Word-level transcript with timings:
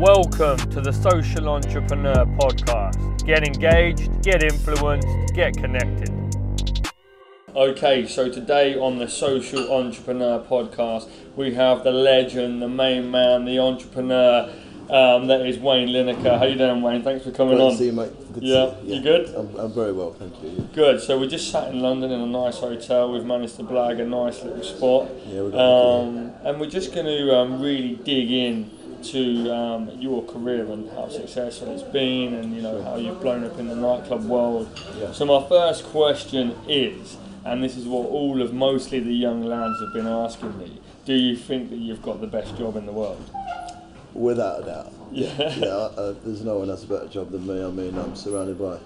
Welcome 0.00 0.56
to 0.70 0.80
the 0.80 0.92
Social 0.92 1.48
Entrepreneur 1.50 2.24
Podcast. 2.24 3.22
Get 3.26 3.46
engaged, 3.46 4.22
get 4.22 4.42
influenced, 4.42 5.06
get 5.34 5.52
connected. 5.52 6.08
Okay, 7.54 8.06
so 8.06 8.30
today 8.32 8.76
on 8.78 8.96
the 8.98 9.06
Social 9.06 9.70
Entrepreneur 9.70 10.38
Podcast, 10.42 11.10
we 11.36 11.52
have 11.52 11.84
the 11.84 11.90
legend, 11.90 12.62
the 12.62 12.68
main 12.68 13.10
man, 13.10 13.44
the 13.44 13.58
entrepreneur. 13.58 14.50
Um, 14.88 15.26
that 15.26 15.46
is 15.46 15.58
Wayne 15.58 15.88
Lineker. 15.88 16.38
How 16.38 16.46
you 16.46 16.56
doing, 16.56 16.80
Wayne? 16.80 17.02
Thanks 17.02 17.22
for 17.24 17.30
coming 17.30 17.56
Great 17.56 17.64
on. 17.66 17.72
to 17.72 17.76
see 17.76 17.86
you, 17.86 17.92
mate. 17.92 18.10
Good 18.32 18.40
to 18.40 18.46
Yeah, 18.46 18.74
see 18.80 18.86
you. 18.88 18.94
you 18.94 19.02
good? 19.02 19.28
I'm, 19.36 19.54
I'm 19.56 19.72
very 19.72 19.92
well, 19.92 20.14
thank 20.14 20.42
you. 20.42 20.66
Good. 20.74 21.00
So 21.02 21.18
we 21.18 21.28
just 21.28 21.52
sat 21.52 21.68
in 21.68 21.80
London 21.80 22.10
in 22.10 22.20
a 22.20 22.26
nice 22.26 22.58
hotel. 22.58 23.12
We've 23.12 23.24
managed 23.26 23.56
to 23.56 23.64
blag 23.64 24.00
a 24.00 24.04
nice 24.06 24.42
little 24.42 24.64
spot. 24.64 25.10
Yeah, 25.26 25.42
we're 25.42 25.50
going 25.50 26.18
Um, 26.18 26.32
and 26.42 26.58
we're 26.58 26.70
just 26.70 26.94
going 26.94 27.04
to 27.06 27.36
um, 27.36 27.60
really 27.60 27.96
dig 27.96 28.30
in 28.32 28.70
to 29.04 29.50
um, 29.50 29.90
your 29.98 30.24
career 30.24 30.64
and 30.64 30.90
how 30.90 31.08
successful 31.08 31.72
it's 31.72 31.82
been, 31.82 32.34
and 32.34 32.54
you 32.54 32.62
know 32.62 32.82
how 32.82 32.96
you've 32.96 33.20
blown 33.20 33.44
up 33.44 33.58
in 33.58 33.68
the 33.68 33.76
nightclub 33.76 34.24
world. 34.24 34.68
Yeah. 34.98 35.12
So 35.12 35.24
my 35.24 35.46
first 35.48 35.84
question 35.86 36.56
is, 36.68 37.16
and 37.44 37.62
this 37.62 37.76
is 37.76 37.86
what 37.86 38.08
all 38.08 38.42
of 38.42 38.52
mostly 38.52 39.00
the 39.00 39.12
young 39.12 39.44
lads 39.44 39.80
have 39.80 39.92
been 39.92 40.06
asking 40.06 40.58
me: 40.58 40.80
Do 41.04 41.14
you 41.14 41.36
think 41.36 41.70
that 41.70 41.76
you've 41.78 42.02
got 42.02 42.20
the 42.20 42.26
best 42.26 42.56
job 42.56 42.76
in 42.76 42.86
the 42.86 42.92
world? 42.92 43.28
Without 44.14 44.62
a 44.62 44.66
doubt. 44.66 44.92
Yeah. 45.12 45.54
Yeah, 45.56 45.66
uh, 45.66 46.14
there's 46.24 46.42
no 46.42 46.58
one 46.58 46.68
has 46.68 46.84
a 46.84 46.86
better 46.86 47.08
job 47.08 47.30
than 47.30 47.46
me. 47.46 47.64
I 47.64 47.70
mean, 47.70 47.96
I'm 47.98 48.14
surrounded 48.14 48.58
by 48.58 48.78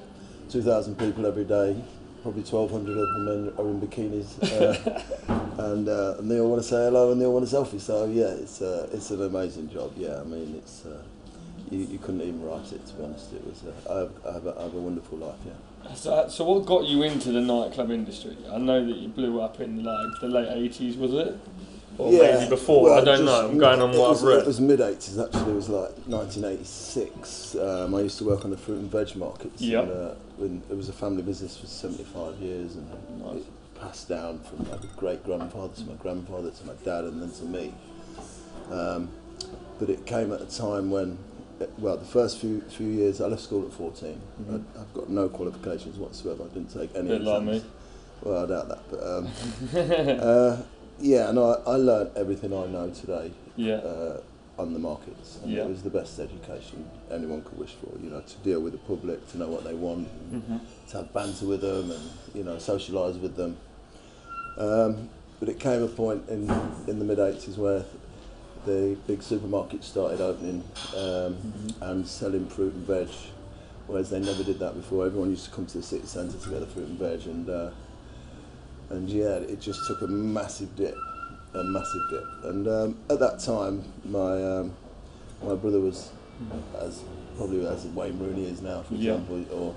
2,000 0.50 0.98
people 0.98 1.26
every 1.26 1.44
day. 1.44 1.76
Probably 2.24 2.42
1,200 2.42 2.96
of 2.96 3.12
them 3.12 3.28
in, 3.28 3.58
are 3.58 3.68
in 3.68 3.80
bikinis, 3.82 4.42
uh, 4.42 5.62
and, 5.72 5.86
uh, 5.86 6.14
and 6.18 6.30
they 6.30 6.40
all 6.40 6.48
want 6.48 6.62
to 6.62 6.66
say 6.66 6.76
hello 6.76 7.12
and 7.12 7.20
they 7.20 7.26
all 7.26 7.34
want 7.34 7.44
a 7.44 7.54
selfie. 7.54 7.78
So 7.78 8.06
yeah, 8.06 8.28
it's 8.28 8.62
uh, 8.62 8.88
it's 8.94 9.10
an 9.10 9.20
amazing 9.20 9.68
job. 9.68 9.92
Yeah, 9.94 10.22
I 10.22 10.24
mean, 10.24 10.54
it's 10.56 10.86
uh, 10.86 11.02
you, 11.70 11.80
you 11.80 11.98
couldn't 11.98 12.22
even 12.22 12.42
write 12.42 12.72
it. 12.72 12.86
To 12.86 12.94
be 12.94 13.04
honest, 13.04 13.30
it 13.34 13.46
was. 13.46 13.64
Uh, 13.64 13.92
I, 13.92 13.98
have, 13.98 14.10
I, 14.26 14.32
have 14.32 14.46
a, 14.46 14.58
I 14.58 14.62
have 14.62 14.74
a 14.74 14.80
wonderful 14.80 15.18
life. 15.18 15.36
Yeah. 15.44 15.92
So, 15.92 16.26
so 16.30 16.44
what 16.46 16.64
got 16.64 16.84
you 16.84 17.02
into 17.02 17.30
the 17.30 17.42
nightclub 17.42 17.90
industry? 17.90 18.38
I 18.50 18.56
know 18.56 18.86
that 18.86 18.96
you 18.96 19.08
blew 19.08 19.42
up 19.42 19.60
in 19.60 19.84
like 19.84 20.18
the 20.22 20.28
late 20.28 20.48
eighties, 20.48 20.96
was 20.96 21.12
it? 21.12 21.38
Or 21.98 22.10
maybe 22.10 22.48
before? 22.48 22.84
well, 22.84 23.00
I 23.02 23.04
don't 23.04 23.26
know. 23.26 23.48
I'm 23.50 23.58
going 23.58 23.82
on 23.82 23.90
what 23.90 24.08
was, 24.08 24.22
I've 24.22 24.28
read. 24.28 24.38
It 24.38 24.46
was 24.46 24.60
mid 24.60 24.80
80s 24.80 25.22
actually. 25.22 25.52
It 25.52 25.56
was 25.56 25.68
like 25.68 25.92
1986. 26.06 27.54
Um, 27.56 27.94
I 27.94 28.00
used 28.00 28.18
to 28.18 28.24
work 28.24 28.44
on 28.44 28.50
the 28.50 28.56
fruit 28.56 28.78
and 28.78 28.90
veg 28.90 29.14
markets. 29.14 29.60
Yep. 29.60 29.84
And, 29.84 29.92
uh, 29.92 30.14
when 30.36 30.62
it 30.70 30.76
was 30.76 30.88
a 30.88 30.92
family 30.92 31.22
business 31.22 31.56
for 31.56 31.66
75 31.66 32.36
years, 32.38 32.76
and 32.76 32.88
Nice. 33.22 33.36
it 33.36 33.44
passed 33.80 34.08
down 34.08 34.40
from 34.40 34.68
my 34.68 34.78
great 34.96 35.24
grandfather 35.24 35.74
to 35.74 35.84
my 35.84 35.94
grandfather 35.94 36.50
to 36.50 36.66
my 36.66 36.74
dad, 36.84 37.04
and 37.04 37.20
then 37.22 37.30
to 37.30 37.44
me. 37.44 37.72
Um, 38.70 39.08
but 39.78 39.90
it 39.90 40.06
came 40.06 40.32
at 40.32 40.40
a 40.40 40.46
time 40.46 40.90
when, 40.90 41.18
uh, 41.60 41.66
well, 41.78 41.96
the 41.96 42.04
first 42.04 42.38
few 42.38 42.60
few 42.62 42.86
years 42.86 43.20
I 43.20 43.26
left 43.26 43.42
school 43.42 43.64
at 43.66 43.72
14. 43.72 44.20
Mhm. 44.42 44.62
I, 44.76 44.80
I've 44.80 44.94
got 44.94 45.08
no 45.10 45.28
qualifications 45.28 45.98
whatsoever. 45.98 46.44
I 46.44 46.54
didn't 46.54 46.72
take 46.72 46.94
any 46.96 47.08
Bit 47.08 47.22
like 47.22 47.42
exams. 47.42 47.62
me. 47.64 47.70
Well, 48.22 48.44
I 48.44 48.46
doubt 48.48 48.68
that, 48.68 48.90
but 48.90 49.02
um, 49.04 50.18
uh, 50.20 50.56
yeah, 51.00 51.28
and 51.28 51.38
I, 51.38 51.56
I 51.66 51.76
learned 51.76 52.10
everything 52.16 52.52
I 52.54 52.66
know 52.66 52.88
today 52.90 53.32
yeah. 53.56 53.74
uh, 53.76 54.20
on 54.58 54.72
the 54.72 54.78
markets. 54.78 55.38
And 55.42 55.52
Yeah. 55.52 55.64
It 55.64 55.70
was 55.70 55.82
the 55.82 55.90
best 55.90 56.18
education 56.20 56.84
anyone 57.10 57.42
could 57.42 57.58
wish 57.58 57.74
for, 57.74 57.90
you 58.02 58.10
know, 58.10 58.20
to 58.20 58.36
deal 58.44 58.60
with 58.60 58.72
the 58.72 58.78
public, 58.78 59.26
to 59.32 59.38
know 59.38 59.48
what 59.48 59.64
they 59.64 59.74
want, 59.74 60.08
Mhm. 60.32 60.60
to 60.90 60.96
have 60.98 61.12
banter 61.12 61.46
with 61.46 61.60
them 61.62 61.90
and, 61.90 62.02
you 62.34 62.44
know, 62.44 62.56
socialise 62.56 63.20
with 63.20 63.34
them. 63.36 63.56
Um, 64.56 65.08
but 65.40 65.48
it 65.48 65.58
came 65.58 65.82
a 65.82 65.88
point 65.88 66.28
in, 66.28 66.48
in 66.86 66.98
the 67.00 67.04
mid 67.04 67.18
80s 67.18 67.56
where 67.58 67.84
the 68.64 68.96
big 69.06 69.20
supermarkets 69.20 69.84
started 69.84 70.20
opening 70.20 70.62
um, 70.96 71.34
Mhm. 71.34 71.74
and 71.82 72.06
selling 72.06 72.46
fruit 72.46 72.72
and 72.72 72.86
veg, 72.86 73.08
whereas 73.88 74.10
they 74.10 74.20
never 74.20 74.42
did 74.44 74.58
that 74.60 74.74
before. 74.74 75.04
Everyone 75.06 75.30
used 75.30 75.46
to 75.46 75.50
come 75.50 75.66
to 75.66 75.78
the 75.78 75.82
city 75.82 76.06
centre 76.06 76.38
to 76.38 76.48
get 76.48 76.60
the 76.60 76.66
fruit 76.66 76.86
and 76.88 76.98
veg, 76.98 77.26
and 77.26 77.50
uh, 77.50 77.70
and 78.90 79.08
yeah, 79.10 79.36
it 79.36 79.60
just 79.60 79.80
took 79.88 80.00
a 80.02 80.06
massive 80.06 80.74
dip, 80.76 80.96
a 81.54 81.62
massive 81.64 82.02
dip. 82.10 82.24
And 82.44 82.68
um, 82.68 82.96
at 83.10 83.18
that 83.20 83.38
time, 83.40 83.84
my 84.04 84.42
um, 84.42 84.72
my 85.42 85.54
brother 85.54 85.80
was 85.80 86.10
as 86.80 87.02
probably 87.36 87.66
as 87.66 87.84
Wayne 87.86 88.18
Rooney 88.18 88.46
is 88.46 88.60
now, 88.62 88.82
for 88.82 88.94
Yeah. 88.94 89.14
example, 89.14 89.44
or 89.52 89.74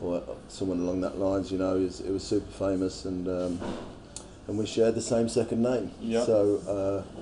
or 0.00 0.22
someone 0.48 0.80
along 0.80 1.00
that 1.02 1.18
lines. 1.18 1.50
You 1.52 1.58
know, 1.58 1.76
it 1.76 1.82
was, 1.84 2.00
it 2.00 2.10
was 2.12 2.22
super 2.22 2.50
famous, 2.52 3.04
and 3.04 3.28
um, 3.28 3.60
and 4.48 4.58
we 4.58 4.66
shared 4.66 4.94
the 4.94 5.02
same 5.02 5.28
second 5.28 5.62
name. 5.62 5.90
Yeah. 6.00 6.24
So. 6.24 6.58
Uh, 6.68 7.18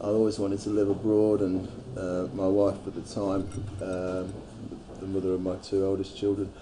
I 0.00 0.06
always 0.06 0.36
wanted 0.36 0.58
to 0.62 0.70
live 0.70 0.90
abroad, 0.90 1.42
and 1.42 1.68
uh, 1.96 2.26
my 2.34 2.48
wife 2.48 2.74
at 2.88 2.94
the 2.96 3.02
time, 3.02 3.48
um, 3.80 4.34
the 4.98 5.06
mother 5.06 5.34
of 5.34 5.42
my 5.42 5.54
two 5.62 5.86
oldest 5.86 6.16
children, 6.16 6.52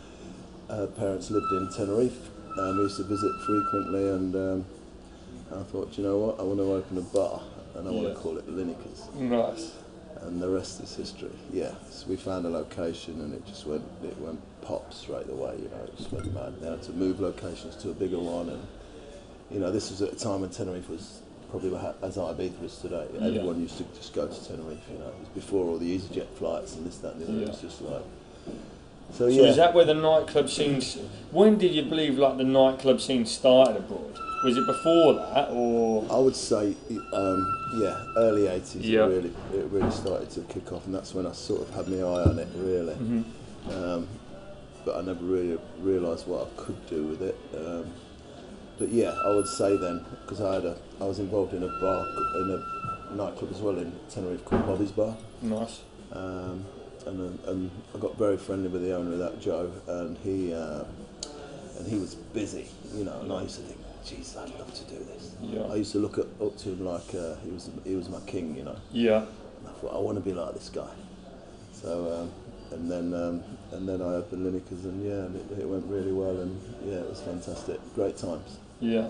her 0.68 0.86
parents 0.86 1.30
lived 1.30 1.50
in 1.52 1.70
Tenerife, 1.74 2.28
and 2.58 2.76
we 2.76 2.82
used 2.84 2.98
to 2.98 3.04
visit 3.04 3.32
frequently. 3.46 4.08
And 4.10 4.36
I 5.52 5.62
thought, 5.64 5.96
you 5.98 6.04
know 6.04 6.18
what, 6.18 6.38
I 6.40 6.42
want 6.42 6.58
to 6.58 6.72
open 6.72 6.98
a 6.98 7.00
bar, 7.02 7.40
and 7.74 7.88
I 7.88 7.90
want 7.90 8.06
Yeah. 8.08 8.14
to 8.14 8.18
call 8.20 8.38
it 8.38 8.48
Lineker's, 8.48 9.02
Nice. 9.18 9.72
and 10.22 10.40
the 10.40 10.48
rest 10.48 10.80
is 10.80 10.94
history. 10.94 11.30
Yeah, 11.52 11.72
so 11.90 12.06
we 12.08 12.16
found 12.16 12.46
a 12.46 12.50
location, 12.50 13.20
and 13.20 13.34
it 13.34 13.44
just 13.46 13.66
went, 13.66 13.82
it 14.04 14.16
went 14.20 14.40
pop 14.62 14.92
straight 14.94 15.28
away. 15.28 15.56
You 15.62 15.68
know, 15.70 15.84
it 15.84 15.96
just 15.96 16.12
went 16.12 16.32
mad. 16.32 16.60
Now 16.62 16.76
to 16.76 16.92
move 16.92 17.20
locations 17.20 17.74
to 17.76 17.90
a 17.90 17.94
bigger 17.94 18.18
one, 18.18 18.48
and 18.50 18.62
you 19.50 19.58
know, 19.58 19.70
this 19.72 19.90
was 19.90 20.02
at 20.02 20.12
a 20.12 20.16
time 20.16 20.42
when 20.42 20.50
Tenerife 20.50 20.88
was 20.88 21.20
probably 21.50 21.74
as 22.02 22.16
Ibiza 22.16 22.62
is 22.64 22.76
today. 22.78 23.06
Yeah. 23.14 23.26
Everyone 23.26 23.60
used 23.60 23.78
to 23.78 23.84
just 23.96 24.12
go 24.14 24.28
to 24.28 24.44
Tenerife, 24.46 24.78
you 24.92 24.98
know. 24.98 25.06
It 25.08 25.18
was 25.20 25.28
before 25.34 25.66
all 25.66 25.78
the 25.78 25.98
EasyJet 25.98 26.28
flights 26.36 26.76
and 26.76 26.86
this, 26.86 26.98
that, 26.98 27.14
and 27.14 27.22
the 27.22 27.32
other. 27.32 27.42
It 27.42 27.48
was 27.48 27.60
just 27.60 27.82
like. 27.82 28.02
So, 28.46 28.52
So 29.18 29.26
yeah. 29.26 29.42
is 29.50 29.56
that 29.56 29.74
where 29.74 29.84
the 29.84 29.94
nightclub 29.94 30.48
scene? 30.48 30.80
When 31.32 31.58
did 31.58 31.72
you 31.74 31.82
believe 31.82 32.16
like 32.16 32.36
the 32.36 32.44
nightclub 32.44 33.00
scene 33.00 33.26
started 33.26 33.76
abroad? 33.78 34.16
Was 34.44 34.56
it 34.56 34.66
before 34.66 35.14
that 35.14 35.50
or? 35.50 36.06
I 36.10 36.18
would 36.18 36.34
say, 36.36 36.74
um, 37.12 37.58
yeah, 37.74 38.02
early 38.16 38.42
80s 38.48 38.76
Yeah. 38.80 39.04
it 39.04 39.08
really 39.08 39.32
it 39.54 39.64
really 39.70 39.90
started 39.90 40.30
to 40.30 40.40
kick 40.42 40.72
off, 40.72 40.86
and 40.86 40.94
that's 40.94 41.14
when 41.14 41.26
I 41.26 41.32
sort 41.32 41.60
of 41.62 41.70
had 41.74 41.88
my 41.88 41.98
eye 41.98 42.24
on 42.24 42.38
it, 42.38 42.48
really. 42.56 42.94
Mhm. 42.94 43.24
Um, 43.70 44.08
but 44.84 44.96
I 44.96 45.02
never 45.02 45.22
really 45.24 45.58
realised 45.82 46.26
what 46.26 46.46
I 46.48 46.60
could 46.62 46.86
do 46.86 47.04
with 47.04 47.20
it. 47.22 47.36
Um, 47.54 47.84
but 48.78 48.88
yeah, 48.88 49.10
I 49.26 49.34
would 49.34 49.46
say 49.46 49.76
then, 49.76 50.04
because 50.22 50.40
I 50.40 50.54
had 50.54 50.64
a, 50.64 50.76
I 51.00 51.04
was 51.04 51.18
involved 51.18 51.52
in 51.52 51.62
a 51.62 51.68
bar, 51.80 52.06
in 52.36 52.62
a 53.12 53.14
nightclub 53.14 53.50
as 53.52 53.60
well 53.60 53.76
in 53.76 53.92
Tenerife 54.08 54.42
called 54.46 54.66
Bobby's 54.66 54.92
Bar. 54.92 55.14
Nice. 55.42 55.80
Um, 56.12 56.64
and, 57.06 57.38
and 57.46 57.70
I 57.94 57.98
got 57.98 58.16
very 58.16 58.38
friendly 58.38 58.68
with 58.68 58.82
the 58.82 58.94
owner 58.96 59.12
of 59.12 59.18
that, 59.18 59.38
Joe, 59.40 59.70
and 59.86 60.16
he 60.18 60.54
uh, 60.54 60.84
and 61.78 61.86
he 61.86 61.98
was 61.98 62.14
busy, 62.14 62.66
you 62.94 63.04
know. 63.04 63.20
And 63.20 63.32
I 63.32 63.42
used 63.42 63.56
to 63.56 63.62
think, 63.62 63.79
geez, 64.04 64.36
I'd 64.36 64.50
love 64.58 64.72
to 64.74 64.84
do 64.84 64.98
this. 65.04 65.34
Yeah. 65.42 65.62
I 65.62 65.76
used 65.76 65.92
to 65.92 65.98
look 65.98 66.18
up, 66.18 66.40
up 66.40 66.56
to 66.58 66.70
him 66.70 66.84
like 66.84 67.14
uh, 67.14 67.36
he 67.44 67.50
was 67.50 67.70
he 67.84 67.94
was 67.94 68.08
my 68.08 68.20
king, 68.20 68.56
you 68.56 68.64
know. 68.64 68.76
Yeah. 68.92 69.18
And 69.58 69.68
I 69.68 69.72
thought 69.72 69.94
I 69.94 69.98
want 69.98 70.16
to 70.16 70.24
be 70.24 70.32
like 70.32 70.54
this 70.54 70.68
guy. 70.68 70.90
So 71.72 72.12
um, 72.12 72.30
and 72.72 72.90
then 72.90 73.14
um, 73.14 73.42
and 73.72 73.88
then 73.88 74.02
I 74.02 74.14
opened 74.14 74.46
Lineker's, 74.46 74.84
and 74.84 75.04
yeah, 75.04 75.24
and 75.24 75.36
it, 75.36 75.60
it 75.60 75.68
went 75.68 75.86
really 75.86 76.12
well, 76.12 76.40
and 76.40 76.60
yeah, 76.84 76.96
it 76.96 77.08
was 77.08 77.20
fantastic, 77.20 77.78
great 77.94 78.16
times. 78.16 78.58
Yeah. 78.80 79.08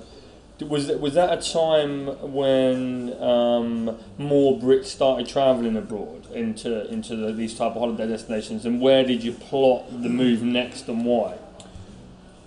Was 0.61 0.89
that, 0.89 1.01
was 1.01 1.15
that 1.15 1.33
a 1.33 1.53
time 1.53 2.07
when 2.35 3.15
um, 3.23 3.97
more 4.19 4.61
Brits 4.61 4.87
started 4.87 5.27
travelling 5.27 5.75
abroad 5.75 6.31
into 6.33 6.87
into 6.91 7.17
the, 7.17 7.33
these 7.33 7.55
type 7.55 7.73
of 7.73 7.79
holiday 7.79 8.07
destinations, 8.07 8.67
and 8.67 8.79
where 8.79 9.03
did 9.03 9.25
you 9.25 9.33
plot 9.33 9.87
the 10.03 10.11
move 10.11 10.43
next, 10.43 10.87
and 10.89 11.07
why? 11.07 11.39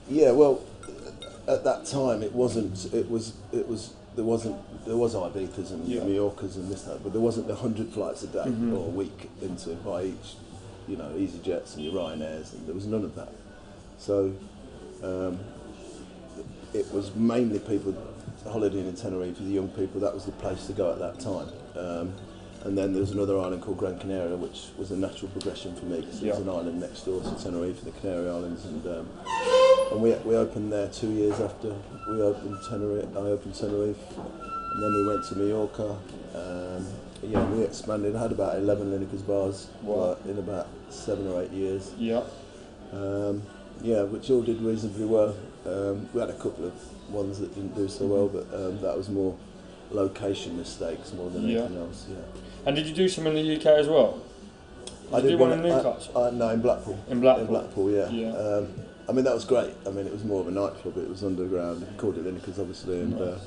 Yeah, 0.08 0.32
well, 0.32 0.62
at 1.48 1.64
that 1.64 1.86
time 1.86 2.24
it 2.24 2.34
wasn't. 2.34 2.94
It 2.94 3.10
was. 3.10 3.34
It 3.52 3.68
was. 3.68 3.94
There 4.16 4.26
wasn't. 4.26 4.56
There 4.86 4.98
was 4.98 5.16
Ibizas 5.16 5.72
and 5.72 5.86
Yeah. 5.88 6.02
Mallorcas 6.04 6.56
and 6.56 6.70
this 6.70 6.84
that, 6.84 7.04
but 7.04 7.14
there 7.14 7.22
wasn't 7.22 7.48
the 7.48 7.56
hundred 7.56 7.90
flights 7.90 8.24
a 8.24 8.28
day 8.28 8.44
Mhm. 8.46 8.74
or 8.74 8.86
a 8.88 8.90
week 8.90 9.30
into 9.42 9.72
Ibiza, 9.72 10.36
you 10.88 10.98
know, 10.98 11.10
EasyJets 11.16 11.76
and 11.76 11.84
your 11.86 11.94
Ryanairs, 11.94 12.54
and 12.54 12.66
there 12.68 12.76
was 12.76 12.86
none 12.86 13.04
of 13.04 13.16
that. 13.16 13.30
So, 13.98 14.32
um, 15.04 15.40
it 16.74 16.92
was 16.94 17.16
mainly 17.16 17.60
people 17.60 17.94
holidaying 18.48 18.88
in 18.88 18.96
Tenerife 18.96 19.38
for 19.38 19.44
the 19.44 19.50
young 19.52 19.70
people. 19.70 20.00
That 20.02 20.14
was 20.14 20.26
the 20.26 20.32
place 20.34 20.68
to 20.68 20.74
go 20.74 20.92
at 20.92 21.00
that 21.00 21.20
time. 21.20 21.48
Um, 21.78 22.14
and 22.64 22.78
then 22.78 22.94
there 22.94 23.02
was 23.02 23.12
another 23.12 23.38
island 23.40 23.62
called 23.62 23.78
Gran 23.78 24.00
Canaria, 24.00 24.38
which 24.38 24.68
was 24.78 24.92
a 24.92 24.96
natural 24.96 25.30
progression 25.32 25.76
for 25.76 25.86
me 25.86 26.00
because 26.02 26.22
it 26.24 26.30
was 26.30 26.40
an 26.40 26.50
island 26.50 26.80
next 26.80 27.02
door 27.06 27.22
to 27.22 27.44
Tenerife, 27.44 27.82
the 27.84 27.92
Canary 27.92 28.30
Islands, 28.30 28.66
and 28.66 28.86
um, 28.86 29.10
and 29.92 30.02
we, 30.02 30.12
we 30.26 30.36
opened 30.36 30.72
there 30.72 30.88
two 30.88 31.12
years 31.12 31.40
after 31.42 31.76
we 32.10 32.22
opened 32.22 32.58
Tenerife. 32.70 33.10
I 33.16 33.20
opened 33.20 33.56
Tenerife, 33.56 34.18
and 34.18 34.84
then 34.84 34.94
we 34.94 35.08
went 35.08 35.26
to 35.30 35.36
Mallorca. 35.36 35.98
Um, 36.36 36.86
yeah, 37.22 37.44
we 37.52 37.64
expanded. 37.64 38.16
I 38.16 38.22
had 38.24 38.32
about 38.34 38.58
11 38.58 38.92
Lineker's 38.92 39.22
bars 39.22 39.68
Wow. 39.82 40.18
in 40.26 40.38
about 40.40 40.68
seven 40.90 41.28
or 41.28 41.42
eight 41.44 41.52
years. 41.52 41.92
Yeah. 41.98 42.24
Um, 42.92 43.44
yeah, 43.82 44.04
which 44.04 44.30
all 44.30 44.42
did 44.42 44.62
reasonably 44.62 45.06
well. 45.06 45.36
Um, 45.66 46.08
we 46.14 46.20
had 46.20 46.30
a 46.30 46.34
couple 46.34 46.66
of 46.66 46.74
ones 47.12 47.40
that 47.40 47.54
didn't 47.56 47.76
do 47.76 47.88
so 47.88 48.06
well, 48.08 48.28
but 48.28 48.54
um, 48.54 48.80
that 48.82 48.96
was 48.98 49.10
more 49.10 49.36
location 49.92 50.58
mistakes 50.58 51.14
more 51.14 51.30
than 51.30 51.48
Yeah. 51.48 51.60
anything 51.60 51.78
else. 51.78 52.08
Yeah. 52.10 52.16
And 52.66 52.76
did 52.76 52.88
you 52.88 52.94
do 52.94 53.10
some 53.10 53.28
in 53.28 53.36
the 53.36 53.56
UK 53.56 53.66
as 53.66 53.88
well? 53.88 54.22
I 55.14 55.22
did, 55.22 55.30
did 55.30 55.40
one 55.40 55.52
in 55.52 55.62
Newcastle. 55.62 56.18
I, 56.18 56.28
I, 56.28 56.32
no, 56.32 56.50
in 56.50 56.62
Blackpool. 56.62 57.00
In 57.10 57.20
Blackpool. 57.20 57.46
In 57.46 57.50
Blackpool, 57.50 57.92
yeah. 57.92 58.10
Yeah. 58.10 58.32
Um, 58.32 58.74
I 59.08 59.12
mean, 59.12 59.26
that 59.26 59.34
was 59.34 59.46
great. 59.46 59.74
I 59.86 59.90
mean, 59.90 60.08
it 60.08 60.14
was 60.14 60.24
more 60.24 60.42
of 60.42 60.48
a 60.48 60.52
nightclub. 60.52 60.98
It 60.98 61.10
was 61.10 61.24
underground. 61.24 61.86
Called 61.98 62.18
it 62.18 62.26
Lineker's, 62.26 62.58
obviously, 62.58 63.02
and 63.02 63.20
uh, 63.20 63.38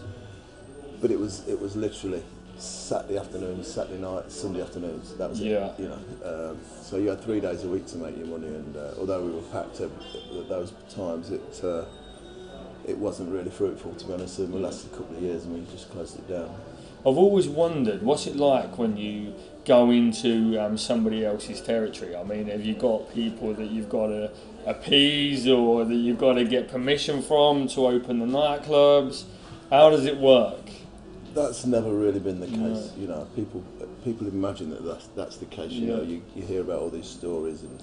but 1.01 1.11
it 1.11 1.19
was 1.19 1.47
it 1.49 1.59
was 1.59 1.77
literally 1.77 2.23
Saturday 2.59 3.19
afternoons, 3.19 3.73
Saturday 3.73 4.01
nights, 4.01 4.35
Sunday 4.35 4.63
afternoons. 4.63 5.15
That 5.15 5.31
was 5.31 5.41
yeah. 5.41 5.69
it. 5.69 5.81
You 5.81 5.89
know, 5.89 6.51
um, 6.51 6.59
so 6.83 6.99
you 6.99 7.09
had 7.09 7.23
three 7.23 7.41
days 7.41 7.65
a 7.65 7.69
week 7.69 7.87
to 7.87 7.97
make 7.97 8.17
your 8.19 8.27
money, 8.27 8.49
and 8.49 8.77
uh, 8.77 8.93
although 8.99 9.25
we 9.25 9.33
were 9.33 9.43
packed 9.43 9.81
at, 9.81 9.91
at 10.39 10.49
those 10.49 10.73
times, 10.91 11.31
it 11.31 11.65
uh, 11.65 11.87
it 12.87 12.97
wasn't 12.99 13.31
really 13.31 13.51
fruitful 13.51 13.95
to 13.95 14.07
be 14.07 14.13
honest. 14.13 14.39
And 14.39 14.53
we 14.53 14.61
lasted 14.61 14.93
a 14.93 14.97
couple 14.97 15.17
of 15.17 15.23
years, 15.23 15.45
and 15.45 15.55
we 15.55 15.73
just 15.73 15.91
closed 15.91 16.19
it 16.19 16.29
down. 16.29 16.55
I've 17.07 17.19
always 17.19 17.47
wondered 17.47 18.03
what's 18.03 18.27
it 18.27 18.35
like 18.35 18.79
when 18.79 18.97
you 18.97 19.33
go 19.65 19.91
into 19.93 20.59
um, 20.59 20.77
somebody 20.77 21.25
else's 21.25 21.61
territory. 21.61 22.17
I 22.17 22.25
mean, 22.25 22.49
have 22.49 22.65
you 22.65 22.75
got 22.75 23.15
people 23.15 23.55
that 23.55 23.71
you've 23.71 23.89
got 23.89 24.09
to 24.09 24.33
appease 24.67 25.47
or 25.47 25.85
that 25.85 25.95
you've 25.95 26.19
got 26.19 26.33
to 26.35 26.45
get 26.45 26.69
permission 26.69 27.23
from 27.23 27.69
to 27.69 27.87
open 27.87 28.19
the 28.19 28.27
nightclubs? 28.27 29.23
How 29.71 29.89
does 29.89 30.05
it 30.05 30.17
work? 30.17 30.65
That's 31.33 31.65
never 31.65 31.93
really 31.93 32.19
been 32.19 32.41
the 32.41 32.47
case. 32.47 32.57
No. 32.57 32.93
You 32.99 33.07
know, 33.07 33.29
people 33.37 33.63
people 34.03 34.27
imagine 34.27 34.71
that 34.71 34.85
that's, 34.85 35.07
that's 35.09 35.37
the 35.37 35.47
case. 35.47 35.71
You 35.71 35.89
yeah. 35.89 35.97
know, 35.97 36.03
you, 36.03 36.23
you 36.35 36.43
hear 36.43 36.63
about 36.63 36.81
all 36.81 36.91
these 36.91 37.07
stories 37.07 37.63
and 37.63 37.81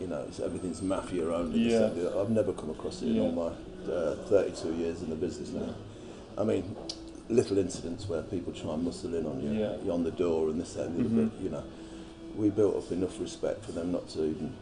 you 0.00 0.06
know 0.06 0.26
everything's 0.42 0.80
mafia 0.80 1.30
only. 1.30 1.58
Yeah. 1.58 1.90
I've 2.18 2.30
never 2.30 2.54
come 2.54 2.70
across 2.70 3.02
it 3.02 3.08
yeah. 3.08 3.22
in 3.22 3.38
all 3.38 3.52
my 3.86 3.92
uh, 3.92 4.14
32 4.28 4.74
years 4.76 5.02
in 5.02 5.10
the 5.10 5.16
business 5.16 5.50
now. 5.50 5.74
I 6.38 6.44
mean, 6.44 6.76
little 7.28 7.58
incidents 7.58 8.08
where 8.08 8.22
people 8.22 8.52
try 8.52 8.74
and 8.74 8.84
muscle 8.84 9.14
in 9.14 9.26
on 9.26 9.40
you, 9.40 9.60
yeah. 9.60 9.76
you 9.84 9.92
on 9.92 10.04
the 10.04 10.10
door 10.10 10.48
and 10.48 10.60
this 10.60 10.76
and 10.76 10.96
the 10.96 11.02
mm-hmm. 11.02 11.26
but 11.26 11.40
you 11.40 11.50
know, 11.50 11.64
we 12.36 12.50
built 12.50 12.76
up 12.76 12.92
enough 12.92 13.18
respect 13.20 13.64
for 13.64 13.72
them 13.72 13.92
not 13.92 14.08
to 14.10 14.24
even 14.24 14.54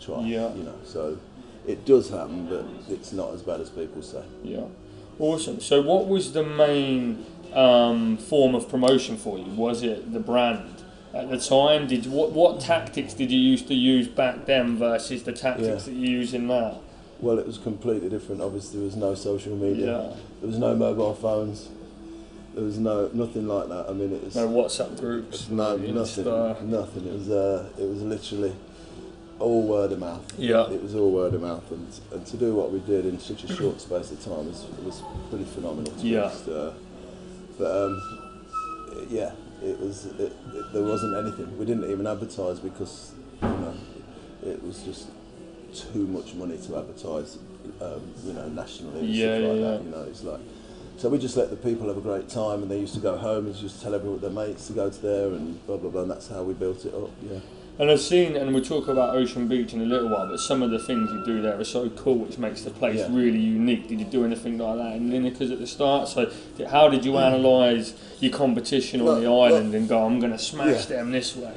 try. 0.00 0.20
Yeah. 0.22 0.54
You 0.54 0.64
know, 0.64 0.78
so 0.84 1.18
it 1.66 1.84
does 1.84 2.10
happen, 2.10 2.46
but 2.46 2.64
it's 2.92 3.12
not 3.12 3.32
as 3.32 3.42
bad 3.42 3.60
as 3.60 3.70
people 3.70 4.02
say. 4.02 4.22
Yeah. 4.42 4.64
Awesome. 5.18 5.60
So, 5.60 5.80
what 5.80 6.08
was 6.08 6.32
the 6.32 6.42
main 6.42 7.24
um, 7.52 8.16
form 8.16 8.54
of 8.54 8.68
promotion 8.68 9.16
for 9.16 9.38
you? 9.38 9.44
Was 9.44 9.82
it 9.82 10.12
the 10.12 10.20
brand 10.20 10.82
at 11.14 11.30
the 11.30 11.38
time? 11.38 11.86
Did 11.86 12.06
what 12.06 12.32
what 12.32 12.60
tactics 12.60 13.14
did 13.14 13.30
you 13.30 13.38
used 13.38 13.68
to 13.68 13.74
use 13.74 14.08
back 14.08 14.46
then 14.46 14.76
versus 14.76 15.22
the 15.22 15.32
tactics 15.32 15.68
yeah. 15.68 15.74
that 15.74 15.92
you're 15.92 16.10
using 16.10 16.46
now? 16.46 16.80
Well, 17.20 17.38
it 17.38 17.46
was 17.46 17.58
completely 17.58 18.08
different. 18.08 18.40
Obviously, 18.40 18.80
there 18.80 18.86
was 18.86 18.96
no 18.96 19.14
social 19.14 19.56
media. 19.56 19.86
Yeah. 19.86 20.16
There 20.40 20.48
was 20.48 20.58
no 20.58 20.74
mobile 20.74 21.14
phones. 21.14 21.68
There 22.54 22.62
was 22.62 22.78
no 22.78 23.10
nothing 23.12 23.48
like 23.48 23.68
that. 23.68 23.86
I 23.88 23.92
mean, 23.92 24.12
it 24.12 24.22
was 24.22 24.36
no 24.36 24.48
WhatsApp 24.48 24.98
groups. 25.00 25.48
No, 25.48 25.76
nothing. 25.76 26.24
Nothing. 26.70 27.06
It 27.06 27.12
was 27.12 27.30
uh, 27.30 27.68
it 27.76 27.88
was 27.88 28.02
literally 28.02 28.54
all 29.40 29.62
word 29.66 29.92
of 29.92 29.98
mouth. 29.98 30.32
Yeah. 30.38 30.70
It 30.70 30.82
was 30.82 30.94
all 30.94 31.10
word 31.10 31.34
of 31.34 31.42
mouth, 31.42 31.68
and, 31.72 31.88
and 32.12 32.24
to 32.26 32.36
do 32.36 32.54
what 32.54 32.70
we 32.70 32.78
did 32.80 33.06
in 33.06 33.18
such 33.18 33.42
a 33.44 33.54
short 33.54 33.80
space 33.80 34.12
of 34.12 34.24
time 34.24 34.46
was 34.46 34.66
was 34.84 35.02
pretty 35.30 35.44
phenomenal. 35.44 35.92
yeah. 35.98 36.30
Uh, 36.48 36.72
but 37.58 37.86
um, 37.86 39.08
yeah, 39.08 39.32
it 39.62 39.80
was. 39.80 40.06
It, 40.06 40.20
it, 40.20 40.72
there 40.72 40.84
wasn't 40.84 41.16
anything. 41.16 41.58
We 41.58 41.64
didn't 41.64 41.90
even 41.90 42.06
advertise 42.06 42.60
because 42.60 43.12
you 43.42 43.48
know 43.48 43.74
it 44.44 44.62
was 44.62 44.82
just 44.82 45.08
too 45.74 46.06
much 46.06 46.34
money 46.34 46.56
to 46.56 46.78
advertise. 46.78 47.38
Um, 47.80 48.14
you 48.24 48.34
know, 48.34 48.46
nationally 48.48 49.00
and 49.00 49.08
yeah, 49.08 49.38
stuff 49.38 49.48
like 49.48 49.58
yeah. 49.58 49.70
that. 49.70 49.82
You 49.82 49.90
know, 49.90 50.02
it's 50.02 50.22
like. 50.22 50.40
So 50.96 51.08
we 51.08 51.18
just 51.18 51.36
let 51.36 51.50
the 51.50 51.56
people 51.56 51.88
have 51.88 51.96
a 51.96 52.00
great 52.00 52.28
time, 52.28 52.62
and 52.62 52.70
they 52.70 52.78
used 52.78 52.94
to 52.94 53.00
go 53.00 53.16
home 53.16 53.46
and 53.46 53.54
just 53.54 53.82
tell 53.82 53.94
everyone 53.94 54.20
their 54.20 54.30
mates 54.30 54.68
to 54.68 54.72
go 54.72 54.88
to 54.90 55.02
there, 55.02 55.26
and 55.28 55.64
blah 55.66 55.76
blah 55.76 55.90
blah. 55.90 56.02
And 56.02 56.10
that's 56.10 56.28
how 56.28 56.42
we 56.42 56.54
built 56.54 56.84
it 56.84 56.94
up. 56.94 57.10
Yeah. 57.22 57.40
And 57.76 57.90
I've 57.90 58.00
seen, 58.00 58.36
and 58.36 58.54
we'll 58.54 58.62
talk 58.62 58.86
about 58.86 59.16
Ocean 59.16 59.48
Beach 59.48 59.72
in 59.72 59.80
a 59.80 59.84
little 59.84 60.08
while, 60.08 60.28
but 60.28 60.38
some 60.38 60.62
of 60.62 60.70
the 60.70 60.78
things 60.78 61.10
you 61.10 61.24
do 61.24 61.42
there 61.42 61.58
are 61.58 61.64
so 61.64 61.90
cool, 61.90 62.18
which 62.18 62.38
makes 62.38 62.62
the 62.62 62.70
place 62.70 63.00
yeah. 63.00 63.08
really 63.10 63.40
unique. 63.40 63.88
Did 63.88 63.98
you 63.98 64.06
do 64.06 64.24
anything 64.24 64.58
like 64.58 64.76
that 64.76 64.96
in 64.96 65.10
Lineker's 65.10 65.50
at 65.50 65.58
the 65.58 65.66
start? 65.66 66.06
So, 66.06 66.32
how 66.70 66.88
did 66.88 67.04
you 67.04 67.16
analyse 67.16 67.94
your 68.20 68.32
competition 68.32 69.00
on 69.00 69.20
the 69.20 69.28
island 69.28 69.74
and 69.74 69.88
go, 69.88 70.06
I'm 70.06 70.20
going 70.20 70.30
to 70.30 70.38
smash 70.38 70.88
yeah. 70.88 70.98
them 70.98 71.10
this 71.10 71.34
way? 71.34 71.54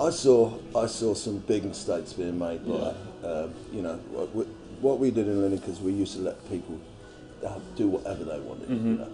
I 0.00 0.10
saw, 0.10 0.56
I 0.76 0.86
saw 0.86 1.14
some 1.14 1.38
big 1.38 1.64
mistakes 1.64 2.12
being 2.12 2.38
made 2.38 2.64
by, 2.64 2.94
yeah. 3.24 3.28
um, 3.28 3.54
you 3.72 3.82
know, 3.82 3.96
what 4.12 4.32
we, 4.32 4.44
what 4.80 5.00
we 5.00 5.10
did 5.10 5.26
in 5.26 5.42
Lineker's, 5.42 5.80
we 5.80 5.90
used 5.90 6.14
to 6.14 6.20
let 6.20 6.48
people 6.48 6.78
do 7.76 7.88
whatever 7.88 8.24
they 8.24 8.38
wanted, 8.40 8.68
mm-hmm. 8.68 8.92
you 8.92 8.98
know. 8.98 9.08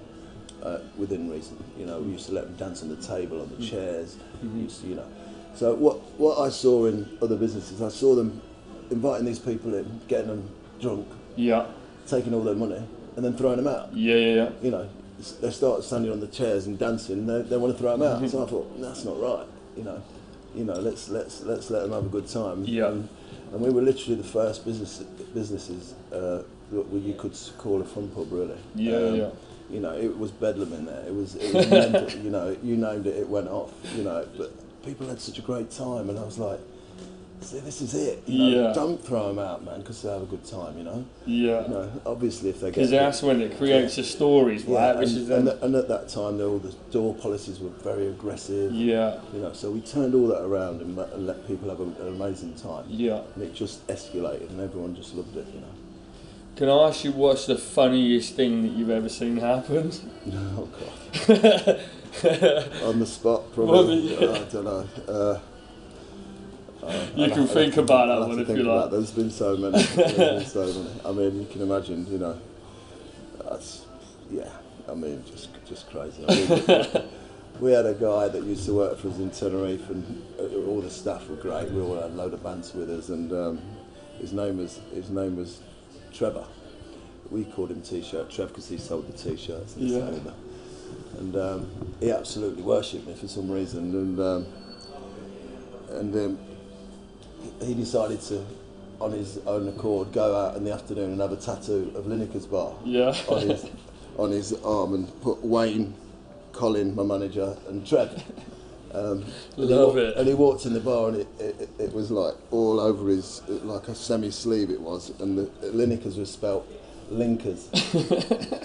Uh, 0.63 0.81
within 0.97 1.31
reason, 1.31 1.63
you 1.77 1.85
know, 1.85 2.01
we 2.01 2.13
used 2.13 2.27
to 2.27 2.33
let 2.33 2.45
them 2.45 2.57
dance 2.57 2.83
on 2.83 2.89
the 2.89 2.97
table, 2.97 3.43
on 3.43 3.49
the 3.51 3.57
mm-hmm. 3.57 3.67
chairs, 3.67 4.17
mm-hmm. 4.43 4.63
used 4.63 4.81
to, 4.81 4.87
you 4.87 4.95
know, 4.95 5.07
so 5.55 5.75
what 5.75 5.99
what 6.19 6.39
I 6.39 6.49
saw 6.49 6.87
in 6.87 7.19
other 7.23 7.37
businesses, 7.37 7.81
I 7.83 7.89
saw 7.89 8.15
them 8.15 8.41
inviting 8.91 9.27
these 9.27 9.39
people 9.39 9.75
in, 9.75 10.01
getting 10.09 10.29
them 10.29 10.51
drunk, 10.81 11.07
yeah, 11.37 11.67
taking 12.07 12.35
all 12.35 12.43
their 12.43 12.55
money, 12.55 12.83
and 13.17 13.25
then 13.25 13.37
throwing 13.37 13.57
them 13.57 13.69
out. 13.69 13.93
Yeah, 13.93 14.17
yeah, 14.17 14.35
yeah. 14.35 14.51
You 14.63 14.71
know, 14.71 14.89
they 15.41 15.51
start 15.51 15.85
standing 15.85 16.11
on 16.11 16.21
the 16.21 16.27
chairs 16.27 16.67
and 16.67 16.79
dancing. 16.79 17.21
And 17.21 17.29
they, 17.29 17.43
they 17.43 17.57
want 17.57 17.73
to 17.73 17.79
throw 17.79 17.97
them 17.97 18.03
out. 18.03 18.19
Mm-hmm. 18.19 18.29
So 18.29 18.45
I 18.45 18.47
thought 18.49 18.81
that's 18.81 19.05
not 19.05 19.21
right. 19.21 19.47
You 19.77 19.85
know, 19.85 20.03
you 20.55 20.65
know, 20.65 20.75
let's 20.75 21.09
let's 21.09 21.43
let's 21.43 21.71
let 21.71 21.83
them 21.83 21.93
have 21.93 22.07
a 22.07 22.09
good 22.09 22.29
time. 22.29 22.65
Yeah. 22.65 22.89
And, 22.89 23.09
and 23.53 23.61
we 23.61 23.71
were 23.71 23.83
literally 23.83 24.17
the 24.17 24.29
first 24.29 24.65
business 24.65 25.05
businesses 25.33 25.95
uh, 26.13 26.43
that 26.73 26.93
you 26.93 27.15
could 27.15 27.37
call 27.59 27.81
a 27.81 27.85
fun 27.85 28.09
pub, 28.09 28.33
really. 28.33 28.59
Yeah, 28.75 28.97
um, 28.97 29.15
yeah. 29.15 29.31
You 29.71 29.81
know, 29.81 29.93
it 29.93 30.17
was 30.17 30.31
bedlam 30.31 30.73
in 30.73 30.85
there. 30.87 31.05
It 31.07 31.15
was, 31.15 31.37
it 31.37 31.55
was 31.55 31.69
mental, 31.71 32.11
you 32.21 32.31
know, 32.31 32.57
you 32.63 32.77
named 32.77 33.07
it, 33.07 33.17
it 33.17 33.29
went 33.29 33.49
off. 33.49 33.73
You 33.97 34.05
know, 34.05 34.27
but 34.37 34.53
people 34.85 35.09
had 35.09 35.21
such 35.21 35.39
a 35.39 35.43
great 35.43 35.71
time, 35.71 36.11
and 36.11 36.19
I 36.19 36.25
was 36.25 36.39
like, 36.39 36.61
see, 37.45 37.61
this 37.61 37.81
is 37.81 37.95
it. 37.95 38.23
You 38.27 38.39
know, 38.39 38.69
yeah. 38.69 38.73
Don't 38.73 39.03
throw 39.03 39.29
them 39.29 39.39
out, 39.39 39.65
man, 39.65 39.81
because 39.81 40.03
they 40.03 40.11
have 40.11 40.23
a 40.23 40.27
good 40.27 40.45
time, 40.45 40.77
you 40.79 40.85
know? 40.85 41.05
Yeah. 41.27 41.63
You 41.63 41.69
know, 41.69 42.03
obviously, 42.07 42.51
if 42.51 42.61
they 42.61 42.69
get. 42.69 42.75
Because 42.75 42.91
that's 42.91 43.23
when 43.23 43.41
it 43.41 43.57
creates 43.57 43.97
yeah. 43.97 44.03
the 44.03 44.09
stories, 44.09 44.65
right? 44.65 44.95
Yeah, 45.07 45.37
and, 45.37 45.49
and, 45.49 45.63
and, 45.63 45.75
at 45.75 45.89
that 45.89 46.09
time, 46.09 46.41
all 46.41 46.59
the 46.59 46.75
door 46.91 47.15
policies 47.15 47.61
were 47.61 47.71
very 47.71 48.09
aggressive. 48.09 48.73
Yeah. 48.73 49.21
You 49.33 49.41
know, 49.41 49.53
so 49.53 49.71
we 49.71 49.81
turned 49.81 50.15
all 50.15 50.29
that 50.29 50.43
around 50.43 50.81
and, 50.81 50.99
and 50.99 51.27
let 51.27 51.47
people 51.47 51.69
have 51.69 51.81
an 51.81 51.97
amazing 52.07 52.55
time. 52.55 52.85
Yeah. 52.89 53.23
And 53.35 53.43
it 53.43 53.55
just 53.55 53.87
escalated, 53.89 54.51
and 54.51 54.61
everyone 54.61 54.95
just 54.95 55.15
loved 55.15 55.37
it, 55.37 55.47
you 55.53 55.61
know. 55.61 55.67
Can 56.57 56.69
I 56.69 56.89
ask 56.89 57.05
you 57.05 57.13
what's 57.13 57.47
the 57.47 57.57
funniest 57.57 58.35
thing 58.37 58.63
that 58.63 58.73
you've 58.73 58.91
ever 58.91 59.09
seen 59.09 59.39
happen? 59.39 59.91
Oh, 60.33 60.69
God. 60.79 61.81
on 62.85 63.01
the 63.01 63.07
spot, 63.07 63.53
probably. 63.53 64.17
Well, 64.17 64.37
yeah. 64.37 64.41
I 64.41 64.45
don't 64.45 64.65
know. 64.65 64.89
Uh, 65.09 65.41
uh, 66.85 67.07
you 67.17 67.31
can 67.31 67.47
think 67.49 67.77
about 67.77 68.07
that 68.07 68.29
one 68.29 68.39
if 68.39 68.49
you 68.49 68.63
like. 68.63 68.91
There's 68.91 69.11
been 69.11 69.31
so 69.31 69.57
many. 69.57 69.85
been 69.97 70.45
so 70.47 70.67
many. 70.67 71.01
I 71.05 71.13
mean, 71.13 71.41
you 71.41 71.47
can 71.47 71.63
imagine. 71.63 72.07
You 72.11 72.19
know, 72.19 72.41
that's 73.43 73.87
yeah. 74.31 74.51
I 74.89 74.95
mean, 74.95 75.25
just 75.27 75.49
just 75.67 75.91
crazy. 75.91 76.25
I 76.29 76.35
mean, 76.35 77.09
we 77.61 77.73
had 77.73 77.87
a 77.87 77.95
guy 77.95 78.29
that 78.29 78.43
used 78.45 78.67
to 78.67 78.75
work 78.75 78.99
for 78.99 79.09
us 79.09 79.19
in 79.19 79.31
Tenerife, 79.31 79.89
and 79.89 80.23
uh, 80.39 80.69
all 80.69 80.81
the 80.83 80.91
staff 80.91 81.29
were 81.29 81.37
great. 81.37 81.71
We 81.71 81.81
all 81.81 81.95
had 81.95 82.11
a 82.11 82.15
load 82.15 82.35
of 82.35 82.45
bands 82.45 82.75
with 82.75 82.91
us, 82.91 83.09
and 83.09 83.33
um, 83.33 83.63
his 84.21 84.33
name 84.33 84.59
was 84.59 84.79
his 84.93 85.11
name 85.11 85.37
was 85.37 85.61
Trevor. 86.15 86.47
We 87.31 87.45
called 87.45 87.71
him 87.71 87.83
T-shirt 87.83 88.31
Trev 88.31 88.49
because 88.49 88.69
he 88.69 88.79
sold 88.79 89.09
the 89.09 89.17
T-shirts. 89.17 89.77
And 89.77 89.89
yeah 89.89 90.33
and 91.19 91.37
um, 91.37 91.71
he 92.01 92.11
absolutely 92.11 92.63
worshipped 92.63 93.07
me 93.07 93.15
for 93.15 93.29
some 93.29 93.51
reason, 93.51 93.95
and 93.95 94.21
um, 94.21 94.47
and 95.91 96.15
um, 96.15 96.39
he 97.63 97.75
decided 97.75 98.21
to, 98.23 98.45
on 99.01 99.13
his 99.13 99.39
own 99.47 99.69
accord, 99.69 100.13
go 100.13 100.35
out 100.37 100.57
in 100.57 100.65
the 100.65 100.73
afternoon 100.73 101.13
and 101.13 101.21
have 101.21 101.33
a 101.33 101.37
tattoo 101.37 101.93
of 101.95 102.05
Lineker's 102.07 102.47
bar 102.47 102.75
yeah. 102.85 103.15
on 103.29 103.49
his 103.49 103.67
on 104.19 104.31
his 104.31 104.53
arm 104.65 104.95
and 104.95 105.23
put 105.23 105.45
Wayne, 105.45 105.95
Colin, 106.53 106.95
my 106.95 107.03
manager, 107.03 107.57
and 107.69 107.87
Trev. 107.87 108.23
Um, 108.95 109.25
Love 109.57 109.97
and 109.97 110.07
it. 110.07 110.17
And 110.17 110.29
he 110.29 110.35
walked 110.35 110.67
in 110.67 110.73
the 110.73 110.81
bar 110.81 111.09
and 111.09 111.19
it, 111.19 111.29
it, 111.41 111.69
it 111.79 111.93
was 111.93 112.11
like 112.11 112.35
all 112.51 112.79
over 112.79 113.09
his, 113.09 113.43
like 113.49 113.89
a 113.89 113.95
semi 113.95 114.31
sleeve 114.31 114.71
it 114.71 114.81
was, 114.81 115.13
and 115.21 115.37
the 115.37 115.45
Lineker's 115.63 116.17
was 116.17 116.31
spelt 116.31 116.67
Linkers. 117.11 117.69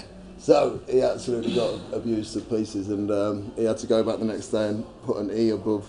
So 0.40 0.80
he 0.90 1.02
absolutely 1.02 1.54
got 1.54 1.80
abused 1.94 2.34
to 2.34 2.40
pieces, 2.40 2.90
and 2.90 3.12
um, 3.12 3.52
he 3.58 3.66
had 3.66 3.78
to 3.80 3.88
go 3.88 4.04
back 4.04 4.20
the 4.20 4.26
next 4.26 4.48
day 4.48 4.70
and 4.70 4.86
put 5.04 5.18
an 5.18 5.38
E 5.38 5.50
above. 5.50 5.88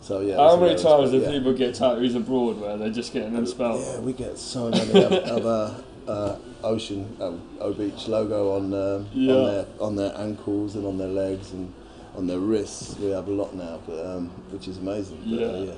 So 0.00 0.20
yeah. 0.20 0.36
How 0.36 0.56
many 0.56 0.80
times 0.80 1.10
do 1.10 1.18
yeah. 1.18 1.32
people 1.32 1.52
get 1.52 1.74
tattoos 1.74 2.14
abroad 2.14 2.60
where 2.60 2.76
they're 2.76 2.90
just 2.90 3.12
getting 3.12 3.32
them 3.32 3.44
spelled? 3.44 3.84
Yeah, 3.84 3.98
we 3.98 4.12
get 4.12 4.38
so 4.38 4.70
many 4.70 5.02
of, 5.02 5.12
of 5.12 5.46
our 5.46 5.84
uh, 6.06 6.36
Ocean 6.62 7.16
um, 7.20 7.42
O 7.60 7.72
Beach 7.72 8.06
logo 8.06 8.54
on 8.54 8.72
um, 8.72 9.08
yeah. 9.12 9.34
on 9.34 9.44
their 9.44 9.66
on 9.80 9.96
their 9.96 10.16
ankles 10.16 10.76
and 10.76 10.86
on 10.86 10.96
their 10.96 11.08
legs 11.08 11.50
and 11.50 11.74
on 12.16 12.26
their 12.26 12.38
wrists. 12.38 12.98
We 12.98 13.10
have 13.10 13.28
a 13.28 13.32
lot 13.32 13.54
now, 13.54 13.80
but 13.86 14.04
um, 14.04 14.30
which 14.50 14.68
is 14.68 14.78
amazing. 14.78 15.18
But, 15.18 15.28
yeah. 15.28 15.46
Uh, 15.46 15.76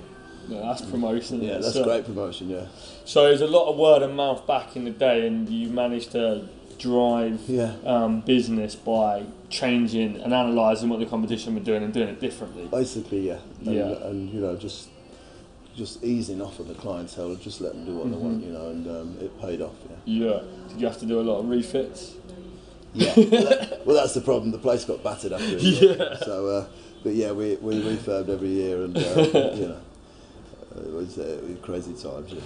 yeah. 0.48 0.60
That's 0.60 0.82
promotion. 0.82 1.42
Yeah, 1.42 1.58
that's 1.58 1.74
so, 1.74 1.84
great 1.84 2.06
promotion. 2.06 2.48
Yeah. 2.48 2.66
So 3.04 3.24
there's 3.24 3.42
a 3.42 3.46
lot 3.46 3.68
of 3.70 3.76
word 3.76 4.02
of 4.02 4.14
mouth 4.14 4.46
back 4.46 4.76
in 4.76 4.84
the 4.84 4.90
day, 4.90 5.26
and 5.26 5.48
you 5.48 5.68
managed 5.68 6.12
to 6.12 6.48
drive 6.78 7.40
yeah. 7.48 7.74
um, 7.84 8.20
business 8.20 8.74
by 8.74 9.24
changing 9.50 10.16
and 10.16 10.32
analysing 10.32 10.88
what 10.88 11.00
the 11.00 11.06
competition 11.06 11.54
were 11.54 11.60
doing 11.60 11.82
and 11.82 11.92
doing 11.92 12.08
it 12.08 12.20
differently. 12.20 12.66
Basically, 12.66 13.28
yeah. 13.28 13.38
And, 13.66 13.74
yeah. 13.74 14.06
And, 14.06 14.30
you 14.32 14.40
know, 14.40 14.56
just 14.56 14.88
just 15.76 16.02
easing 16.02 16.42
off 16.42 16.58
of 16.58 16.66
the 16.66 16.74
clientele, 16.74 17.36
just 17.36 17.60
let 17.60 17.72
them 17.72 17.84
do 17.84 17.94
what 17.96 18.10
they 18.10 18.16
want, 18.16 18.40
Mm-hmm. 18.40 18.46
you 18.48 18.52
know, 18.52 18.70
and 18.70 18.86
um, 18.88 19.16
it 19.20 19.40
paid 19.40 19.60
off. 19.60 19.74
Yeah. 20.06 20.26
Yeah. 20.26 20.40
Did 20.68 20.80
you 20.80 20.86
have 20.86 20.98
to 20.98 21.06
do 21.06 21.20
a 21.20 21.22
lot 21.22 21.38
of 21.38 21.48
refits? 21.48 22.14
Yeah. 22.98 23.14
well, 23.16 23.44
that- 23.44 23.86
well, 23.86 23.96
that's 23.96 24.14
the 24.14 24.20
problem. 24.20 24.50
The 24.50 24.58
place 24.58 24.84
got 24.84 25.02
battered 25.02 25.32
after. 25.32 25.56
it. 25.56 25.62
Yeah. 25.62 26.16
So, 26.24 26.46
uh, 26.48 26.66
but 27.04 27.14
yeah, 27.14 27.32
we 27.32 27.56
we 27.56 27.74
refurbed 27.82 28.28
every 28.28 28.48
year, 28.48 28.82
and 28.84 28.96
uh, 28.96 29.00
you 29.60 29.68
know, 29.68 29.80
it 30.76 30.92
was, 30.92 31.18
uh, 31.18 31.40
crazy 31.62 31.92
times. 31.94 32.32
Yeah. 32.32 32.40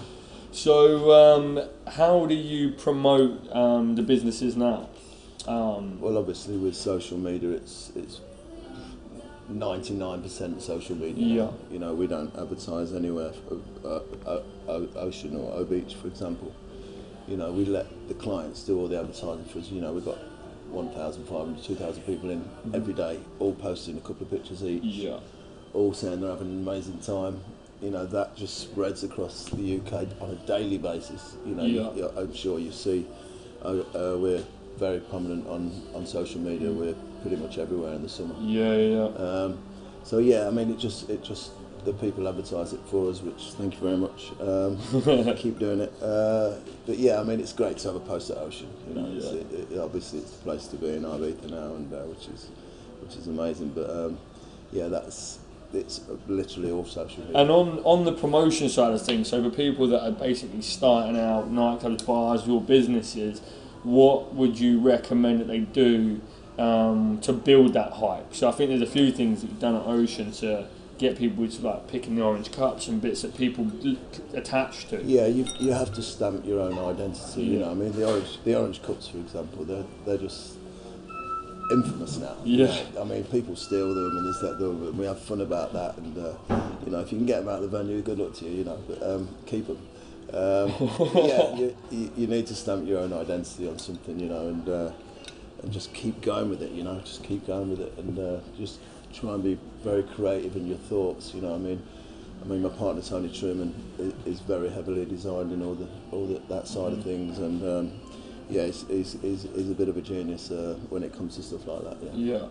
So, 0.52 1.10
um, 1.12 1.60
how 1.86 2.26
do 2.26 2.34
you 2.34 2.72
promote 2.72 3.32
um, 3.52 3.94
the 3.96 4.02
businesses 4.02 4.54
now? 4.56 4.88
Um, 5.48 5.98
Well, 6.00 6.16
obviously 6.18 6.56
with 6.56 6.76
social 6.76 7.18
media, 7.18 7.50
it's 7.50 7.90
it's 7.96 8.20
ninety 9.48 9.94
nine 9.94 10.22
percent 10.22 10.62
social 10.62 10.96
media. 10.96 11.24
now. 11.26 11.34
Yeah. 11.34 11.72
You 11.72 11.78
know, 11.78 11.94
we 11.94 12.06
don't 12.06 12.34
advertise 12.36 12.92
anywhere, 12.92 13.32
for, 13.32 13.58
uh, 13.84 14.40
uh, 14.68 14.86
Ocean 14.96 15.36
or 15.36 15.52
O 15.54 15.64
Beach, 15.64 15.94
for 15.94 16.08
example. 16.08 16.52
You 17.28 17.36
know, 17.36 17.52
we 17.52 17.64
let 17.64 17.86
the 18.08 18.14
clients 18.14 18.62
do 18.64 18.78
all 18.78 18.88
the 18.88 18.98
advertising 18.98 19.44
for 19.46 19.58
us. 19.60 19.68
You 19.70 19.80
know, 19.80 19.92
we've 19.92 20.04
got 20.04 20.18
1,500, 20.72 21.62
2,000 21.62 22.02
people 22.02 22.30
in 22.30 22.48
every 22.74 22.94
day, 22.94 23.18
all 23.38 23.54
posting 23.54 23.96
a 23.96 24.00
couple 24.00 24.22
of 24.22 24.30
pictures 24.30 24.64
each, 24.64 24.82
yeah. 24.82 25.18
all 25.74 25.92
saying 25.92 26.20
they're 26.20 26.30
having 26.30 26.48
an 26.48 26.62
amazing 26.68 26.98
time. 27.00 27.40
You 27.80 27.90
know, 27.90 28.06
that 28.06 28.36
just 28.36 28.58
spreads 28.58 29.02
across 29.02 29.46
the 29.46 29.76
UK 29.80 30.06
on 30.20 30.30
a 30.30 30.46
daily 30.46 30.78
basis. 30.78 31.34
You 31.44 31.54
know, 31.54 31.64
Yeah. 31.64 31.92
you- 31.94 32.10
I'm 32.16 32.32
sure 32.34 32.58
you 32.58 32.70
see 32.72 33.06
uh, 33.64 33.68
uh, 33.94 34.16
we're 34.18 34.42
very 34.78 35.00
prominent 35.00 35.46
on, 35.46 35.70
on 35.94 36.06
social 36.06 36.40
media. 36.40 36.70
We're 36.70 36.94
pretty 37.22 37.36
much 37.36 37.58
everywhere 37.58 37.94
in 37.94 38.02
the 38.02 38.08
summer. 38.08 38.34
Yeah, 38.40 38.76
yeah. 38.76 39.04
Um, 39.04 39.58
so 40.04 40.18
yeah, 40.18 40.48
I 40.48 40.50
mean, 40.50 40.70
it 40.70 40.78
just 40.78 41.08
it 41.10 41.22
just 41.22 41.52
the 41.84 41.92
people 41.94 42.28
advertise 42.28 42.72
it 42.72 42.80
for 42.86 43.10
us, 43.10 43.20
which 43.22 43.52
thank 43.52 43.74
you 43.74 43.80
very 43.80 43.96
much. 43.96 44.32
Um, 44.40 45.34
keep 45.36 45.58
doing 45.58 45.80
it. 45.80 45.92
Uh, 46.02 46.56
but 46.86 46.98
yeah, 46.98 47.20
I 47.20 47.24
mean, 47.24 47.40
it's 47.40 47.52
great 47.52 47.78
to 47.78 47.88
have 47.88 47.96
a 47.96 48.00
post 48.00 48.30
at 48.30 48.38
Ocean. 48.38 48.68
You 48.88 48.94
know, 48.94 49.12
it's, 49.14 49.26
it, 49.26 49.72
it, 49.72 49.78
obviously 49.78 50.20
it's 50.20 50.30
the 50.30 50.42
place 50.42 50.66
to 50.68 50.76
be 50.76 50.90
in 50.90 51.02
Ibiza 51.02 51.50
now, 51.50 51.74
and 51.74 51.92
uh, 51.92 51.98
which 52.02 52.28
is 52.28 52.48
which 53.00 53.16
is 53.16 53.26
amazing. 53.26 53.70
But 53.70 53.90
um, 53.90 54.18
yeah, 54.70 54.88
that's 54.88 55.40
it's 55.74 56.00
literally 56.26 56.70
all 56.70 56.84
social 56.84 57.24
media. 57.24 57.40
And 57.40 57.50
on, 57.50 57.78
on 57.84 58.04
the 58.04 58.12
promotion 58.12 58.68
side 58.68 58.92
of 58.92 59.02
things, 59.02 59.28
so 59.28 59.42
for 59.42 59.54
people 59.54 59.86
that 59.88 60.04
are 60.04 60.12
basically 60.12 60.62
starting 60.62 61.18
out, 61.18 61.50
nightclubs, 61.52 62.04
bars, 62.04 62.46
your 62.46 62.60
businesses, 62.60 63.40
what 63.82 64.34
would 64.34 64.58
you 64.58 64.80
recommend 64.80 65.40
that 65.40 65.48
they 65.48 65.60
do 65.60 66.20
um, 66.58 67.18
to 67.22 67.32
build 67.32 67.72
that 67.72 67.92
hype? 67.94 68.34
So 68.34 68.48
I 68.48 68.52
think 68.52 68.68
there's 68.70 68.82
a 68.82 68.86
few 68.86 69.10
things 69.12 69.40
that 69.40 69.48
you've 69.48 69.60
done 69.60 69.76
at 69.76 69.86
Ocean 69.86 70.30
to 70.32 70.68
get 71.02 71.18
people 71.18 71.46
to 71.46 71.62
like 71.62 71.88
picking 71.88 72.16
the 72.16 72.22
orange 72.22 72.50
cups 72.52 72.88
and 72.88 73.02
bits 73.02 73.22
that 73.22 73.36
people 73.36 73.70
attach 74.32 74.86
to. 74.88 75.02
Yeah, 75.02 75.26
you 75.26 75.44
you 75.60 75.72
have 75.72 75.92
to 75.94 76.02
stamp 76.02 76.46
your 76.46 76.60
own 76.60 76.78
identity. 76.78 77.42
You 77.42 77.58
Yeah. 77.58 77.66
know, 77.66 77.70
I 77.72 77.74
mean, 77.74 77.92
the 77.92 78.08
orange 78.08 78.38
the 78.44 78.54
orange 78.54 78.82
cups, 78.82 79.08
for 79.08 79.18
example, 79.18 79.64
they're 79.64 79.84
they're 80.06 80.18
just 80.18 80.54
infamous 81.70 82.18
now. 82.18 82.36
Yeah. 82.44 82.74
I 83.00 83.04
mean, 83.04 83.24
people 83.24 83.56
steal 83.56 83.94
them 83.94 84.16
and 84.18 84.26
this 84.28 84.40
that, 84.40 84.58
the 84.58 84.70
other, 84.70 84.92
we 84.92 85.04
have 85.06 85.18
fun 85.20 85.40
about 85.40 85.72
that. 85.72 85.96
And 85.98 86.16
uh, 86.18 86.34
you 86.84 86.92
know, 86.92 87.00
if 87.00 87.12
you 87.12 87.18
can 87.18 87.26
get 87.26 87.40
them 87.40 87.48
out 87.48 87.62
of 87.62 87.70
the 87.70 87.76
venue, 87.78 88.00
good 88.02 88.18
luck 88.18 88.34
to 88.36 88.44
you. 88.44 88.58
You 88.58 88.64
know, 88.64 88.78
but 88.88 89.02
um, 89.02 89.28
keep 89.46 89.66
them. 89.66 89.78
Um, 90.32 90.68
yeah, 91.14 91.54
you, 91.56 91.76
you, 91.90 92.10
you 92.16 92.26
need 92.26 92.46
to 92.46 92.54
stamp 92.54 92.86
your 92.86 93.00
own 93.00 93.12
identity 93.12 93.68
on 93.68 93.78
something. 93.78 94.18
You 94.18 94.28
know, 94.28 94.48
and 94.48 94.68
uh, 94.68 94.92
and 95.62 95.72
just 95.72 95.92
keep 95.94 96.20
going 96.20 96.48
with 96.48 96.62
it. 96.62 96.72
You 96.72 96.84
know, 96.84 97.00
just 97.00 97.22
keep 97.24 97.46
going 97.46 97.70
with 97.70 97.80
it, 97.80 97.92
and 97.98 98.18
uh, 98.18 98.40
just 98.56 98.78
try 99.12 99.34
and 99.34 99.42
be 99.42 99.58
very 99.84 100.02
creative 100.02 100.56
in 100.56 100.66
your 100.66 100.78
thoughts. 100.78 101.32
You 101.34 101.42
know, 101.42 101.54
I 101.54 101.58
mean. 101.58 101.82
I 102.40 102.44
mean, 102.44 102.60
my 102.60 102.70
partner 102.70 103.00
Tony 103.00 103.28
Truman 103.28 103.72
is 104.26 104.40
very 104.40 104.68
heavily 104.68 105.04
designed 105.04 105.52
in 105.52 105.62
all 105.62 105.74
the 105.76 105.86
all 106.10 106.26
the, 106.26 106.40
that 106.52 106.66
side 106.66 106.92
of 106.92 107.04
things, 107.04 107.38
and 107.38 107.62
um, 107.62 107.92
yeah, 108.50 108.64
he's, 108.66 108.84
he's, 108.88 109.12
he's, 109.22 109.42
he's 109.54 109.70
a 109.70 109.74
bit 109.74 109.88
of 109.88 109.96
a 109.96 110.00
genius 110.00 110.50
uh, 110.50 110.76
when 110.90 111.04
it 111.04 111.12
comes 111.16 111.36
to 111.36 111.42
stuff 111.44 111.64
like 111.68 111.84
that. 111.84 112.02
Yeah. 112.02 112.38
Yeah, 112.38 112.46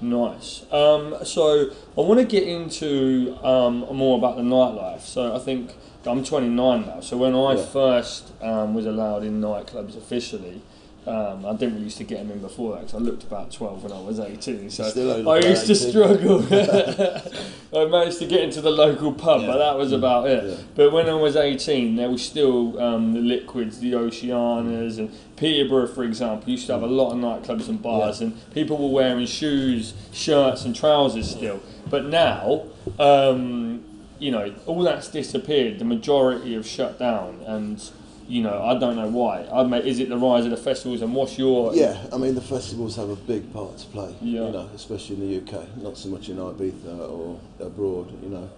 nice. 0.00 0.64
Um, 0.72 1.16
so 1.24 1.68
I 1.98 2.00
want 2.00 2.20
to 2.20 2.26
get 2.26 2.44
into 2.44 3.36
um, 3.42 3.80
more 3.92 4.16
about 4.18 4.36
the 4.36 4.42
nightlife. 4.42 5.00
So 5.00 5.34
I 5.34 5.40
think 5.40 5.72
I'm 6.06 6.22
29 6.22 6.86
now. 6.86 7.00
So 7.00 7.16
when 7.16 7.34
I 7.34 7.54
Yeah. 7.54 7.64
first 7.64 8.30
um, 8.40 8.72
was 8.72 8.86
allowed 8.86 9.24
in 9.24 9.40
nightclubs 9.40 9.96
officially. 9.96 10.62
Um, 11.06 11.44
I 11.44 11.52
didn't 11.52 11.74
really 11.74 11.84
used 11.84 11.98
to 11.98 12.04
get 12.04 12.18
them 12.18 12.30
in 12.30 12.38
before 12.40 12.72
that 12.72 12.86
because 12.86 12.94
I 12.94 12.98
looked 12.98 13.24
about 13.24 13.52
12 13.52 13.82
when 13.82 13.92
I 13.92 14.00
was 14.00 14.18
18. 14.18 14.70
So 14.70 14.84
I 15.30 15.38
used 15.38 15.66
to 15.66 15.74
struggle. 15.74 16.38
I 17.76 17.84
managed 17.86 18.18
to 18.20 18.26
get 18.26 18.40
into 18.40 18.60
the 18.60 18.70
local 18.70 19.12
pub, 19.12 19.42
Yeah. 19.42 19.46
but 19.48 19.58
that 19.58 19.76
was 19.76 19.92
about 19.92 20.28
it. 20.28 20.44
Yeah. 20.44 20.56
But 20.74 20.92
when 20.92 21.08
I 21.08 21.14
was 21.14 21.36
18, 21.36 21.96
there 21.96 22.08
was 22.08 22.24
still 22.24 22.80
um, 22.80 23.12
the 23.12 23.20
liquids, 23.20 23.80
the 23.80 23.92
Oceanas, 23.92 24.98
and 24.98 25.12
Peterborough, 25.36 25.88
for 25.88 26.04
example, 26.04 26.48
used 26.50 26.66
to 26.68 26.72
have 26.72 26.82
a 26.82 26.86
lot 26.86 27.12
of 27.12 27.18
nightclubs 27.18 27.68
and 27.68 27.82
bars, 27.82 28.20
Yeah. 28.20 28.28
and 28.28 28.54
people 28.54 28.78
were 28.78 28.94
wearing 28.94 29.26
shoes, 29.26 29.92
shirts, 30.12 30.64
and 30.64 30.74
trousers 30.74 31.30
still. 31.30 31.60
But 31.90 32.06
now, 32.06 32.62
um, 32.98 33.82
you 34.18 34.30
know, 34.30 34.54
all 34.66 34.82
that's 34.82 35.08
disappeared. 35.08 35.78
The 35.80 35.84
majority 35.84 36.54
have 36.54 36.66
shut 36.66 36.98
down, 36.98 37.42
and 37.46 37.82
you 38.28 38.42
know, 38.42 38.62
I 38.62 38.78
don't 38.78 38.96
know 38.96 39.08
why. 39.08 39.46
I 39.52 39.62
mean, 39.64 39.82
is 39.82 39.98
it 40.00 40.08
the 40.08 40.16
rise 40.16 40.44
of 40.44 40.50
the 40.50 40.56
festivals, 40.56 41.02
and 41.02 41.14
what's 41.14 41.38
your 41.38 41.74
Yeah, 41.74 41.96
I 42.12 42.16
mean 42.16 42.34
the 42.34 42.40
festivals 42.40 42.96
have 42.96 43.10
a 43.10 43.16
big 43.16 43.52
part 43.52 43.78
to 43.78 43.86
play. 43.86 44.14
Yeah. 44.22 44.46
You 44.46 44.52
know, 44.52 44.70
especially 44.74 45.16
in 45.16 45.44
the 45.44 45.58
UK, 45.58 45.76
not 45.78 45.96
so 45.98 46.08
much 46.08 46.28
in 46.28 46.36
Ibiza 46.36 46.98
or 47.10 47.38
abroad. 47.60 48.12
You 48.22 48.30
know, 48.30 48.50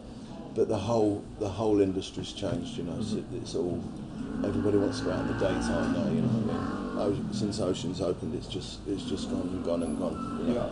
but 0.55 0.69
the 0.69 0.79
whole 0.79 1.25
the 1.41 1.49
whole 1.49 1.81
industry's 1.81 2.33
changed. 2.33 2.77
You 2.79 2.85
know, 2.85 2.97
it's, 2.99 3.13
Mm-hmm. 3.15 3.37
it's 3.39 3.55
all 3.55 3.83
everybody 4.45 4.77
wants 4.77 4.99
to 5.01 5.07
go 5.07 5.13
out 5.13 5.21
in 5.23 5.29
the 5.29 5.35
daytime 5.35 5.93
now. 5.95 6.11
You 6.11 6.21
know, 6.23 6.29
what 6.29 7.07
I 7.07 7.09
mean, 7.11 7.33
since 7.33 7.61
Ocean's 7.61 8.01
opened, 8.01 8.35
it's 8.35 8.47
just 8.47 8.81
it's 8.87 9.05
just 9.05 9.31
gone 9.31 9.41
and 9.53 9.65
gone 9.65 9.83
and 9.83 9.99
gone. 9.99 10.45
You 10.47 10.55
know? 10.55 10.71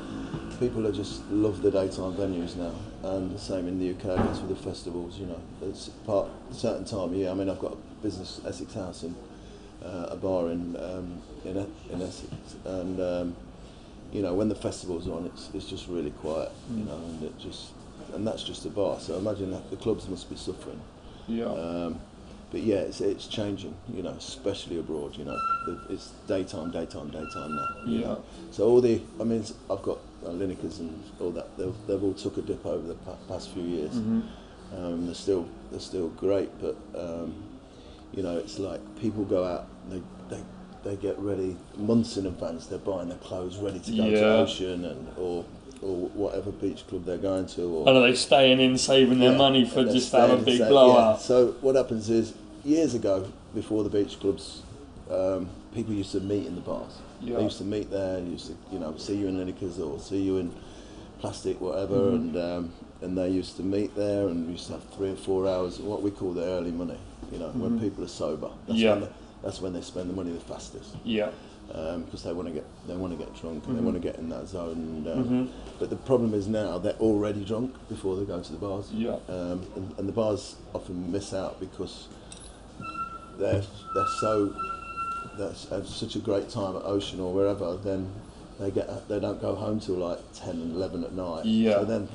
People 0.60 0.86
are 0.86 0.92
just 0.92 1.28
love 1.30 1.62
the 1.62 1.70
daytime 1.70 2.12
venues 2.14 2.54
now, 2.56 2.72
and 3.10 3.34
the 3.34 3.38
same 3.38 3.66
in 3.66 3.78
the 3.78 3.90
UK. 3.90 4.18
I 4.18 4.22
guess 4.24 4.40
with 4.40 4.50
the 4.56 4.62
festivals. 4.70 5.18
You 5.18 5.26
know, 5.26 5.40
it's 5.62 5.88
part 6.06 6.28
certain 6.52 6.84
time 6.84 7.00
of 7.10 7.14
year. 7.14 7.30
I 7.30 7.34
mean, 7.34 7.50
I've 7.50 7.58
got 7.58 7.72
a 7.72 7.76
business 8.04 8.40
Essex 8.46 8.74
House 8.74 9.02
and 9.02 9.14
uh, 9.84 10.08
a 10.10 10.16
bar 10.16 10.50
in 10.50 10.76
um, 10.76 11.20
in, 11.44 11.56
in 11.92 12.02
Essex, 12.02 12.32
and 12.64 13.00
um, 13.00 13.36
you 14.12 14.22
know 14.22 14.34
when 14.34 14.48
the 14.48 14.54
festival's 14.54 15.08
on, 15.08 15.26
it's 15.26 15.50
it's 15.54 15.66
just 15.74 15.88
really 15.88 16.10
quiet, 16.22 16.52
you 16.76 16.84
know, 16.84 16.96
and 16.96 17.22
it 17.24 17.36
just 17.38 17.70
and 18.14 18.26
that's 18.26 18.44
just 18.44 18.64
a 18.66 18.70
bar. 18.70 19.00
So 19.00 19.16
imagine 19.16 19.50
that 19.50 19.70
the 19.70 19.76
clubs 19.76 20.08
must 20.08 20.28
be 20.30 20.36
suffering. 20.36 20.80
Yeah. 21.26 21.46
Um, 21.46 21.98
but 22.50 22.62
yeah, 22.62 22.76
it's, 22.88 23.00
it's 23.00 23.26
changing, 23.26 23.74
you 23.92 24.02
know, 24.04 24.10
especially 24.10 24.78
abroad. 24.78 25.16
You 25.16 25.24
know, 25.24 25.38
it's 25.90 26.12
daytime, 26.28 26.70
daytime, 26.70 27.08
daytime 27.10 27.56
now. 27.56 27.68
you 27.84 27.98
Yeah. 27.98 28.06
know. 28.06 28.24
So 28.52 28.68
all 28.68 28.80
the, 28.80 29.00
I 29.20 29.24
mean, 29.24 29.42
I've 29.68 29.82
got 29.82 29.98
uh, 30.24 30.28
Linekers 30.28 30.78
and 30.78 31.02
all 31.18 31.32
that. 31.32 31.48
They've, 31.58 31.74
they've 31.88 32.04
all 32.04 32.12
took 32.14 32.36
a 32.36 32.42
dip 32.42 32.64
over 32.64 32.86
the 32.86 32.94
past 33.26 33.50
few 33.50 33.64
years. 33.64 33.94
Mm-hmm. 33.94 34.20
Um, 34.76 35.06
they're 35.06 35.14
still 35.16 35.48
they're 35.72 35.80
still 35.80 36.08
great, 36.10 36.50
but 36.60 36.76
um, 36.96 37.34
you 38.16 38.22
know, 38.22 38.36
it's 38.38 38.58
like 38.58 38.80
people 39.00 39.24
go 39.24 39.44
out, 39.44 39.66
they 39.90 40.02
they 40.28 40.42
they 40.84 40.96
get 40.96 41.18
ready 41.18 41.56
months 41.76 42.16
in 42.16 42.26
advance. 42.26 42.66
They're 42.66 42.78
buying 42.78 43.08
their 43.08 43.18
clothes 43.18 43.56
ready 43.58 43.80
to 43.80 43.90
go 43.96 44.04
Yeah. 44.06 44.20
to 44.20 44.36
Ocean 44.38 44.84
and 44.84 45.08
or 45.18 45.44
or 45.82 46.06
whatever 46.14 46.50
beach 46.50 46.86
club 46.86 47.04
they're 47.04 47.18
going 47.18 47.46
to. 47.46 47.62
Or, 47.64 47.88
And 47.88 47.98
are 47.98 48.02
they 48.02 48.14
staying 48.14 48.60
in, 48.60 48.78
saving 48.78 49.18
their 49.18 49.36
money 49.36 49.64
for 49.66 49.84
just 49.84 50.10
to 50.12 50.20
have 50.20 50.30
a 50.30 50.36
big 50.42 50.58
blowout? 50.60 51.16
yeah. 51.16 51.18
So 51.18 51.52
what 51.60 51.74
happens 51.76 52.08
is, 52.08 52.32
years 52.64 52.94
ago, 52.94 53.30
before 53.54 53.84
the 53.84 53.90
beach 53.90 54.18
clubs, 54.18 54.62
um, 55.10 55.48
people 55.74 55.92
used 55.92 56.12
to 56.12 56.20
meet 56.20 56.46
in 56.46 56.54
the 56.54 56.62
bars. 56.62 56.92
Yeah. 57.20 57.36
They 57.36 57.42
used 57.44 57.58
to 57.58 57.64
meet 57.64 57.90
there. 57.90 58.18
Used 58.20 58.46
to, 58.46 58.54
you 58.72 58.78
know, 58.78 58.96
see 58.96 59.16
you 59.16 59.26
in 59.28 59.36
Lineker's 59.36 59.78
or 59.78 59.98
see 60.00 60.22
you 60.22 60.38
in 60.38 60.52
plastic, 61.18 61.60
whatever, 61.60 61.94
Mm-hmm. 61.96 62.14
and 62.16 62.36
um, 62.36 62.72
and 63.02 63.18
they 63.18 63.28
used 63.28 63.56
to 63.56 63.62
meet 63.62 63.94
there 63.94 64.28
and 64.28 64.50
used 64.50 64.66
to 64.68 64.72
have 64.74 64.84
three 64.96 65.10
or 65.10 65.16
four 65.16 65.46
hours, 65.46 65.78
what 65.80 66.00
we 66.00 66.10
call 66.10 66.32
the 66.32 66.44
early 66.44 66.70
money. 66.70 66.96
You 67.32 67.38
know, 67.38 67.48
when 67.50 67.78
people 67.80 68.04
are 68.04 68.08
sober. 68.08 68.48
That's 68.66 68.78
Mm-hmm. 68.78 68.84
Yeah. 68.84 68.90
When 68.92 69.00
they, 69.02 69.08
that's 69.42 69.60
when 69.60 69.72
they 69.74 69.80
spend 69.82 70.08
the 70.10 70.14
money 70.14 70.32
the 70.32 70.40
fastest 70.40 70.96
Yeah. 71.04 71.30
because 71.68 72.22
they 72.22 72.32
want 72.32 72.48
to 72.48 72.54
get 72.54 72.64
they 72.88 72.96
want 72.96 73.12
to 73.12 73.18
get 73.22 73.34
drunk 73.40 73.62
Mm-hmm. 73.62 73.70
and 73.70 73.78
they 73.78 73.82
want 73.84 73.96
to 73.96 74.00
get 74.08 74.16
in 74.18 74.28
that 74.30 74.48
zone. 74.48 75.04
And, 75.06 75.08
um, 75.08 75.50
But 75.78 75.90
the 75.90 75.96
problem 75.96 76.32
is 76.34 76.46
now 76.48 76.78
they're 76.78 76.94
already 77.00 77.44
drunk 77.44 77.74
before 77.88 78.16
they 78.16 78.24
go 78.24 78.40
to 78.40 78.52
the 78.52 78.58
bars. 78.58 78.90
Yeah. 78.92 79.16
Um, 79.28 79.66
and, 79.76 79.94
and 79.98 80.08
the 80.08 80.12
bars 80.12 80.56
often 80.74 81.10
miss 81.12 81.34
out 81.34 81.60
because 81.60 82.08
they're 83.38 83.62
they're 83.94 84.06
so 84.20 84.54
they 85.38 85.44
have 85.74 85.88
such 85.88 86.14
a 86.16 86.20
great 86.20 86.48
time 86.48 86.76
at 86.76 86.82
Ocean 86.84 87.20
or 87.20 87.32
wherever. 87.34 87.76
Then 87.76 88.08
they 88.60 88.70
get 88.70 89.08
they 89.08 89.18
don't 89.20 89.40
go 89.40 89.54
home 89.54 89.80
till 89.80 89.96
like 89.96 90.20
10 90.34 90.50
and 90.50 90.72
11 90.76 91.04
at 91.04 91.12
night. 91.12 91.44
Yeah. 91.44 91.72
So 91.80 91.84
then 91.84 92.08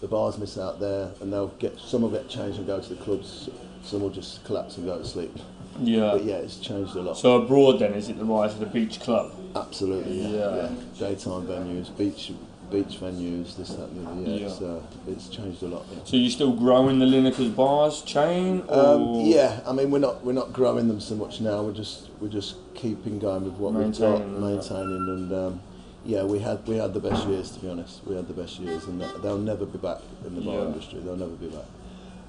the 0.00 0.08
bars 0.08 0.38
miss 0.38 0.58
out 0.58 0.80
there, 0.80 1.12
and 1.20 1.32
they'll 1.32 1.48
get 1.58 1.78
some 1.78 2.02
will 2.02 2.08
get 2.10 2.28
changed 2.28 2.58
and 2.58 2.66
go 2.66 2.80
to 2.80 2.88
the 2.94 3.02
clubs. 3.04 3.48
Some 3.82 4.02
will 4.02 4.10
just 4.10 4.44
collapse 4.44 4.76
and 4.76 4.86
go 4.86 4.98
to 4.98 5.04
sleep. 5.04 5.36
Yeah. 5.80 6.12
But 6.12 6.24
yeah, 6.24 6.36
it's 6.36 6.58
changed 6.58 6.94
a 6.96 7.00
lot. 7.00 7.16
So 7.16 7.42
abroad, 7.42 7.78
then, 7.80 7.94
is 7.94 8.08
it 8.08 8.18
the 8.18 8.24
rise 8.24 8.52
of 8.52 8.60
the 8.60 8.66
beach 8.66 9.00
club? 9.00 9.32
Absolutely, 9.56 10.20
yeah. 10.20 10.28
Yeah. 10.28 10.56
yeah. 10.56 10.70
Daytime 10.98 11.46
venues, 11.46 11.96
beach 11.96 12.32
beach 12.70 12.98
venues, 13.00 13.54
this, 13.56 13.70
that, 13.74 13.88
and 13.90 14.06
the 14.06 14.10
other. 14.10 14.20
Yeah, 14.22 14.36
Yeah. 14.36 14.46
It's, 14.46 14.62
uh, 14.62 14.82
it's 15.06 15.28
changed 15.28 15.62
a 15.62 15.66
lot. 15.66 15.84
Yeah. 15.92 15.98
So 16.04 16.16
you're 16.16 16.30
still 16.30 16.52
growing 16.52 16.98
the 16.98 17.06
Lineker's 17.06 17.50
bars 17.50 18.00
chain? 18.02 18.64
Um, 18.68 19.20
yeah, 19.20 19.60
I 19.66 19.72
mean 19.72 19.90
we're 19.90 19.98
not 19.98 20.24
we're 20.24 20.32
not 20.32 20.52
growing 20.52 20.88
them 20.88 21.00
so 21.00 21.14
much 21.14 21.40
now. 21.40 21.62
We're 21.62 21.74
just 21.74 22.08
we're 22.20 22.28
just 22.28 22.56
keeping 22.74 23.18
going 23.18 23.44
with 23.44 23.54
what 23.54 23.74
we've 23.74 23.82
Maintaining 23.82 24.32
got, 24.32 24.40
maintaining, 24.40 25.08
and 25.08 25.32
um, 25.32 25.60
yeah, 26.04 26.22
we 26.22 26.38
had 26.38 26.66
we 26.66 26.76
had 26.76 26.94
the 26.94 27.00
best 27.00 27.26
years 27.28 27.50
to 27.52 27.60
be 27.60 27.68
honest. 27.68 28.00
We 28.06 28.16
had 28.16 28.26
the 28.26 28.34
best 28.34 28.58
years, 28.58 28.84
and 28.86 29.00
they'll 29.22 29.38
never 29.38 29.66
be 29.66 29.78
back 29.78 29.98
in 30.26 30.34
the 30.34 30.40
bar 30.40 30.66
industry. 30.66 31.00
They'll 31.00 31.16
never 31.16 31.32
be 31.32 31.48
back. 31.48 31.66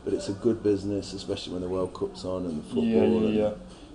But 0.03 0.13
it's 0.13 0.27
a 0.29 0.33
good 0.33 0.61
business, 0.63 1.13
especially 1.13 1.53
when 1.53 1.61
the 1.61 1.69
World 1.69 1.93
Cup's 1.93 2.25
on 2.25 2.45
and 2.45 2.59
the 2.59 2.63
football. 2.63 2.83
Yeah, 2.85 2.97
yeah, 2.97 3.03
and, 3.27 3.33
yeah. 3.35 3.51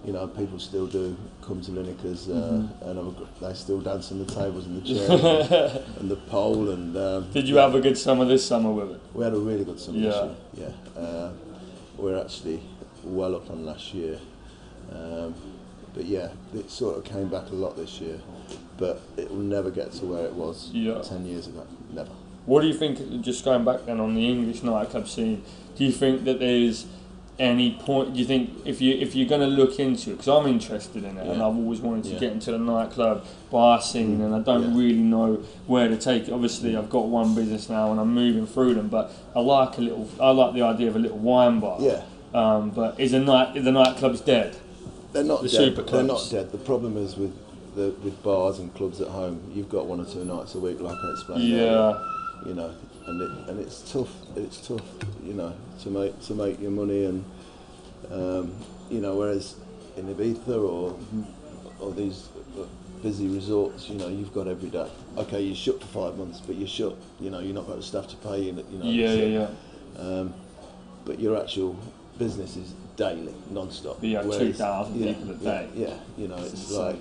You 0.07 0.13
know, 0.13 0.27
people 0.29 0.59
still 0.61 0.87
do 0.87 1.17
come 1.43 1.61
to 1.61 1.73
Lineker's, 1.73 2.29
uh, 2.29 2.33
Mhm. 2.33 2.89
and 2.89 2.99
a 2.99 3.45
they 3.47 3.53
still 3.53 3.81
dance 3.81 4.13
on 4.13 4.21
the 4.21 4.25
tables 4.33 4.65
and 4.67 4.81
the 4.83 4.89
chairs 4.95 5.11
and, 5.11 6.01
and 6.01 6.11
the 6.11 6.17
pole. 6.17 6.71
And 6.71 6.97
um, 6.97 7.27
Did 7.33 7.49
you 7.49 7.57
have 7.57 7.75
a 7.75 7.81
good 7.81 7.99
summer 7.99 8.25
this 8.25 8.47
summer 8.47 8.71
with 8.71 8.93
it? 8.93 9.01
we 9.13 9.25
had 9.25 9.35
a 9.35 9.39
really 9.39 9.65
good 9.65 9.81
summer 9.81 9.99
Yeah. 9.99 10.11
this 10.11 10.17
year. 10.61 10.75
Yeah, 10.97 11.03
uh, 11.03 11.31
we're 11.99 12.19
actually 12.19 12.61
well 13.05 13.35
up 13.35 13.51
on 13.51 13.67
last 13.67 13.93
year. 13.93 14.19
Um, 14.93 15.35
but 15.95 16.05
yeah, 16.07 16.29
it 16.55 16.71
sort 16.71 16.97
of 16.97 17.05
came 17.05 17.29
back 17.29 17.51
a 17.51 17.55
lot 17.55 17.77
this 17.77 18.01
year. 18.01 18.19
But 18.79 19.01
it 19.17 19.29
will 19.31 19.39
never 19.43 19.71
get 19.71 19.91
to 19.95 20.07
where 20.07 20.25
it 20.25 20.33
was 20.33 20.71
Yeah. 20.73 21.03
ten 21.03 21.27
years 21.27 21.49
ago. 21.49 21.65
Never. 21.93 22.11
What 22.47 22.63
do 22.63 22.69
you 22.69 22.73
think? 22.75 23.21
Just 23.21 23.45
going 23.45 23.65
back 23.65 23.85
then 23.85 23.99
on 24.01 24.15
the 24.15 24.27
English 24.27 24.63
nightclub 24.63 25.09
scene, 25.09 25.43
do 25.79 25.85
you 25.85 25.93
think 25.93 26.25
that 26.25 26.41
there's 26.41 26.87
any 27.39 27.71
point? 27.81 28.15
Do 28.15 28.19
you 28.19 28.27
think 28.27 28.51
if 28.65 28.81
you 28.81 28.95
if 28.95 29.15
you're 29.15 29.29
going 29.29 29.41
to 29.41 29.47
look 29.47 29.79
into 29.79 30.11
it, 30.11 30.15
because 30.15 30.27
I'm 30.29 30.47
interested 30.49 31.05
in 31.05 31.17
it, 31.17 31.27
and 31.27 31.41
I've 31.41 31.57
always 31.57 31.81
wanted 31.81 32.05
to 32.05 32.11
Yeah. 32.15 32.19
get 32.19 32.33
into 32.33 32.51
the 32.51 32.59
nightclub 32.59 33.25
bar 33.51 33.81
scene, 33.81 34.21
and 34.21 34.35
I 34.35 34.41
don't 34.41 34.73
Yeah. 34.75 34.79
really 34.79 34.99
know 34.99 35.39
where 35.69 35.87
to 35.89 35.97
take 35.97 36.27
it. 36.29 36.33
Obviously, 36.33 36.77
I've 36.77 36.91
got 36.91 37.07
one 37.07 37.35
business 37.37 37.71
now, 37.71 37.93
and 37.93 38.01
I'm 38.01 38.13
moving 38.13 38.45
through 38.47 38.75
them, 38.75 38.89
but 38.89 39.13
I 39.37 39.41
like 39.41 39.79
a 39.79 39.81
little. 39.81 40.09
I 40.21 40.31
like 40.33 40.55
the 40.55 40.63
idea 40.63 40.89
of 40.89 40.97
a 40.97 40.99
little 40.99 41.19
wine 41.19 41.61
bar. 41.61 41.79
Yeah, 41.81 42.03
Um, 42.35 42.71
but 42.71 42.99
is 42.99 43.13
a 43.13 43.21
night 43.21 43.55
the 43.55 43.71
nightclub's 43.71 44.21
dead? 44.21 44.57
they're 45.13 45.25
not 45.25 45.43
The 45.43 45.49
dead. 45.49 45.77
They're 45.87 46.03
not 46.03 46.29
dead. 46.31 46.53
The 46.53 46.59
problem 46.59 46.97
is 46.97 47.17
with 47.17 47.33
the 47.77 47.93
with 48.05 48.21
bars 48.25 48.59
and 48.59 48.75
clubs 48.75 49.01
at 49.01 49.09
home. 49.09 49.41
You've 49.55 49.69
got 49.71 49.87
one 49.87 50.01
or 50.01 50.05
two 50.05 50.25
nights 50.25 50.55
a 50.57 50.59
week, 50.59 50.81
like 50.81 50.97
I 51.03 51.11
explained. 51.13 51.43
earlier. 51.45 51.65
Yeah. 51.65 51.99
you 52.47 52.55
know, 52.55 52.71
and 53.09 53.21
it, 53.23 53.31
and 53.49 53.61
it's 53.61 53.91
tough. 53.91 54.13
It's 54.37 54.67
tough, 54.67 54.85
you 55.25 55.35
know, 55.35 55.55
to 55.83 55.91
make 55.91 56.21
to 56.27 56.35
make 56.35 56.61
your 56.61 56.71
money, 56.71 57.05
and 57.07 57.25
um, 58.11 58.55
you 58.91 59.01
know, 59.01 59.17
whereas 59.17 59.57
in 59.97 60.07
Ibiza 60.15 60.49
or 60.49 60.99
or 61.81 61.93
these 61.93 62.29
busy 63.03 63.29
resorts, 63.29 63.89
you 63.89 63.97
know, 63.97 64.09
you've 64.09 64.35
got 64.35 64.49
every 64.49 64.69
day. 64.71 64.89
Okay, 65.17 65.41
you're 65.43 65.55
shut 65.57 65.81
for 65.81 65.87
five 65.87 66.19
months, 66.19 66.41
but 66.41 66.57
you're 66.57 66.69
shut. 66.69 66.97
You 67.21 67.31
know, 67.31 67.39
you're 67.41 67.55
not 67.55 67.67
got 67.67 67.77
the 67.77 67.83
staff 67.83 68.09
to 68.09 68.17
pay 68.17 68.43
you. 68.43 68.65
You 68.71 68.79
know, 68.79 68.85
Yeah, 68.91 69.09
so, 69.09 69.15
yeah, 69.15 69.49
yeah. 69.97 70.01
Um, 70.21 70.35
but 71.05 71.21
your 71.21 71.41
actual 71.41 71.77
business 72.19 72.57
is 72.57 72.75
daily, 72.97 73.33
non-stop. 73.51 74.03
You 74.03 74.17
have 74.17 74.27
Whereas- 74.27 74.59
2,000 74.59 74.97
yeah, 75.01 75.13
people 75.15 75.31
a 75.31 75.35
day. 75.35 75.69
Yeah, 75.75 75.95
you 76.17 76.27
know, 76.29 76.37
It's 76.39 76.71
like 76.73 76.99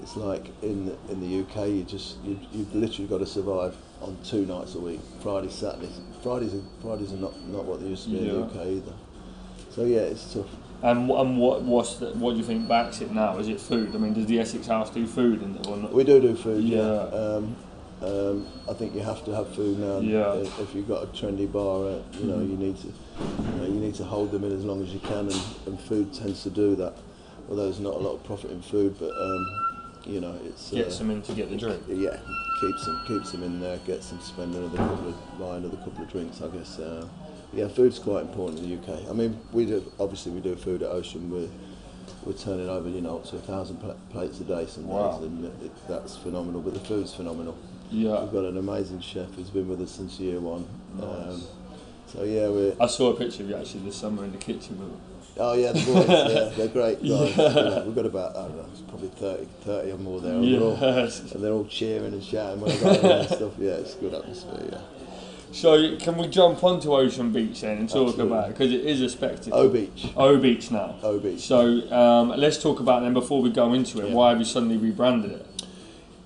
it's 0.00 0.16
like 0.16 0.46
in 0.62 0.86
the, 0.86 0.96
in 1.12 1.20
the 1.20 1.40
UK, 1.42 1.68
you 1.68 1.82
just 1.84 2.16
you 2.24 2.38
you've 2.52 2.74
literally 2.74 3.06
got 3.08 3.18
to 3.18 3.26
survive 3.26 3.76
on 4.00 4.16
two 4.24 4.46
nights 4.46 4.74
a 4.74 4.80
week, 4.80 5.00
Friday, 5.22 5.48
Saturdays. 5.50 6.00
Fridays 6.22 6.54
are, 6.54 6.62
Fridays 6.82 7.12
are 7.12 7.16
not, 7.16 7.38
not 7.48 7.64
what 7.64 7.80
they 7.80 7.86
used 7.88 8.04
to 8.04 8.10
be 8.10 8.18
in 8.18 8.26
the 8.28 8.42
UK 8.44 8.66
either. 8.66 8.92
So 9.70 9.84
yeah, 9.84 10.00
it's 10.00 10.32
tough. 10.32 10.46
And, 10.82 11.10
and 11.10 11.38
what 11.38 11.62
what's 11.62 11.96
the, 11.96 12.10
what 12.10 12.32
do 12.32 12.36
you 12.38 12.44
think 12.44 12.68
backs 12.68 13.00
it 13.00 13.10
now? 13.12 13.36
Is 13.38 13.48
it 13.48 13.60
food? 13.60 13.94
I 13.94 13.98
mean, 13.98 14.14
does 14.14 14.26
the 14.26 14.38
Essex 14.38 14.66
House 14.68 14.90
do 14.90 15.06
food 15.06 15.42
in 15.42 15.56
or 15.66 15.76
not? 15.76 15.92
We 15.92 16.04
do 16.04 16.20
do 16.20 16.36
food, 16.36 16.62
yeah. 16.64 16.78
Yeah. 16.78 17.00
Um, 17.18 17.56
um, 18.00 18.46
I 18.70 18.74
think 18.74 18.94
you 18.94 19.00
have 19.00 19.24
to 19.24 19.34
have 19.34 19.52
food 19.56 19.80
now. 19.80 19.98
Yeah. 19.98 20.34
If 20.34 20.60
if 20.60 20.74
you've 20.74 20.86
got 20.86 21.02
a 21.02 21.06
trendy 21.08 21.50
bar, 21.50 21.84
uh, 21.84 21.98
you 22.20 22.26
know, 22.26 22.36
Mhm. 22.38 22.50
you 22.50 22.56
need 22.56 22.76
to, 22.76 22.86
you 22.86 23.56
know, 23.58 23.64
you 23.64 23.80
need 23.80 23.94
to 23.96 24.04
hold 24.04 24.30
them 24.30 24.44
in 24.44 24.52
as 24.52 24.64
long 24.64 24.80
as 24.82 24.90
you 24.94 25.00
can, 25.00 25.26
and, 25.26 25.40
and 25.66 25.80
food 25.80 26.14
tends 26.14 26.44
to 26.44 26.50
do 26.50 26.76
that. 26.76 26.94
Although 27.50 27.64
there's 27.64 27.80
not 27.80 27.94
a 27.94 27.98
lot 27.98 28.12
of 28.14 28.22
profit 28.24 28.52
in 28.52 28.62
food, 28.62 28.94
but 29.00 29.10
um, 29.10 29.48
you 30.06 30.20
know, 30.20 30.32
it's 30.44 30.70
Gets 30.70 30.94
uh, 30.94 30.98
them 31.00 31.10
in 31.10 31.22
to 31.22 31.32
get 31.32 31.50
the 31.50 31.56
drink. 31.56 31.82
yeah, 31.88 32.18
keeps 32.60 32.84
them 32.86 33.02
keeps 33.06 33.32
them 33.32 33.42
in 33.42 33.60
there, 33.60 33.78
gets 33.78 34.08
them 34.10 34.18
to 34.18 34.24
spend 34.24 34.54
another 34.54 34.76
couple 34.76 35.08
of 35.08 35.38
buy 35.38 35.56
another 35.56 35.76
couple 35.78 36.02
of 36.04 36.10
drinks. 36.10 36.40
I 36.42 36.48
guess. 36.48 36.78
Uh, 36.78 37.06
yeah, 37.52 37.66
food's 37.68 37.98
quite 37.98 38.22
important 38.22 38.58
in 38.60 38.68
the 38.68 38.76
UK. 38.92 39.08
I 39.08 39.12
mean, 39.14 39.38
we 39.52 39.64
do 39.64 39.90
obviously 39.98 40.32
we 40.32 40.40
do 40.40 40.54
food 40.54 40.82
at 40.82 40.90
Ocean. 40.90 41.30
We're 41.30 41.48
we're 42.24 42.32
turning 42.38 42.68
over, 42.68 42.88
you 42.88 43.00
know, 43.00 43.16
up 43.18 43.24
to 43.26 43.36
a 43.36 43.40
thousand 43.40 43.78
pla- 43.78 43.94
plates 44.10 44.40
a 44.40 44.44
day 44.44 44.66
some 44.66 44.86
Wow. 44.86 45.20
and 45.22 45.44
it, 45.44 45.52
it, 45.64 45.72
that's 45.88 46.16
phenomenal. 46.16 46.60
But 46.60 46.74
the 46.74 46.80
food's 46.80 47.14
phenomenal. 47.14 47.56
Yeah. 47.90 48.22
We've 48.22 48.32
got 48.32 48.44
an 48.44 48.58
amazing 48.58 49.00
chef 49.00 49.32
who's 49.34 49.48
been 49.50 49.66
with 49.68 49.80
us 49.80 49.92
since 49.92 50.18
year 50.20 50.40
one. 50.40 50.66
Nice. 50.96 51.04
Um, 51.34 51.42
so 52.12 52.24
yeah, 52.24 52.48
we're 52.48 52.74
I 52.80 52.86
saw 52.86 53.10
a 53.12 53.16
picture 53.16 53.42
of 53.42 53.50
you 53.50 53.56
actually 53.56 53.80
this 53.80 53.96
summer 53.96 54.24
in 54.24 54.32
the 54.32 54.38
kitchen 54.38 54.78
with 54.78 54.88
them. 54.88 55.00
oh 55.38 55.52
yeah, 55.54 55.72
the 55.72 55.84
boys, 55.84 56.08
yeah, 56.08 56.48
they're 56.56 56.68
great 56.68 56.98
guys. 57.00 57.36
Yeah. 57.36 57.48
You 57.48 57.54
know, 57.70 57.82
we've 57.86 57.94
got 57.94 58.06
about 58.06 58.36
I 58.36 58.42
don't 58.42 58.56
know, 58.56 58.66
it's 58.72 58.80
probably 58.82 59.08
30, 59.08 59.46
30 59.62 59.90
or 59.92 59.98
more 59.98 60.20
there. 60.20 60.32
and 60.34 60.44
they're 60.52 60.60
all- 60.62 60.76
and 60.76 61.42
they're 61.44 61.52
all 61.52 61.66
cheering 61.66 62.12
and 62.12 62.22
shouting 62.24 62.60
when 62.60 62.70
I 62.72 62.76
go 62.80 62.90
and 62.90 63.28
stuff. 63.28 63.52
Yeah, 63.58 63.70
it's 63.72 63.94
a 63.94 63.98
good 63.98 64.14
atmosphere. 64.14 64.68
Yeah. 64.72 64.80
So 65.50 65.96
can 65.96 66.18
we 66.18 66.26
jump 66.28 66.62
onto 66.62 66.92
Ocean 66.94 67.32
Beach 67.32 67.62
then 67.62 67.78
and 67.78 67.88
talk 67.88 68.08
Absolutely. 68.08 68.26
about 68.26 68.50
it 68.50 68.52
because 68.58 68.70
it 68.72 68.80
is 68.84 69.00
a 69.00 69.08
spectacle. 69.08 69.54
O 69.58 69.68
Beach. 69.70 70.08
O 70.14 70.36
Beach 70.36 70.70
now. 70.70 70.96
O 71.02 71.18
Beach. 71.18 71.40
So 71.40 71.90
um, 71.90 72.28
let's 72.36 72.62
talk 72.62 72.80
about 72.80 73.00
them 73.00 73.14
before 73.14 73.40
we 73.40 73.48
go 73.50 73.72
into 73.72 74.00
it. 74.02 74.08
Yeah. 74.08 74.14
Why 74.14 74.28
have 74.30 74.38
you 74.38 74.44
suddenly 74.44 74.76
rebranded 74.76 75.30
it? 75.32 75.46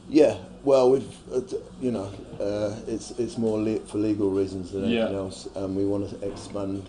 Yeah, 0.09 0.37
well, 0.65 0.91
we've 0.91 1.09
uh, 1.33 1.41
you 1.81 1.93
know, 1.93 2.11
uh, 2.43 2.75
it's 2.87 3.11
it's 3.19 3.39
more 3.39 3.59
le- 3.59 3.81
for 3.81 3.99
legal 3.99 4.31
reasons 4.31 4.73
than 4.73 4.85
anything 4.85 5.13
Yeah. 5.13 5.19
else, 5.19 5.49
and 5.55 5.77
we 5.77 5.85
want 5.85 6.11
to 6.11 6.27
expand 6.29 6.89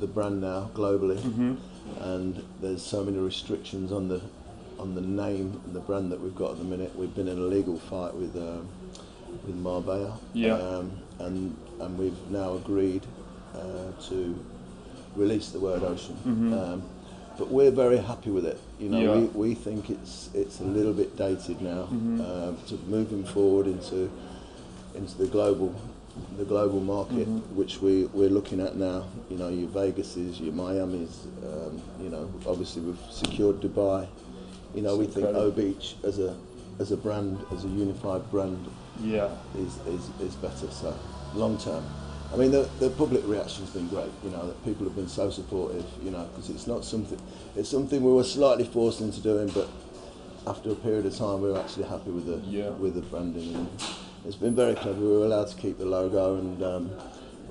the 0.00 0.06
brand 0.06 0.40
now 0.40 0.70
globally, 0.74 1.18
Mm-hmm. 1.18 1.54
and 2.00 2.42
there's 2.60 2.82
so 2.82 3.04
many 3.04 3.18
restrictions 3.18 3.92
on 3.92 4.08
the 4.08 4.20
on 4.78 4.94
the 4.94 5.00
name 5.00 5.60
and 5.64 5.74
the 5.74 5.80
brand 5.80 6.10
that 6.12 6.20
we've 6.20 6.34
got 6.34 6.52
at 6.52 6.58
the 6.58 6.64
minute. 6.64 6.90
We've 6.96 7.14
been 7.14 7.28
in 7.28 7.38
a 7.38 7.48
legal 7.56 7.78
fight 7.78 8.14
with 8.14 8.34
um, 8.36 8.68
with 9.46 9.56
Marbella, 9.56 10.18
Yeah. 10.34 10.54
um, 10.54 10.90
and 11.18 11.56
and 11.80 11.98
we've 11.98 12.20
now 12.30 12.54
agreed 12.54 13.02
uh, 13.54 13.90
to 14.08 14.16
release 15.16 15.50
the 15.50 15.60
word 15.60 15.82
ocean. 15.82 16.16
Mhm. 16.26 16.52
Um, 16.58 16.82
but 17.38 17.48
we're 17.50 17.70
very 17.70 17.96
happy 17.98 18.30
with 18.30 18.44
it. 18.46 18.58
You 18.78 18.88
know, 18.90 19.00
Yeah. 19.00 19.14
we, 19.16 19.48
we 19.48 19.54
think 19.54 19.90
it's 19.90 20.30
it's 20.34 20.60
a 20.60 20.64
little 20.64 20.92
bit 20.92 21.16
dated 21.16 21.60
now. 21.60 21.88
Mhm. 21.92 22.20
Um, 22.28 22.56
to 22.68 22.74
moving 22.88 23.24
forward 23.24 23.66
into 23.66 24.10
into 24.94 25.16
the 25.18 25.26
global 25.26 25.74
the 26.36 26.44
global 26.44 26.78
market, 26.80 27.26
Mhm. 27.26 27.40
which 27.54 27.80
we 27.80 28.04
we're 28.12 28.28
looking 28.28 28.60
at 28.60 28.76
now. 28.76 29.04
You 29.30 29.38
know, 29.38 29.48
your 29.48 29.68
Vegases, 29.68 30.38
your 30.40 30.52
Miami's. 30.52 31.26
Um, 31.42 31.80
you 32.02 32.10
know, 32.10 32.28
obviously 32.46 32.82
we've 32.82 32.98
secured 33.10 33.60
Dubai. 33.62 34.06
You 34.74 34.82
know, 34.82 34.96
we 34.96 35.06
think 35.06 35.26
O 35.26 35.50
Beach 35.50 35.96
as 36.04 36.18
a 36.18 36.34
as 36.78 36.92
a 36.92 36.96
brand, 36.96 37.38
as 37.54 37.64
a 37.64 37.68
unified 37.68 38.30
brand, 38.30 38.58
Yeah. 39.02 39.28
is, 39.56 39.72
is, 39.94 40.04
is 40.28 40.34
better. 40.36 40.68
So 40.70 40.92
long 41.34 41.56
term. 41.58 41.84
I 42.32 42.36
mean, 42.36 42.50
the, 42.50 42.66
the 42.80 42.88
public 42.90 43.22
reaction's 43.26 43.70
been 43.70 43.88
great. 43.88 44.10
You 44.24 44.30
know, 44.30 44.46
that 44.46 44.62
people 44.64 44.84
have 44.86 44.96
been 44.96 45.08
so 45.08 45.30
supportive. 45.30 45.84
You 46.04 46.10
know, 46.10 46.26
because 46.34 46.50
it's 46.50 46.66
not 46.66 46.84
something. 46.84 47.18
It's 47.56 47.68
something 47.70 48.02
we 48.02 48.12
were 48.12 48.24
slightly 48.24 48.64
forced 48.64 49.00
into 49.00 49.20
doing, 49.20 49.48
but 49.54 49.68
after 50.46 50.70
a 50.72 50.74
period 50.74 51.06
of 51.06 51.14
time, 51.16 51.40
we 51.42 51.50
were 51.50 51.58
actually 51.58 51.84
happy 51.84 52.10
with 52.10 52.26
the 52.26 52.38
Yeah. 52.50 52.70
with 52.70 52.94
the 52.94 53.02
branding. 53.02 53.54
And 53.54 53.68
it's 54.26 54.36
been 54.36 54.54
very 54.54 54.74
clever. 54.74 54.98
We 55.00 55.06
were 55.18 55.24
allowed 55.26 55.48
to 55.48 55.56
keep 55.56 55.78
the 55.78 55.84
logo, 55.86 56.36
and 56.36 56.62
um, 56.62 56.90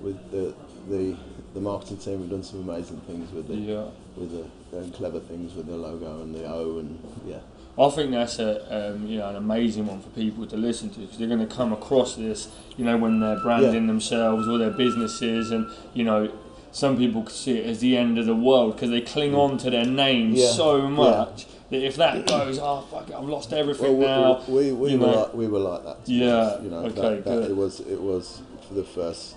with 0.01 0.31
the 0.31 0.53
the 0.89 1.15
the 1.53 1.59
marketing 1.61 1.97
team, 1.97 2.21
we've 2.21 2.29
done 2.29 2.43
some 2.43 2.67
amazing 2.67 3.01
things 3.01 3.31
with 3.31 3.47
the 3.47 3.55
Yeah. 3.55 3.85
with 4.15 4.31
the 4.31 4.77
and 4.77 4.93
clever 4.93 5.19
things 5.19 5.53
with 5.53 5.67
the 5.67 5.75
logo 5.75 6.21
and 6.21 6.33
the 6.33 6.45
O, 6.45 6.77
and 6.79 6.97
yeah. 7.25 7.39
I 7.77 7.89
think 7.89 8.11
that's 8.11 8.39
a 8.39 8.91
um, 8.93 9.05
you 9.07 9.17
know 9.19 9.29
an 9.29 9.35
amazing 9.35 9.85
one 9.87 10.01
for 10.01 10.09
people 10.09 10.45
to 10.47 10.55
listen 10.57 10.89
to 10.91 10.99
because 10.99 11.17
they're 11.17 11.27
going 11.27 11.45
to 11.45 11.53
come 11.55 11.71
across 11.73 12.15
this 12.15 12.49
you 12.77 12.85
know 12.85 12.97
when 12.97 13.19
they're 13.19 13.39
branding 13.39 13.73
Yeah. 13.83 13.87
themselves 13.87 14.47
or 14.47 14.57
their 14.57 14.71
businesses 14.71 15.51
and 15.51 15.67
you 15.93 16.03
know 16.03 16.31
some 16.73 16.97
people 16.97 17.23
could 17.23 17.35
see 17.35 17.57
it 17.59 17.65
as 17.65 17.79
the 17.79 17.97
end 17.97 18.17
of 18.17 18.25
the 18.25 18.35
world 18.35 18.75
because 18.75 18.89
they 18.91 19.01
cling 19.01 19.35
on 19.35 19.57
to 19.59 19.69
their 19.69 19.85
name 19.85 20.33
Yeah. 20.33 20.47
so 20.51 20.87
much 20.89 21.45
that 21.71 21.81
if 21.83 21.95
that 21.95 22.25
goes 22.27 22.59
oh 22.61 22.81
fuck 22.91 23.09
it 23.09 23.15
I've 23.15 23.23
lost 23.23 23.51
everything 23.53 23.97
Well, 23.97 24.39
now 24.39 24.53
we, 24.53 24.71
we, 24.71 24.91
we, 24.91 24.97
were 24.97 25.07
know. 25.07 25.21
like, 25.21 25.33
we 25.33 25.47
were 25.47 25.59
like 25.59 25.83
that. 25.83 25.97
Yeah, 26.05 26.35
honest, 26.35 26.63
You 26.63 26.69
know, 26.69 26.77
okay, 26.77 26.93
that, 27.01 27.01
that 27.01 27.23
good. 27.25 27.51
it 27.51 27.55
was 27.55 27.79
it 27.81 27.99
was 28.01 28.41
for 28.67 28.73
the 28.75 28.83
first. 28.83 29.35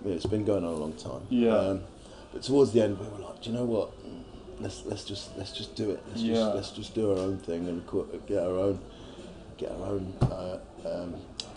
I 0.00 0.06
mean, 0.06 0.14
it's 0.14 0.26
been 0.26 0.44
going 0.44 0.64
on 0.64 0.72
a 0.72 0.76
long 0.76 0.92
time. 0.94 1.22
Yeah. 1.28 1.56
Um, 1.56 1.80
but 2.32 2.42
towards 2.42 2.72
the 2.72 2.82
end, 2.82 2.98
we 2.98 3.06
were 3.08 3.18
like, 3.26 3.42
do 3.42 3.50
you 3.50 3.56
know 3.56 3.64
what? 3.64 3.90
Let's 4.60 4.84
let's 4.86 5.04
just 5.04 5.36
let's 5.36 5.52
just 5.52 5.74
do 5.74 5.90
it. 5.90 6.02
Let's 6.08 6.20
Yeah. 6.22 6.34
just 6.34 6.54
let's 6.54 6.70
just 6.70 6.94
do 6.94 7.10
our 7.12 7.18
own 7.18 7.38
thing 7.38 7.66
and 7.68 7.82
get 8.26 8.38
our 8.42 8.56
own 8.56 8.78
get 9.58 9.70
our 9.72 9.86
own 9.86 10.14
uh, 10.22 10.58
um, 10.86 11.14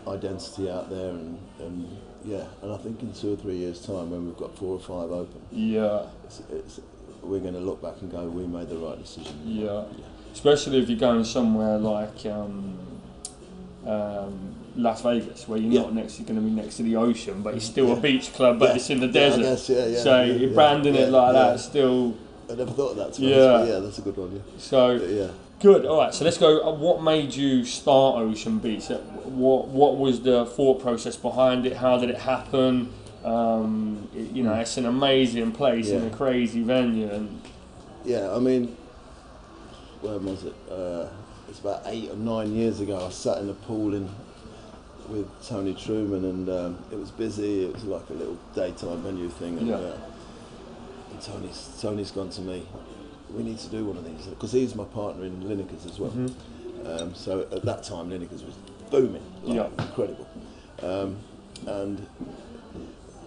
identity 0.08 0.70
out 0.70 0.90
there 0.90 1.10
and, 1.12 1.38
and 1.60 1.98
yeah. 2.26 2.44
And 2.62 2.72
I 2.72 2.78
think 2.78 3.02
in 3.02 3.14
two 3.14 3.34
or 3.34 3.38
three 3.38 3.56
years' 3.58 3.86
time, 3.86 4.10
when 4.12 4.26
we've 4.26 4.38
got 4.38 4.58
four 4.58 4.76
or 4.76 4.80
five 4.80 5.12
open, 5.12 5.42
yeah 5.52 6.08
it's, 6.26 6.42
it's, 6.52 6.82
we're 7.22 7.40
going 7.40 7.54
to 7.54 7.60
look 7.62 7.82
back 7.82 7.96
and 8.02 8.12
go, 8.12 8.26
we 8.26 8.46
made 8.46 8.68
the 8.68 8.78
right 8.78 8.98
decision. 9.02 9.40
Yeah. 9.46 9.84
Especially 10.34 10.80
if 10.80 10.89
you're 10.89 11.00
going 11.00 11.24
somewhere 11.24 11.78
like 11.78 12.26
um, 12.26 12.78
um, 13.86 14.56
Las 14.76 15.02
Vegas, 15.02 15.48
where 15.48 15.60
you're 15.60 15.72
Yeah. 15.72 15.82
not 15.82 15.93
next, 15.96 16.19
you're 16.19 16.28
going 16.28 16.39
to 16.39 16.46
be 16.46 16.52
next 16.52 16.78
to 16.78 16.84
the 16.84 16.96
ocean, 16.96 17.41
but 17.43 17.54
it's 17.56 17.65
still 17.65 17.88
Yeah. 17.89 17.93
a 17.98 18.00
beach 18.00 18.34
club, 18.34 18.60
but 18.60 18.69
Yeah. 18.69 18.76
it's 18.76 18.89
in 18.89 19.00
the 19.00 19.08
desert. 19.08 19.41
guess, 19.43 19.69
yeah, 19.69 19.86
yeah, 19.88 20.00
so 20.00 20.24
you're 20.24 20.50
branding 20.52 20.96
it 20.96 21.10
like 21.12 21.34
that, 21.34 21.60
still. 21.60 22.13
I 22.52 22.56
never 22.56 22.72
thought 22.72 22.91
of 22.91 22.98
that. 22.98 23.13
To 23.13 23.22
Yeah. 23.22 23.54
honest, 23.54 23.72
yeah, 23.74 23.80
that's 23.80 23.98
a 24.00 24.02
good 24.02 24.17
one. 24.17 24.32
Yeah, 24.34 24.39
So 24.58 25.00
But 25.00 25.10
yeah. 25.10 25.28
good. 25.62 25.86
All 25.86 25.98
right. 25.98 26.13
So 26.13 26.26
let's 26.26 26.38
go. 26.38 26.60
uh, 26.62 26.74
What 26.74 27.02
made 27.04 27.34
you 27.36 27.63
start 27.65 28.17
Ocean 28.17 28.58
Beach? 28.60 28.89
Uh, 28.91 28.98
What 29.26 29.67
What 29.69 29.98
was 29.98 30.19
the 30.22 30.46
thought 30.46 30.82
process 30.82 31.15
behind 31.15 31.65
it? 31.65 31.78
How 31.78 31.98
did 31.98 32.10
it 32.10 32.17
happen? 32.17 32.89
Um, 33.24 34.10
it- 34.15 34.36
you 34.36 34.43
know, 34.43 34.54
it's 34.56 34.78
an 34.78 34.86
amazing 34.86 35.52
place 35.54 35.89
and 35.91 36.06
a 36.06 36.10
crazy 36.10 36.62
venue, 36.62 37.10
and 37.10 37.30
Yeah, 38.06 38.36
I 38.36 38.39
mean, 38.39 38.76
when 40.04 40.26
was 40.26 40.44
it? 40.44 40.54
Uh, 40.70 41.08
it's 41.50 41.60
about 41.60 41.82
eight 41.86 42.10
or 42.12 42.16
nine 42.16 42.54
years 42.54 42.80
ago. 42.80 43.06
I 43.06 43.10
sat 43.10 43.38
in 43.39 43.50
a 43.50 43.54
pool 43.54 43.94
in 43.94 44.10
with 45.10 45.28
Tony 45.48 45.74
Truman, 45.74 46.26
and 46.26 46.50
um, 46.50 46.78
it 46.92 46.98
was 46.98 47.12
busy. 47.12 47.66
It 47.66 47.74
was 47.74 47.84
like 47.86 48.10
a 48.10 48.13
little 48.13 48.38
daytime 48.56 49.02
venue 49.02 49.30
thing, 49.30 49.58
and, 49.58 49.68
Yeah. 49.68 49.76
uh, 49.76 49.98
and 51.12 51.22
Tony's 51.22 51.70
Tony's 51.82 52.12
gone 52.12 52.30
to 52.32 52.42
me. 52.42 52.66
We 53.34 53.44
need 53.44 53.58
to 53.60 53.68
do 53.70 53.86
one 53.86 53.98
of 53.98 54.06
these 54.06 54.28
because 54.28 54.52
he's 54.52 54.76
my 54.76 54.86
partner 54.86 55.26
in 55.26 55.42
Lineker's 55.44 55.86
as 55.86 56.00
well. 56.00 56.12
Mhm. 56.12 56.34
Um, 56.86 57.16
so 57.16 57.42
at 57.52 57.63
that 57.63 57.84
time, 57.84 58.10
Lineker's 58.10 58.44
was 58.44 58.56
booming, 58.92 59.24
like, 59.44 59.56
Yeah. 59.56 59.68
incredible, 59.80 60.28
um, 60.84 61.16
and 61.66 62.06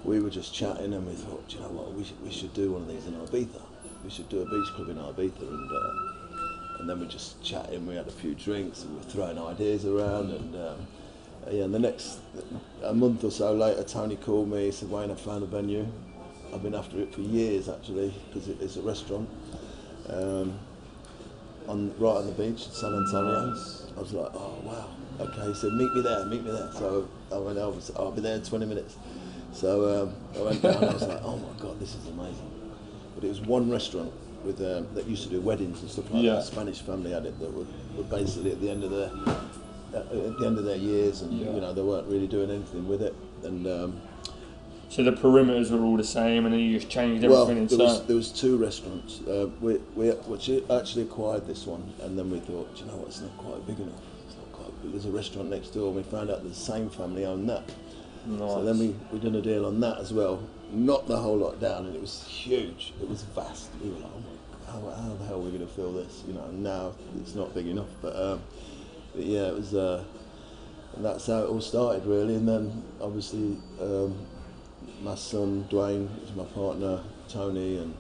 we 0.05 0.21
were 0.21 0.31
just 0.31 0.55
chatting, 0.55 0.93
and 0.95 1.07
we 1.07 1.15
thought, 1.15 1.49
"Do 1.49 1.57
you 1.57 1.62
know 1.62 1.69
what, 1.71 1.93
we 1.95 2.05
should, 2.05 2.23
we 2.25 2.31
should 2.31 2.53
do 2.55 2.73
one 2.73 2.83
of 2.83 2.89
these 2.89 3.07
in 3.07 3.15
Ibiza. 3.15 3.61
We 4.05 4.11
should 4.11 4.29
do 4.29 4.41
a 4.41 4.45
beach 4.45 4.69
club 4.77 4.89
in 4.91 4.97
Ibiza, 4.99 5.41
and 5.41 5.71
uh, 5.73 6.06
and 6.79 6.89
then 6.89 7.01
we 7.01 7.07
just 7.07 7.43
chatting. 7.43 7.87
We 7.87 7.95
had 7.95 8.07
a 8.07 8.12
few 8.12 8.35
drinks, 8.35 8.83
and 8.83 8.93
we 8.93 8.99
were 8.99 9.11
throwing 9.11 9.39
ideas 9.39 9.85
around, 9.85 10.31
and 10.31 10.55
um, 10.55 10.87
yeah. 11.51 11.65
And 11.65 11.75
the 11.75 11.79
next 11.79 12.21
a 12.83 12.95
month 12.95 13.25
or 13.25 13.31
so 13.31 13.53
later, 13.53 13.83
Tony 13.85 14.17
called 14.17 14.51
me. 14.51 14.67
He 14.67 14.73
said, 14.73 14.91
"Wayne, 14.91 15.11
I 15.11 15.15
found 15.15 15.43
a 15.43 15.47
venue. 15.47 15.87
I've 16.55 16.62
been 16.62 16.75
after 16.75 17.01
it 17.01 17.15
for 17.15 17.21
years, 17.21 17.69
actually, 17.69 18.15
because 18.29 18.49
it, 18.49 18.61
it's 18.61 18.77
a 18.77 18.83
restaurant." 18.83 19.29
Um, 20.09 20.59
on 21.69 21.93
right 21.99 22.17
on 22.17 22.27
the 22.27 22.33
beach 22.33 22.69
San 22.69 22.95
Antonio. 22.95 23.55
I 23.97 24.01
was 24.01 24.12
like, 24.12 24.31
oh 24.35 24.59
wow, 24.62 24.89
okay. 25.21 25.47
He 25.49 25.55
said, 25.55 25.73
meet 25.73 25.93
me 25.95 26.03
there, 26.03 26.25
meet 26.27 26.45
me 26.45 26.51
there. 26.51 26.71
So 26.73 27.09
I 27.33 27.39
went 27.39 27.59
over. 27.59 27.81
So 27.81 27.95
I'll 27.97 28.12
be 28.12 28.21
there 28.21 28.37
in 28.37 28.43
20 28.43 28.67
minutes. 28.67 28.97
So 29.53 30.03
um, 30.03 30.15
I 30.39 30.43
went 30.45 30.62
down. 30.62 30.77
And 30.77 30.85
I 30.85 30.93
was 30.93 31.03
like, 31.03 31.21
oh 31.23 31.37
my 31.37 31.61
god, 31.61 31.81
this 31.81 31.95
is 31.95 32.07
amazing. 32.07 32.51
But 33.15 33.25
it 33.25 33.29
was 33.29 33.41
one 33.41 33.71
restaurant 33.71 34.12
with 34.47 34.61
um, 34.61 34.87
that 34.95 35.07
used 35.07 35.25
to 35.25 35.29
do 35.29 35.41
weddings 35.41 35.81
and 35.83 35.91
stuff 35.91 36.11
like 36.11 36.23
Yeah. 36.23 36.35
that. 36.37 36.45
Spanish 36.45 36.81
family 36.81 37.11
had 37.13 37.27
it 37.27 37.39
that 37.41 37.53
were, 37.53 37.67
were 37.97 38.05
basically 38.05 38.53
at 38.53 38.61
the 38.61 38.71
end 38.71 38.85
of 38.85 38.91
their 38.91 39.11
at 39.95 40.11
the 40.11 40.47
end 40.47 40.59
of 40.59 40.65
their 40.65 40.77
years, 40.77 41.23
and 41.23 41.33
Yeah. 41.33 41.55
you 41.55 41.61
know 41.61 41.73
they 41.73 41.83
weren't 41.83 42.07
really 42.07 42.27
doing 42.27 42.51
anything 42.51 42.87
with 42.89 43.03
it. 43.03 43.15
And 43.43 43.67
um, 43.67 44.01
so 44.89 45.03
the 45.03 45.13
perimeters 45.13 45.71
were 45.71 45.85
all 45.85 45.97
the 45.97 46.05
same, 46.05 46.45
and 46.45 46.53
then 46.55 46.61
you 46.61 46.79
just 46.79 46.89
changed 46.91 47.25
well, 47.27 47.43
everything 47.43 47.67
there 47.67 47.79
was, 47.79 47.95
inside. 47.95 48.09
there 48.09 48.17
was 48.17 48.31
two 48.33 48.57
restaurants. 48.57 49.21
Uh, 49.27 49.49
we, 49.61 49.75
we 49.95 50.11
which 50.11 50.49
actually 50.71 51.03
acquired 51.03 51.47
this 51.47 51.67
one, 51.67 51.83
and 52.03 52.19
then 52.19 52.31
we 52.31 52.39
thought, 52.41 52.75
"Do 52.77 52.85
you 52.85 52.91
know 52.91 52.97
what, 52.99 53.09
it's 53.09 53.21
not 53.21 53.37
quite 53.39 53.67
big 53.67 53.81
enough. 53.81 54.01
It's 54.27 54.37
not 54.37 54.53
quite 54.53 54.83
big. 54.83 54.93
There's 54.93 55.07
a 55.07 55.11
restaurant 55.11 55.51
next 55.51 55.69
door, 55.75 55.89
and 55.89 55.97
we 55.97 56.03
found 56.03 56.31
out 56.31 56.43
the 56.45 56.55
same 56.55 56.89
family 56.89 57.25
owned 57.27 57.49
that. 57.49 57.69
Nice. 58.27 58.39
So 58.41 58.65
then 58.65 58.79
we, 58.79 58.95
we 59.13 59.19
done 59.21 59.37
a 59.37 59.43
deal 59.43 59.67
on 59.67 59.79
that 59.81 59.99
as 59.99 60.13
well. 60.13 60.43
Knocked 60.73 61.07
the 61.07 61.17
whole 61.19 61.37
lot 61.37 61.61
down, 61.61 61.87
and 61.87 61.95
it 61.95 62.01
was 62.01 62.25
huge. 62.27 62.93
It 63.01 63.09
was 63.09 63.23
vast. 63.23 63.71
We 63.83 63.91
were 63.91 63.99
like, 63.99 64.11
oh 64.17 64.23
how, 64.81 64.91
how 64.91 65.15
the 65.15 65.25
hell 65.25 65.37
are 65.37 65.39
we 65.39 65.51
going 65.51 65.67
to 65.67 65.73
fill 65.73 65.93
this? 65.93 66.23
You 66.27 66.35
know, 66.35 66.47
now 66.51 66.93
it's 67.21 67.35
not 67.35 67.55
big 67.55 67.67
enough. 67.67 67.89
But, 68.03 68.17
um, 68.17 68.43
but 69.15 69.25
yeah, 69.25 69.49
it 69.49 69.55
was. 69.55 69.75
Uh, 69.75 70.05
and 70.95 71.05
that's 71.05 71.27
how 71.27 71.41
it 71.41 71.49
all 71.49 71.61
started, 71.61 72.07
really. 72.07 72.37
And 72.37 72.49
then 72.49 72.83
obviously, 73.01 73.59
um, 73.81 74.17
my 75.03 75.15
son 75.15 75.67
Dwayne 75.71 76.09
is 76.25 76.35
my 76.35 76.45
partner, 76.45 77.01
Tony, 77.29 77.79
and 77.79 77.95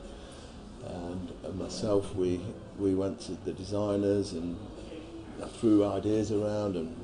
and, 0.86 1.32
and 1.44 1.58
myself. 1.58 2.14
We 2.14 2.40
we 2.78 2.94
went 2.94 3.20
to 3.22 3.32
the 3.44 3.52
designers 3.52 4.32
and 4.32 4.56
threw 5.60 5.84
ideas 5.84 6.32
around 6.32 6.76
and 6.76 6.96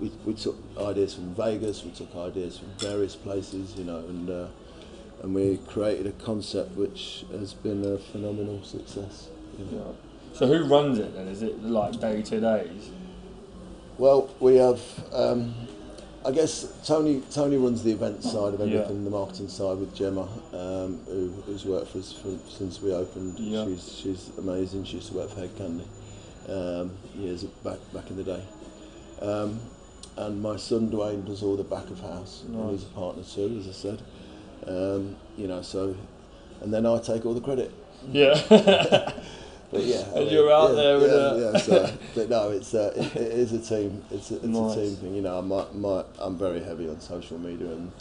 we, 0.00 0.10
we 0.24 0.34
took 0.34 0.56
ideas 0.80 1.14
from 1.14 1.32
Vegas, 1.34 1.84
we 1.84 1.92
took 1.92 2.14
ideas 2.16 2.58
from 2.58 2.68
various 2.78 3.14
places, 3.14 3.76
you 3.76 3.84
know, 3.84 3.98
and 3.98 4.28
uh, 4.28 4.46
and 5.22 5.34
we 5.34 5.58
created 5.68 6.06
a 6.06 6.12
concept 6.12 6.76
which 6.76 7.24
has 7.30 7.54
been 7.54 7.84
a 7.84 7.98
phenomenal 7.98 8.62
success. 8.62 9.28
Yeah. 9.70 9.80
So 10.34 10.46
who 10.46 10.64
runs 10.64 10.98
it 10.98 11.14
then? 11.14 11.28
Is 11.28 11.42
it 11.42 11.62
like 11.62 12.00
day 12.00 12.22
to 12.22 12.40
days? 12.40 12.90
Well, 13.98 14.30
we 14.40 14.56
have, 14.56 14.80
um, 15.12 15.54
I 16.24 16.30
guess 16.30 16.72
Tony 16.84 17.22
Tony 17.30 17.56
runs 17.56 17.82
the 17.82 17.92
event 17.92 18.22
side 18.24 18.54
of 18.54 18.60
Yeah. 18.60 18.78
everything, 18.80 19.04
the 19.04 19.10
marketing 19.10 19.48
side 19.48 19.78
with 19.78 19.94
Gemma, 19.94 20.28
um, 20.52 21.00
who, 21.06 21.28
who's 21.46 21.64
worked 21.64 21.88
for 21.88 21.98
us 21.98 22.12
for, 22.12 22.36
since 22.48 22.80
we 22.80 22.92
opened. 22.92 23.38
Yeah. 23.38 23.64
She's 23.66 23.92
she's 24.02 24.30
amazing. 24.38 24.84
She 24.84 24.96
used 24.96 25.08
to 25.12 25.14
work 25.18 25.30
for 25.30 25.40
Hed 25.40 25.50
Kandi 25.56 25.84
um, 26.48 26.90
years 27.16 27.44
back 27.44 27.78
back 27.92 28.10
in 28.10 28.16
the 28.16 28.24
day. 28.24 28.42
Um, 29.20 29.60
and 30.16 30.42
my 30.42 30.56
son 30.56 30.90
Dwayne 30.90 31.24
does 31.24 31.42
all 31.42 31.56
the 31.56 31.64
back 31.64 31.88
of 31.90 32.00
house, 32.00 32.42
and 32.46 32.70
he's 32.70 32.82
a 32.82 32.86
partner 32.86 33.22
too, 33.22 33.56
as 33.60 33.68
I 33.68 33.72
said. 33.72 34.02
Um, 34.66 35.16
you 35.36 35.48
know, 35.48 35.62
so, 35.62 35.96
and 36.60 36.72
then 36.72 36.86
I 36.86 36.98
take 37.00 37.26
all 37.26 37.34
the 37.34 37.40
credit. 37.40 37.72
Yeah. 38.10 39.12
But 39.72 39.84
yeah, 39.84 40.04
I 40.14 40.18
And 40.20 40.30
you're 40.30 40.52
out 40.52 40.74
there 40.74 40.98
with 40.98 41.10
yeah, 41.10 41.50
yeah, 41.52 41.58
so, 41.58 41.98
but 42.14 42.28
no, 42.28 42.50
it's 42.50 42.74
uh, 42.74 42.92
it, 42.94 43.16
it 43.16 43.32
is 43.32 43.54
a 43.54 43.58
team. 43.58 44.04
It's 44.10 44.30
a, 44.30 44.34
it's 44.34 44.44
Nice. 44.44 44.76
a 44.76 44.80
team 44.80 44.96
thing. 44.96 45.14
You 45.14 45.22
know, 45.22 45.38
I'm 45.38 45.48
my, 45.48 46.04
I'm 46.18 46.36
very 46.36 46.62
heavy 46.62 46.90
on 46.90 47.00
social 47.00 47.38
media, 47.38 47.68
and 47.68 47.92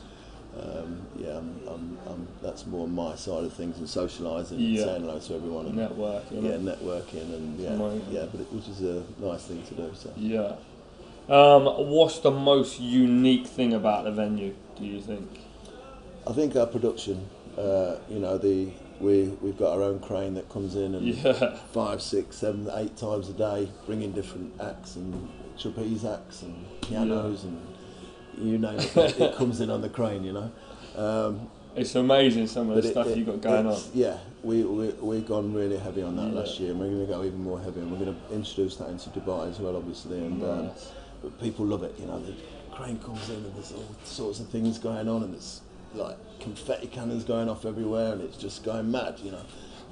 um, 0.62 1.02
yeah, 1.18 1.38
I'm, 1.38 1.60
I'm, 1.70 1.98
I'm, 2.10 2.28
that's 2.42 2.66
more 2.68 2.90
my 2.90 3.16
side 3.16 3.46
of 3.46 3.54
things 3.54 3.78
and 3.78 3.88
socialising 3.88 4.52
and 4.58 4.78
saying 4.80 5.02
hello 5.04 5.18
to 5.18 5.34
everyone. 5.36 5.68
And, 5.68 5.78
Networking. 5.78 6.44
yeah, 6.44 6.74
networking 6.74 7.34
and 7.34 7.58
yeah, 7.58 8.20
yeah, 8.20 8.26
but 8.30 8.42
it, 8.42 8.52
which 8.52 8.68
is 8.68 8.82
a 8.82 9.06
nice 9.20 9.46
thing 9.46 9.64
to 9.64 9.74
do. 9.74 9.92
So. 9.96 10.12
Yeah. 10.18 10.56
Um, 11.30 11.64
what's 11.90 12.20
the 12.20 12.32
most 12.32 12.82
unique 12.82 13.48
thing 13.48 13.74
about 13.74 14.04
the 14.04 14.12
venue? 14.12 14.56
Do 14.78 14.84
you 14.84 15.00
think? 15.00 15.30
I 16.28 16.34
think 16.34 16.56
our 16.56 16.68
production, 16.68 17.28
uh, 17.58 17.96
you 18.10 18.20
know, 18.20 18.38
the 18.38 18.72
we 19.00 19.30
we've 19.42 19.58
got 19.58 19.74
our 19.74 19.82
own 19.82 20.00
crane 20.00 20.36
that 20.36 20.48
comes 20.50 20.76
in 20.76 20.94
and 20.96 21.06
Yeah. 21.08 21.58
five, 21.74 22.02
six, 22.02 22.38
seven, 22.38 22.70
eight 22.76 22.96
times 22.98 23.30
a 23.30 23.34
day, 23.34 23.70
bringing 23.88 24.12
different 24.12 24.54
acts 24.62 24.96
and 24.96 25.28
trapeze 25.58 26.06
acts 26.06 26.44
and 26.44 26.54
pianos 26.82 27.44
and 27.44 27.60
you 28.38 28.58
name 28.58 28.80
it, 28.80 28.96
it 29.20 29.36
comes 29.36 29.60
in 29.62 29.70
on 29.70 29.82
the 29.82 29.90
crane, 29.90 30.24
you 30.24 30.34
know. 30.34 30.52
Um, 30.96 31.50
It's 31.76 31.96
amazing 31.96 32.48
some 32.48 32.70
of 32.70 32.76
the 32.82 32.88
it- 32.88 32.92
stuff 32.92 33.08
it- 33.08 33.18
you 33.18 33.24
got 33.26 33.42
going 33.42 33.66
on. 33.66 33.80
Yeah, 33.94 34.18
we 34.44 34.64
we 34.64 34.90
we've 35.02 35.26
gone 35.28 35.54
really 35.54 35.78
heavy 35.78 36.04
on 36.04 36.16
that 36.18 36.32
Yeah. 36.34 36.40
last 36.40 36.60
year, 36.60 36.72
and 36.72 36.80
we're 36.80 36.88
going 36.90 37.08
to 37.08 37.14
go 37.14 37.24
even 37.24 37.42
more 37.44 37.60
heavy, 37.60 37.80
and 37.80 37.92
we're 37.92 38.04
going 38.06 38.16
to 38.16 38.34
introduce 38.36 38.76
that 38.78 38.90
into 38.90 39.10
Dubai 39.10 39.50
as 39.50 39.60
well, 39.60 39.76
obviously. 39.76 40.18
And 40.20 40.44
um, 40.44 40.70
but 41.24 41.40
people 41.42 41.66
love 41.66 41.84
it, 41.84 41.96
you 42.00 42.06
know. 42.06 42.20
The 42.20 42.34
crane 42.76 43.00
comes 43.00 43.30
in, 43.30 43.38
and 43.38 43.56
there's 43.56 43.72
all 43.72 43.86
sorts 44.04 44.40
of 44.40 44.48
things 44.50 44.78
going 44.80 45.08
on, 45.08 45.24
and 45.24 45.34
it's 45.34 45.62
like 45.94 46.18
confetti 46.40 46.88
cannons 46.88 47.24
going 47.24 47.50
off 47.50 47.66
everywhere, 47.66 48.14
and 48.14 48.22
it's 48.22 48.38
just 48.38 48.64
going 48.64 48.90
mad, 48.92 49.20
you 49.24 49.32
know. 49.32 49.42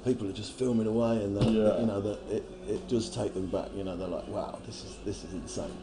People 0.04 0.28
are 0.28 0.32
just 0.32 0.52
filming 0.52 0.86
away, 0.86 1.22
and 1.22 1.36
they're- 1.36 1.50
Yeah. 1.50 1.80
you 1.80 1.86
know 1.86 2.00
that 2.00 2.18
it, 2.30 2.44
it 2.68 2.88
does 2.88 3.10
take 3.10 3.34
them 3.34 3.46
back. 3.46 3.68
You 3.76 3.84
know, 3.84 3.96
they're 3.96 4.08
like, 4.08 4.28
wow, 4.28 4.58
this 4.66 4.84
is 4.84 4.96
this 5.04 5.24
is 5.24 5.32
insane. 5.34 5.76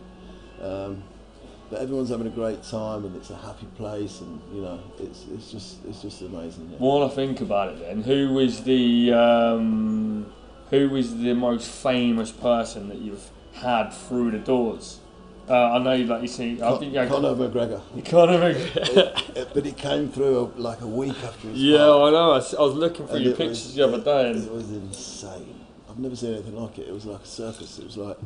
Um, 0.62 1.04
but 1.70 1.82
everyone's 1.82 2.10
having 2.10 2.28
a 2.28 2.32
great 2.32 2.64
time, 2.64 3.06
and 3.06 3.16
it's 3.16 3.30
a 3.30 3.36
happy 3.36 3.68
place, 3.76 4.22
and 4.22 4.40
you 4.54 4.62
know, 4.62 4.80
it's 5.00 5.26
it's 5.34 5.52
just 5.52 5.78
it's 5.88 6.02
just 6.02 6.22
amazing. 6.22 6.70
Yeah. 6.72 6.78
While 6.80 7.04
I 7.04 7.10
think 7.10 7.42
about 7.42 7.70
it, 7.74 7.80
then, 7.80 8.02
who 8.02 8.34
was 8.34 8.64
the 8.64 9.14
um, 9.14 10.34
who 10.72 10.90
was 10.90 11.16
the 11.18 11.34
most 11.36 11.70
famous 11.70 12.32
person 12.32 12.90
that 12.90 12.98
you've 13.00 13.30
had 13.54 13.90
through 13.92 14.32
the 14.32 14.40
doors? 14.40 15.00
Uh, 15.50 15.54
I 15.74 15.78
know, 15.80 15.96
like 15.96 16.22
you 16.24 16.28
see, 16.28 16.62
I 16.62 16.70
Con- 16.72 16.80
think 16.80 16.94
yeah, 16.94 17.06
Conor 17.08 17.34
McGregor. 17.36 17.82
Conor. 18.10 18.50
It- 18.54 19.50
but 19.54 19.66
he 19.66 19.72
came 19.72 20.10
through 20.10 20.40
a, 20.40 20.60
like 20.60 20.82
a 20.82 20.88
week 20.88 21.16
after 21.24 21.48
his 21.50 21.58
yeah. 21.64 21.84
I 21.84 22.10
know. 22.12 22.32
I 22.32 22.36
was 22.38 22.54
looking 22.54 23.08
through 23.08 23.16
And 23.16 23.26
your 23.26 23.34
pictures 23.36 23.64
was- 23.66 23.76
the 23.76 23.84
other 23.88 24.00
day, 24.04 24.32
It 24.32 24.52
was 24.52 24.70
insane. 24.72 25.56
I've 25.90 26.00
never 26.00 26.16
seen 26.16 26.34
anything 26.34 26.56
like 26.62 26.78
it. 26.80 26.88
It 26.90 26.94
was 26.94 27.06
like 27.06 27.22
a 27.22 27.26
circus. 27.26 27.80
It 27.80 27.86
was 27.86 27.96
like, 27.98 28.18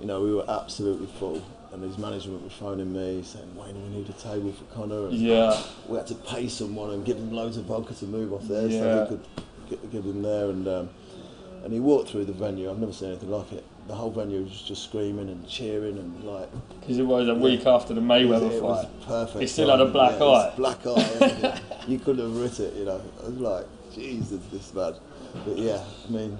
you 0.00 0.06
know, 0.06 0.20
we 0.22 0.34
were 0.34 0.44
absolutely 0.50 1.06
full, 1.18 1.40
and 1.72 1.82
his 1.82 1.96
management 1.96 2.42
were 2.42 2.50
phoning 2.50 2.92
me 2.92 3.22
saying, 3.22 3.54
"Wayne, 3.56 3.80
we 3.80 3.96
need 3.98 4.08
a 4.08 4.12
table 4.12 4.52
for 4.52 4.64
Conor." 4.74 5.06
And 5.06 5.14
yeah, 5.14 5.56
we 5.88 5.96
had 5.96 6.06
to 6.08 6.16
pay 6.16 6.48
someone 6.48 6.90
and 6.90 7.04
give 7.04 7.16
him 7.16 7.30
loads 7.32 7.56
of 7.56 7.64
vodka 7.66 7.94
to 7.94 8.06
move 8.06 8.32
off 8.32 8.42
there, 8.48 8.66
Yeah. 8.66 8.80
so 8.80 9.00
we 9.02 9.08
could 9.08 9.26
get, 9.70 9.92
give 9.92 10.04
him 10.04 10.22
there. 10.22 10.46
And 10.50 10.66
um, 10.66 10.90
and 11.62 11.72
he 11.72 11.78
walked 11.80 12.10
through 12.10 12.24
the 12.24 12.32
venue. 12.32 12.68
I've 12.68 12.78
never 12.80 12.92
seen 12.92 13.10
anything 13.10 13.30
like 13.30 13.52
it. 13.52 13.64
The 13.86 13.94
whole 13.94 14.10
venue 14.10 14.42
was 14.42 14.62
just 14.62 14.84
screaming 14.84 15.28
and 15.28 15.46
cheering 15.46 15.98
and 15.98 16.24
like 16.24 16.48
because 16.80 16.98
it 16.98 17.02
was 17.06 17.28
a 17.28 17.32
Yeah. 17.32 17.38
week 17.38 17.66
after 17.66 17.92
the 17.92 18.00
Mayweather 18.00 18.50
it 18.50 18.62
was 18.62 18.84
fight. 18.86 19.06
perfect. 19.06 19.40
He 19.40 19.46
still 19.46 19.68
had 19.70 19.80
a 19.80 19.86
black 19.86 20.18
yeah, 20.18 20.24
eye. 20.26 20.52
Black 20.56 20.86
eye. 20.86 21.16
yeah. 21.20 21.58
you 21.86 21.98
couldn't 21.98 22.24
have 22.24 22.34
writ 22.40 22.58
it, 22.60 22.74
you 22.76 22.86
know. 22.86 23.00
I 23.22 23.26
was 23.28 23.38
like, 23.38 23.66
Jesus, 23.94 24.40
this 24.50 24.70
bad. 24.70 24.94
But 25.46 25.58
yeah, 25.58 25.82
I 26.08 26.10
mean, 26.10 26.38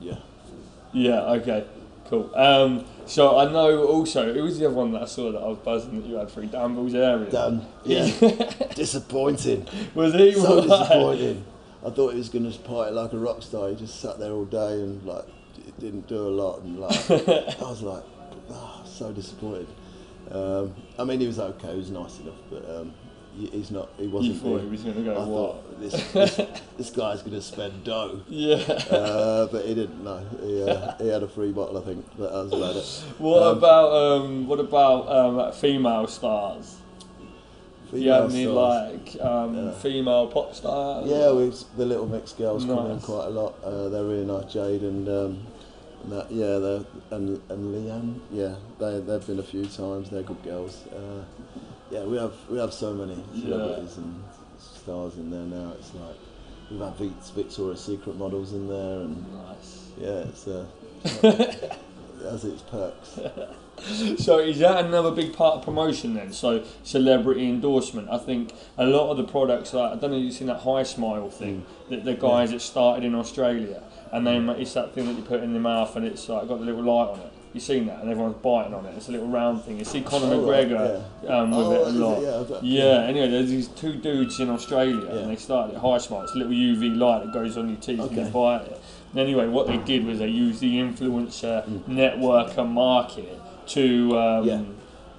yeah. 0.00 0.16
Yeah, 0.92 1.20
okay. 1.40 1.64
Cool. 2.10 2.30
Um, 2.34 2.84
so 3.06 3.38
I 3.38 3.50
know 3.50 3.84
also 3.86 4.32
who 4.34 4.42
was 4.42 4.58
the 4.58 4.66
other 4.66 4.74
one 4.74 4.92
that 4.92 5.02
I 5.02 5.06
saw 5.06 5.30
that 5.32 5.38
I 5.38 5.46
was 5.48 5.58
buzzing 5.58 6.00
that 6.00 6.06
you 6.08 6.16
had 6.16 6.30
free 6.30 6.46
Danville's 6.46 6.94
area. 6.94 7.30
Done. 7.30 7.66
Yeah. 7.84 8.06
Disappointing. 8.74 9.66
Was 9.94 10.14
he 10.14 10.32
so 10.32 10.56
Right. 10.56 10.62
disappointing. 10.68 11.44
I 11.86 11.90
thought 11.90 12.12
he 12.12 12.18
was 12.18 12.28
going 12.28 12.50
to 12.50 12.58
party 12.60 12.92
like 12.92 13.12
a 13.12 13.18
rock 13.18 13.42
star. 13.42 13.68
He 13.70 13.76
just 13.76 14.00
sat 14.00 14.18
there 14.18 14.32
all 14.32 14.44
day 14.46 14.80
and 14.82 15.02
like 15.04 15.24
d- 15.68 15.74
didn't 15.86 16.06
do 16.08 16.16
a 16.16 16.34
lot 16.42 16.62
and 16.62 16.78
like 16.78 17.10
I 17.10 17.68
was 17.68 17.82
like, 17.82 18.02
oh, 18.50 18.82
so 18.84 19.12
disappointed. 19.12 19.68
Um, 20.30 20.74
I 20.98 21.04
mean, 21.04 21.20
he 21.20 21.26
was 21.26 21.38
okay. 21.38 21.72
He 21.72 21.78
was 21.78 21.90
nice 21.90 22.18
enough, 22.20 22.34
but 22.50 22.68
um, 22.68 22.92
he- 23.34 23.46
he's 23.46 23.70
not. 23.70 23.88
He 23.98 24.06
wasn't. 24.08 24.34
You 24.34 24.40
thought 24.40 24.60
he 24.60 24.66
was 24.68 24.82
going 24.82 24.96
to 24.96 25.02
go 25.02 25.14
I 25.14 25.18
what? 25.18 25.26
thought 25.26 25.80
this, 25.80 26.12
this, 26.12 26.36
this 26.76 26.90
guy's 26.90 27.20
going 27.22 27.32
to 27.36 27.40
spend 27.42 27.84
dough. 27.84 28.20
Yeah. 28.28 28.56
Uh, 28.56 29.46
but 29.46 29.64
he 29.64 29.74
didn't. 29.74 30.02
No, 30.04 30.18
he, 30.42 30.62
uh, 30.64 30.96
he 30.98 31.08
had 31.08 31.22
a 31.22 31.28
free 31.28 31.52
bottle, 31.52 31.78
I 31.78 31.82
think. 31.82 32.04
But 32.18 32.30
that 32.32 32.44
was 32.44 32.52
about 32.52 32.76
it. 32.76 33.20
What 33.20 33.42
Um, 33.42 33.56
about 33.58 33.92
um, 33.92 34.46
what 34.48 34.60
about 34.60 35.08
um, 35.08 35.52
female 35.52 36.06
stars? 36.08 36.76
Do 37.90 37.98
you 37.98 38.10
have 38.10 38.24
any 38.24 38.44
Female 38.44 38.52
stars. 38.54 39.14
like 39.16 39.24
um, 39.24 39.54
Yeah. 39.66 39.72
female 39.78 40.26
pop 40.26 40.54
stars? 40.54 41.08
Yeah, 41.08 41.32
we 41.32 41.50
the 41.78 41.86
Little 41.86 42.06
Mix 42.06 42.32
girls 42.34 42.66
come 42.66 42.90
in 42.90 43.00
quite 43.00 43.28
a 43.28 43.30
lot. 43.30 43.54
Uh, 43.64 43.88
they're 43.88 44.04
really 44.04 44.26
nice, 44.26 44.52
Jade 44.52 44.82
and, 44.82 45.08
um, 45.08 45.38
that. 46.06 46.30
Yeah, 46.30 46.58
they're 46.58 46.84
and 47.10 47.40
and 47.50 47.72
Leigh-Anne. 47.72 48.20
Yeah, 48.30 48.54
they 48.78 49.00
they've 49.00 49.26
been 49.26 49.38
a 49.38 49.42
few 49.42 49.66
times. 49.66 50.10
They're 50.10 50.22
good 50.22 50.42
girls. 50.42 50.84
Uh, 50.88 51.24
yeah, 51.90 52.04
we 52.04 52.16
have 52.18 52.34
we 52.50 52.58
have 52.58 52.72
so 52.72 52.92
many 52.94 53.16
celebrities 53.40 53.96
and 53.96 54.22
stars 54.58 55.16
in 55.16 55.30
there 55.30 55.40
now. 55.42 55.72
It's 55.78 55.94
like 55.94 56.16
we've 56.70 56.80
had 56.80 56.94
Vic- 56.96 57.34
Victoria's 57.34 57.80
Secret 57.84 58.16
models 58.16 58.52
in 58.52 58.68
there, 58.68 59.00
and 59.00 59.24
Nice. 59.48 59.88
yeah, 59.98 60.24
it's 60.28 60.46
uh, 60.46 60.66
has 62.22 62.44
its 62.44 62.62
perks. 62.62 63.18
So 64.18 64.40
is 64.40 64.58
that 64.58 64.84
another 64.84 65.12
big 65.12 65.34
part 65.34 65.58
of 65.58 65.64
promotion 65.64 66.14
then? 66.14 66.32
So 66.32 66.64
celebrity 66.82 67.48
endorsement. 67.48 68.08
I 68.10 68.18
think 68.18 68.52
a 68.76 68.84
lot 68.84 69.12
of 69.12 69.16
the 69.18 69.22
products, 69.22 69.72
like 69.72 69.92
I 69.92 69.94
don't 69.94 70.10
know, 70.10 70.16
if 70.16 70.24
you've 70.24 70.34
seen 70.34 70.48
that 70.48 70.62
HiSmile 70.62 71.32
thing, 71.32 71.64
that 71.88 72.04
the 72.04 72.14
guys 72.14 72.50
that 72.50 72.60
started 72.60 73.04
in 73.04 73.14
Australia, 73.14 73.80
and 74.12 74.26
then 74.26 74.48
it's 74.50 74.72
that 74.74 74.92
thing 74.94 75.06
that 75.06 75.16
you 75.16 75.22
put 75.22 75.42
in 75.42 75.52
your 75.52 75.60
mouth 75.60 75.94
and 75.96 76.04
it's 76.06 76.28
like 76.28 76.48
got 76.48 76.58
the 76.58 76.64
little 76.64 76.82
light 76.82 77.10
on 77.12 77.20
it. 77.20 77.32
You've 77.54 77.62
seen 77.64 77.86
that, 77.86 78.00
and 78.02 78.10
everyone's 78.10 78.36
biting 78.42 78.74
on 78.74 78.84
it. 78.84 78.94
It's 78.96 79.08
a 79.08 79.12
little 79.12 79.26
round 79.28 79.62
thing. 79.62 79.78
You 79.78 79.84
see 79.84 80.02
Conor 80.02 80.26
Oh, 80.34 80.50
right, 80.50 80.68
McGregor 80.68 81.02
um, 81.30 81.50
with 81.50 81.66
Oh, 81.66 81.72
it 81.72 81.80
a 81.80 81.88
it? 81.88 81.92
lot. 81.94 82.62
Yeah, 82.62 82.84
Yeah, 83.00 83.04
anyway, 83.06 83.28
there's 83.30 83.48
these 83.48 83.68
two 83.68 83.94
dudes 83.94 84.38
in 84.38 84.50
Australia 84.50 85.00
Yeah. 85.06 85.20
and 85.20 85.30
they 85.30 85.36
started 85.36 85.76
at 85.76 85.82
HiSmile. 85.82 86.24
It's 86.24 86.34
a 86.34 86.38
little 86.38 86.52
UV 86.52 86.94
light 86.96 87.24
that 87.24 87.32
goes 87.32 87.56
on 87.56 87.68
your 87.68 87.78
teeth 87.78 88.00
and 88.00 88.16
you 88.16 88.24
bite 88.24 88.62
it. 88.66 88.80
And 89.12 89.20
anyway, 89.20 89.46
what 89.48 89.66
they 89.66 89.78
did 89.78 90.04
was 90.04 90.18
they 90.18 90.28
used 90.28 90.60
the 90.60 90.74
influencer 90.78 91.64
Mm. 91.66 91.88
network 91.88 92.56
and 92.58 92.70
market 92.70 93.40
to 93.68 94.18
um, 94.18 94.44
Yeah. 94.46 94.60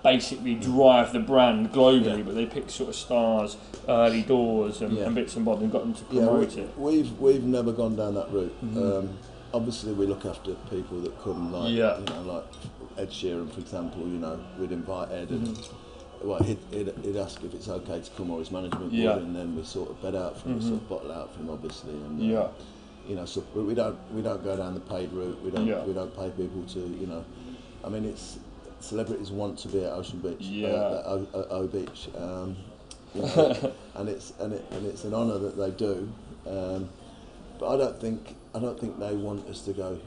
Basically 0.03 0.55
drive 0.55 1.11
the 1.13 1.19
brand 1.19 1.71
globally, 1.71 2.17
Yeah. 2.19 2.23
but 2.23 2.35
they 2.35 2.45
pick 2.45 2.69
sort 2.69 2.89
of 2.89 2.95
stars, 2.95 3.57
early 3.87 4.21
doors 4.21 4.81
and, 4.81 4.93
Yeah. 4.97 5.05
and 5.05 5.15
bits 5.15 5.35
and 5.35 5.45
bobs 5.45 5.61
and 5.61 5.71
got 5.71 5.81
them 5.81 5.93
to 5.93 6.03
Yeah, 6.11 6.25
promote 6.25 6.55
we, 6.55 6.61
it. 6.61 6.69
we've 6.77 7.19
we've 7.19 7.43
never 7.43 7.71
gone 7.71 7.95
down 7.95 8.15
that 8.15 8.31
route. 8.31 8.53
Mhm. 8.63 8.99
Um, 8.99 9.09
obviously, 9.53 9.93
we 9.93 10.05
look 10.07 10.25
after 10.25 10.53
people 10.69 10.99
that 11.01 11.19
come, 11.21 11.51
like 11.51 11.73
Yeah. 11.73 11.99
you 11.99 12.05
know, 12.05 12.33
like 12.33 12.45
Ed 12.97 13.09
Sheeran, 13.11 13.49
for 13.51 13.59
example. 13.59 14.01
You 14.03 14.19
know, 14.19 14.39
we'd 14.59 14.71
invite 14.71 15.11
Ed, 15.11 15.29
and 15.31 15.47
Mm-hmm. 15.47 16.27
well, 16.27 16.39
he'd, 16.43 16.57
he'd, 16.71 16.93
he'd 17.03 17.15
ask 17.17 17.43
if 17.43 17.53
it's 17.53 17.67
okay 17.69 17.99
to 17.99 18.11
come 18.11 18.29
or 18.31 18.39
his 18.39 18.51
management 18.51 18.91
Yeah. 18.93 19.15
would, 19.15 19.23
and 19.23 19.35
then 19.35 19.55
we 19.55 19.63
sort 19.63 19.89
of 19.89 20.01
bed 20.01 20.15
out 20.15 20.37
for 20.37 20.49
him, 20.49 20.59
Mhm. 20.59 20.63
sort 20.63 20.73
of 20.75 20.89
bottle 20.89 21.11
out 21.11 21.33
for 21.33 21.39
him, 21.41 21.49
obviously. 21.49 21.93
And, 21.93 22.21
uh, 22.21 22.23
Yeah. 22.25 22.47
you 23.07 23.15
know, 23.15 23.25
so 23.25 23.43
we 23.55 23.73
don't 23.73 23.97
we 24.15 24.21
don't 24.21 24.43
go 24.43 24.55
down 24.55 24.73
the 24.75 24.79
paid 24.81 25.11
route. 25.11 25.37
We 25.43 25.51
don't 25.51 25.65
Yeah. 25.67 25.83
we 25.83 25.93
don't 25.93 26.15
pay 26.15 26.29
people 26.29 26.61
to 26.73 26.79
you 26.79 27.07
know. 27.07 27.23
I 27.83 27.89
mean, 27.89 28.03
it's 28.05 28.37
celebrities 28.83 29.31
want 29.31 29.57
to 29.59 29.67
be 29.67 29.83
at 29.83 29.91
Ocean 29.91 30.19
Beach, 30.19 30.41
Yeah. 30.41 30.67
uh, 30.69 31.03
o, 31.05 31.27
o, 31.33 31.47
o 31.49 31.67
Beach, 31.67 32.09
um, 32.17 32.55
you 33.15 33.21
know, 33.23 33.73
and 33.95 34.07
it's 34.09 34.33
and 34.39 34.53
it 34.53 34.65
and 34.71 34.85
it's 34.85 35.03
an 35.03 35.13
honour 35.13 35.37
that 35.39 35.57
they 35.57 35.71
do. 35.71 36.11
Um, 36.47 36.89
but 37.59 37.73
I 37.73 37.77
don't 37.77 37.99
think 37.99 38.35
I 38.55 38.59
don't 38.59 38.79
think 38.79 38.99
they 38.99 39.13
want 39.13 39.47
us 39.49 39.61
to 39.61 39.73
go. 39.73 39.99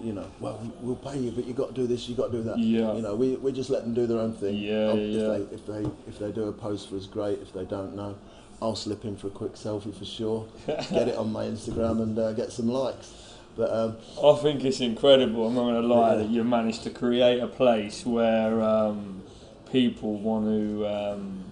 You 0.00 0.12
know, 0.12 0.30
well, 0.38 0.60
we'll 0.80 0.94
pay 0.94 1.18
you, 1.18 1.32
but 1.32 1.44
you 1.44 1.54
got 1.54 1.68
to 1.70 1.74
do 1.74 1.86
this, 1.88 2.08
you 2.08 2.14
got 2.14 2.30
to 2.30 2.38
do 2.38 2.42
that. 2.44 2.56
Yeah. 2.58 2.94
You 2.94 3.02
know, 3.02 3.16
we, 3.16 3.34
we 3.34 3.50
just 3.50 3.68
let 3.68 3.82
them 3.82 3.94
do 3.94 4.06
their 4.06 4.20
own 4.20 4.32
thing. 4.32 4.54
Yeah, 4.54 4.92
yeah, 4.92 5.32
if 5.32 5.50
They, 5.50 5.54
if 5.56 5.66
they 5.66 5.90
if 6.06 6.18
they 6.20 6.30
do 6.30 6.44
a 6.44 6.52
post 6.52 6.88
for 6.88 6.96
us, 6.96 7.06
great. 7.06 7.40
If 7.40 7.52
they 7.52 7.64
don't 7.64 7.96
know, 7.96 8.16
I'll 8.62 8.76
slip 8.76 9.04
in 9.04 9.16
for 9.16 9.26
a 9.26 9.30
quick 9.30 9.54
selfie 9.54 9.92
for 9.96 10.04
sure. 10.04 10.46
get 10.66 11.08
it 11.08 11.16
on 11.16 11.32
my 11.32 11.44
Instagram 11.46 12.00
and 12.02 12.16
uh, 12.18 12.32
get 12.32 12.52
some 12.52 12.68
likes. 12.68 13.12
But 13.58 13.72
um, 13.72 13.96
I 14.24 14.36
think 14.40 14.64
it's 14.64 14.80
incredible. 14.80 15.48
I'm 15.48 15.54
not 15.56 15.62
going 15.62 15.82
to 15.82 15.88
lie 15.88 16.12
Yeah. 16.12 16.18
that 16.18 16.28
you 16.30 16.44
managed 16.44 16.84
to 16.84 16.90
create 16.90 17.40
a 17.40 17.48
place 17.48 18.06
where 18.06 18.62
um, 18.62 19.20
people 19.72 20.14
want 20.20 20.46
to, 20.46 20.86
um, 20.86 21.44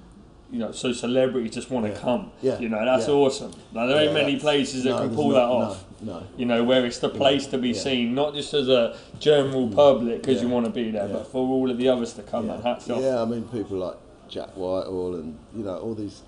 you 0.52 0.60
know, 0.60 0.70
so 0.70 0.92
celebrities 0.92 1.52
just 1.52 1.68
want 1.68 1.84
to 1.86 1.90
Yeah. 1.92 1.98
come. 1.98 2.30
Yeah, 2.42 2.58
You 2.60 2.68
know, 2.68 2.84
that's 2.84 3.08
yeah. 3.08 3.14
awesome. 3.14 3.50
Now, 3.74 3.86
there 3.88 3.96
ain't 4.00 4.12
yeah, 4.12 4.22
many 4.22 4.38
places 4.38 4.84
that 4.84 4.90
no, 4.90 4.98
can 5.00 5.14
pull 5.16 5.30
not- 5.30 5.34
that 5.34 5.48
off. 5.48 5.84
No, 6.00 6.12
no. 6.20 6.22
You 6.36 6.46
know, 6.46 6.62
where 6.62 6.86
it's 6.86 6.98
the 7.00 7.08
place 7.08 7.48
to 7.48 7.58
be 7.58 7.70
yeah. 7.70 7.80
seen, 7.80 8.14
not 8.14 8.34
just 8.34 8.54
as 8.54 8.68
a 8.68 8.96
general 9.18 9.66
public 9.68 10.22
because 10.22 10.40
you 10.40 10.48
want 10.48 10.66
to 10.66 10.70
be 10.70 10.92
there, 10.92 11.08
Yeah. 11.08 11.12
but 11.14 11.26
for 11.26 11.38
all 11.48 11.68
of 11.68 11.76
the 11.76 11.88
others 11.88 12.12
to 12.14 12.22
come. 12.22 12.46
Man, 12.46 12.62
hats 12.62 12.88
off. 12.88 13.00
Yeah, 13.02 13.20
I 13.20 13.24
mean 13.24 13.42
people 13.48 13.78
like 13.78 13.96
Jack 14.28 14.50
Whitehall 14.56 15.16
and 15.16 15.36
you 15.56 15.64
know 15.64 15.76
all 15.78 15.94
these 15.94 16.22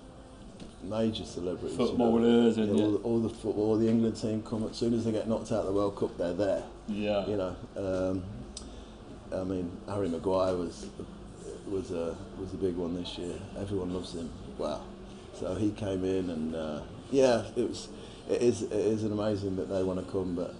major 0.82 1.24
celebrities, 1.24 1.72
you 1.72 1.78
know. 1.78 1.86
Footballers 1.88 2.58
and 2.58 2.78
Yeah, 2.78 2.84
all, 2.84 2.90
the, 2.92 2.98
all 2.98 3.20
the 3.20 3.28
football, 3.28 3.76
the 3.76 3.88
England 3.88 4.16
team 4.16 4.42
come 4.42 4.66
as 4.68 4.76
soon 4.76 4.94
as 4.94 5.04
they 5.04 5.12
get 5.12 5.28
knocked 5.28 5.52
out 5.52 5.60
of 5.60 5.66
the 5.66 5.72
World 5.72 5.96
Cup, 5.96 6.16
they're 6.16 6.34
there. 6.34 6.62
Yeah. 6.88 7.26
You 7.26 7.36
know, 7.36 7.56
um, 7.76 8.24
I 9.32 9.44
mean 9.44 9.70
Harry 9.88 10.08
Maguire 10.08 10.56
was 10.56 10.86
was 11.68 11.90
a 11.90 12.16
was 12.40 12.52
a 12.54 12.56
big 12.56 12.76
one 12.76 12.94
this 12.94 13.18
year. 13.18 13.34
Everyone 13.58 13.92
loves 13.92 14.14
him. 14.14 14.30
Wow. 14.56 14.82
So 15.34 15.54
he 15.54 15.70
came 15.72 16.04
in 16.04 16.30
and 16.30 16.54
uh, 16.54 16.80
yeah, 17.10 17.44
it 17.56 17.68
was 17.68 17.88
it 18.28 18.42
is 18.42 18.62
it 18.62 18.72
is 18.72 19.04
an 19.04 19.12
amazing 19.12 19.56
that 19.56 19.68
they 19.68 19.82
want 19.82 20.04
to 20.04 20.10
come, 20.10 20.34
but 20.34 20.54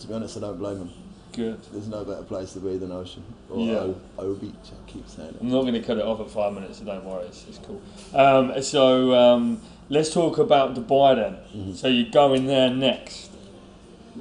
to 0.00 0.06
be 0.06 0.14
honest, 0.14 0.36
I 0.36 0.40
don't 0.40 0.58
blame 0.58 0.78
them. 0.78 0.92
Good. 1.38 1.62
There's 1.72 1.86
no 1.86 2.02
better 2.04 2.24
place 2.24 2.52
to 2.54 2.58
be 2.58 2.78
than 2.78 2.90
Ocean 2.90 3.22
or 3.48 3.64
Yeah. 3.64 3.74
O, 3.76 3.96
o 4.18 4.34
Beach. 4.34 4.52
I 4.72 4.90
keep 4.90 5.08
saying 5.08 5.28
it. 5.28 5.36
I'm 5.40 5.48
not 5.50 5.60
going 5.60 5.74
to 5.74 5.80
cut 5.80 5.96
it 5.96 6.02
off 6.04 6.18
at 6.18 6.28
five 6.28 6.52
minutes, 6.52 6.80
so 6.80 6.84
don't 6.84 7.04
worry, 7.04 7.26
it's, 7.26 7.46
it's 7.48 7.58
cool. 7.58 7.80
Um, 8.12 8.60
so 8.60 9.14
um, 9.14 9.62
let's 9.88 10.12
talk 10.12 10.38
about 10.38 10.74
Dubai 10.74 11.14
then. 11.14 11.74
So 11.76 11.86
you're 11.86 12.10
going 12.10 12.46
there 12.46 12.70
next. 12.70 13.27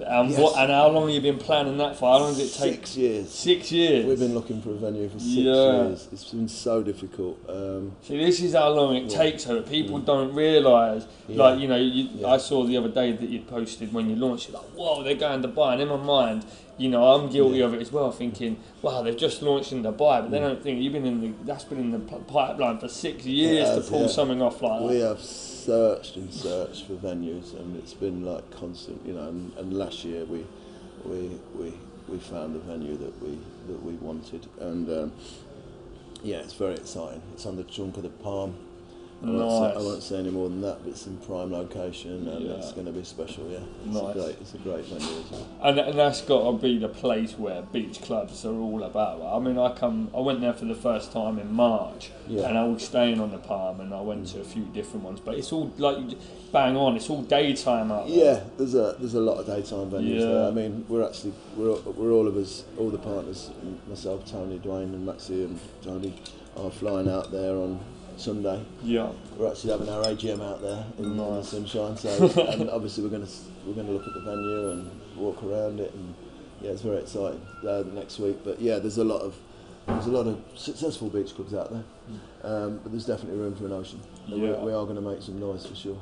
Um, 0.06 0.30
Yes. 0.30 0.40
what, 0.40 0.58
and 0.60 0.72
how 0.72 0.90
long 0.90 1.06
have 1.08 1.16
you 1.16 1.22
been 1.22 1.38
planning 1.40 1.78
that 1.78 1.96
for? 1.96 2.12
How 2.12 2.20
long 2.20 2.34
does 2.34 2.40
it 2.56 2.58
take? 2.62 2.76
Six 2.76 2.98
years. 2.98 3.30
Six 3.30 3.72
years. 3.72 4.06
We've 4.06 4.20
been 4.20 4.34
looking 4.34 4.62
for 4.62 4.72
a 4.72 4.74
venue 4.74 5.10
for 5.10 5.20
six 5.20 5.32
Yeah. 5.36 5.54
years. 5.88 6.08
It's 6.12 6.26
been 6.26 6.48
so 6.48 6.84
difficult. 6.84 7.38
Um, 7.50 7.94
See, 8.02 8.18
this 8.18 8.40
is 8.42 8.54
how 8.54 8.70
long 8.70 8.96
it 8.96 9.12
Yeah. 9.12 9.18
takes. 9.18 9.46
So 9.46 9.62
people 9.62 10.00
don't 10.00 10.34
realise. 10.34 11.06
Yeah. 11.28 11.44
Like 11.44 11.60
you 11.60 11.68
know, 11.68 11.78
you. 11.78 12.26
I 12.26 12.38
saw 12.38 12.64
the 12.64 12.78
other 12.78 12.90
day 12.90 13.12
that 13.14 13.30
you 13.30 13.40
posted 13.42 13.94
when 13.94 14.10
you 14.10 14.16
launched. 14.16 14.50
You're 14.50 14.60
like, 14.60 14.70
whoa, 14.76 15.04
they're 15.04 15.16
going 15.16 15.42
to 15.42 15.48
Dubai. 15.48 15.74
And 15.74 15.82
in 15.84 15.88
my 15.88 15.98
mind, 15.98 16.46
you 16.78 16.90
know, 16.90 17.04
I'm 17.14 17.30
guilty 17.30 17.62
of 17.62 17.74
it 17.74 17.82
as 17.82 17.92
well. 17.92 18.12
Thinking, 18.12 18.58
wow, 18.84 19.02
they've 19.02 19.18
just 19.18 19.42
launched 19.42 19.72
in 19.72 19.82
Dubai, 19.84 20.22
but 20.22 20.30
they 20.32 20.38
Mm. 20.38 20.42
don't 20.50 20.62
think 20.64 20.80
you've 20.82 20.94
been 20.94 21.06
in 21.08 21.22
the. 21.22 21.32
That's 21.44 21.64
been 21.64 21.80
in 21.80 21.92
the 21.92 22.00
pipeline 22.00 22.78
for 22.78 22.88
six 22.88 23.26
years 23.26 23.68
has, 23.68 23.86
to 23.86 23.92
pull 23.92 24.08
something 24.08 24.42
off 24.44 24.62
like 24.62 24.82
we 24.82 24.98
that. 25.00 25.08
have 25.08 25.20
searched 25.68 26.16
and 26.16 26.34
searched 26.34 26.86
for 26.86 26.94
venues, 26.94 27.54
and 27.60 27.76
it's 27.76 27.94
been 27.94 28.24
like 28.24 28.50
constant, 28.52 29.06
you 29.06 29.14
know. 29.14 29.28
And, 29.28 29.52
and 29.58 29.74
last 29.74 30.06
year 30.06 30.24
we 30.24 30.46
we 31.04 31.38
we 31.54 31.74
we 32.08 32.18
found 32.20 32.56
the 32.56 32.60
venue 32.60 32.96
that 32.96 33.22
we 33.22 33.38
that 33.68 33.84
we 33.84 33.94
wanted, 33.96 34.48
and 34.62 34.90
um, 34.90 35.12
yeah, 36.24 36.38
it's 36.38 36.54
very 36.54 36.76
exciting. 36.76 37.22
It's 37.34 37.46
on 37.46 37.58
the 37.58 37.66
trunk 37.66 37.98
of 37.98 38.04
the 38.04 38.10
Palm. 38.10 38.56
I 39.24 39.30
won't, 39.32 39.74
say, 39.74 39.80
I 39.80 39.84
won't 39.84 40.04
say 40.04 40.20
any 40.20 40.30
more 40.30 40.48
than 40.48 40.62
that, 40.62 40.84
but 40.84 40.90
it's 40.92 41.08
in 41.08 41.18
prime 41.18 41.52
location, 41.52 42.28
and 42.28 42.46
Yeah. 42.46 42.52
it's 42.54 42.72
going 42.72 42.86
to 42.86 42.92
be 42.92 43.04
special. 43.04 43.46
Yeah, 43.50 43.58
it's 43.86 43.94
Nice. 43.96 44.16
a 44.16 44.20
great, 44.20 44.36
it's 44.42 44.54
a 44.54 44.58
great 44.60 44.86
venue 44.86 45.06
as 45.26 45.32
well. 45.32 45.48
And, 45.64 45.80
and 45.80 45.98
that's 45.98 46.22
got 46.22 46.52
to 46.52 46.58
be 46.58 46.78
the 46.78 46.88
place 46.88 47.34
where 47.38 47.64
beach 47.64 48.00
clubs 48.04 48.46
are 48.46 48.54
all 48.54 48.84
about. 48.84 49.22
I 49.24 49.40
mean, 49.40 49.58
I 49.58 49.74
come, 49.74 50.10
I 50.16 50.20
went 50.20 50.42
there 50.42 50.54
for 50.54 50.66
the 50.66 50.76
first 50.76 51.12
time 51.12 51.40
in 51.40 51.52
March, 51.52 52.12
Yeah. 52.28 52.48
and 52.48 52.58
I 52.60 52.66
was 52.66 52.84
staying 52.84 53.20
on 53.20 53.32
the 53.32 53.40
Palm, 53.40 53.82
and 53.82 53.92
I 53.92 54.02
went 54.02 54.28
to 54.28 54.42
a 54.42 54.44
few 54.44 54.66
different 54.66 55.04
ones. 55.04 55.20
But 55.20 55.36
it's 55.36 55.52
all 55.52 55.72
like 55.80 55.98
bang 56.54 56.78
on. 56.78 56.96
It's 56.96 57.10
all 57.10 57.24
daytime 57.24 57.92
out 57.92 58.08
there. 58.08 58.18
Yeah, 58.36 58.40
there's 58.58 58.76
a 58.76 58.96
there's 59.00 59.16
a 59.16 59.20
lot 59.20 59.38
of 59.40 59.48
daytime 59.48 59.90
venues 59.90 60.20
Yeah. 60.20 60.26
there. 60.28 60.48
I 60.48 60.52
mean, 60.52 60.86
we're 60.88 61.04
actually 61.04 61.34
we're 61.58 61.76
we're 61.82 62.12
all 62.12 62.28
of 62.28 62.38
us, 62.38 62.66
all 62.78 62.92
the 62.92 63.00
partners, 63.00 63.50
myself, 63.90 64.30
Tony, 64.30 64.60
Dwayne, 64.60 64.94
and 64.94 65.06
Maxie, 65.08 65.44
and 65.44 65.60
Tony, 65.82 66.14
are 66.56 66.70
flying 66.70 67.10
out 67.10 67.32
there 67.32 67.56
on 67.58 67.80
Sunday. 68.18 68.64
Yeah. 68.84 69.12
We're 69.38 69.50
actually 69.52 69.72
having 69.72 69.90
our 69.90 70.04
AGM 70.04 70.42
out 70.42 70.62
there 70.62 70.84
in, 70.98 71.06
in 71.06 71.18
the 71.18 71.30
Nice. 71.36 71.50
sunshine. 71.50 71.98
So, 71.98 72.10
and 72.52 72.70
obviously 72.70 73.04
we're 73.04 73.10
gonna 73.10 73.28
we're 73.66 73.74
gonna 73.74 73.92
look 73.92 74.08
at 74.08 74.14
the 74.14 74.22
venue 74.22 74.70
and 74.72 74.90
walk 75.16 75.42
around 75.44 75.80
it, 75.80 75.94
and 75.94 76.14
yeah, 76.62 76.72
it's 76.72 76.82
very 76.82 76.98
exciting 76.98 77.42
uh, 77.68 77.84
next 77.94 78.20
week. 78.20 78.38
But 78.44 78.60
yeah, 78.62 78.80
there's 78.80 78.98
a 78.98 79.04
lot 79.04 79.22
of 79.22 79.36
there's 79.88 80.08
a 80.08 80.12
lot 80.12 80.28
of 80.28 80.42
successful 80.56 81.10
beach 81.10 81.34
clubs 81.36 81.54
out 81.54 81.72
there, 81.72 81.84
um, 82.44 82.80
but 82.84 82.92
there's 82.92 83.06
definitely 83.06 83.40
room 83.40 83.56
for 83.56 83.66
an 83.68 83.72
ocean. 83.74 84.02
Yeah. 84.28 84.36
we, 84.36 84.66
we 84.68 84.74
are 84.74 84.84
going 84.84 84.96
to 84.96 85.02
make 85.02 85.22
some 85.22 85.40
noise 85.40 85.66
for 85.66 85.76
sure. 85.76 85.98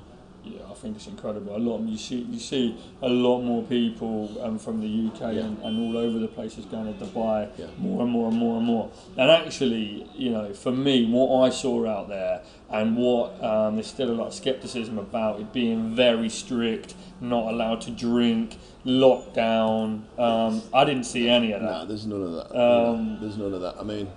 Yeah, 0.46 0.62
I 0.70 0.74
think 0.76 0.96
it's 0.98 1.08
incredible. 1.08 1.56
A 1.56 1.58
lot 1.58 1.80
you 1.82 1.98
see 1.98 2.20
you 2.30 2.40
see 2.40 2.78
a 3.02 3.10
lot 3.10 3.42
more 3.42 3.64
people 3.64 4.30
um, 4.42 4.60
from 4.60 4.80
the 4.82 4.88
UK 5.10 5.20
Yeah. 5.36 5.42
and, 5.46 5.58
and 5.64 5.80
all 5.80 5.98
over 5.98 6.20
the 6.20 6.28
places 6.28 6.66
going 6.66 6.86
to 6.94 7.06
Dubai 7.06 7.50
Yeah. 7.58 7.66
more 7.80 8.04
and 8.04 8.12
more 8.12 8.28
and 8.30 8.38
more 8.38 8.58
and 8.58 8.66
more. 8.66 8.92
And 9.18 9.32
actually, 9.32 10.08
you 10.16 10.30
know, 10.32 10.54
for 10.54 10.72
me, 10.72 11.06
what 11.10 11.46
I 11.48 11.50
saw 11.50 11.88
out 11.88 12.08
there 12.10 12.42
and 12.70 12.96
what 12.98 13.44
um, 13.44 13.76
there's 13.76 13.88
still 13.88 14.12
a 14.12 14.18
lot 14.22 14.28
of 14.28 14.34
skepticism 14.34 14.98
about 15.00 15.40
it 15.40 15.52
being 15.52 15.96
very 15.96 16.30
strict, 16.30 16.94
not 17.22 17.52
allowed 17.54 17.82
to 17.82 17.92
drink, 17.92 18.58
lockdown. 18.86 20.02
Um, 20.20 20.62
I 20.74 20.86
didn't 20.86 21.06
see 21.06 21.30
any 21.30 21.52
of 21.54 21.62
that. 21.62 21.80
No, 21.82 21.86
there's 21.86 22.06
none 22.06 22.22
of 22.22 22.32
that. 22.34 22.60
Um, 22.60 23.18
there's 23.22 23.38
none 23.38 23.54
of 23.54 23.62
that. 23.62 23.76
I 23.80 23.84
mean, 23.84 24.08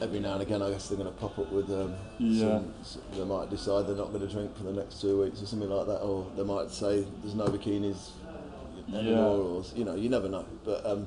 every 0.00 0.20
now 0.20 0.34
and 0.34 0.42
again, 0.42 0.62
I 0.62 0.70
guess 0.70 0.88
they're 0.88 0.98
going 0.98 1.12
to 1.12 1.18
pop 1.18 1.38
up 1.38 1.50
with. 1.52 1.70
Um, 1.70 1.94
Yeah. 2.18 2.60
some, 2.82 3.02
they 3.16 3.24
might 3.24 3.50
decide 3.50 3.86
they're 3.86 3.96
not 3.96 4.12
going 4.12 4.26
to 4.26 4.32
drink 4.32 4.56
for 4.56 4.64
the 4.64 4.72
next 4.72 5.00
two 5.00 5.20
weeks 5.22 5.42
or 5.42 5.46
something 5.46 5.70
like 5.70 5.86
that, 5.86 6.00
or 6.00 6.26
they 6.36 6.42
might 6.44 6.70
say 6.70 7.04
there's 7.22 7.34
no 7.34 7.46
bikinis 7.46 8.10
anymore, 8.94 9.36
Yeah. 9.36 9.42
or 9.42 9.64
you 9.74 9.84
know, 9.84 9.94
you 9.94 10.08
never 10.08 10.28
know. 10.28 10.44
But 10.64 10.84
um, 10.86 11.06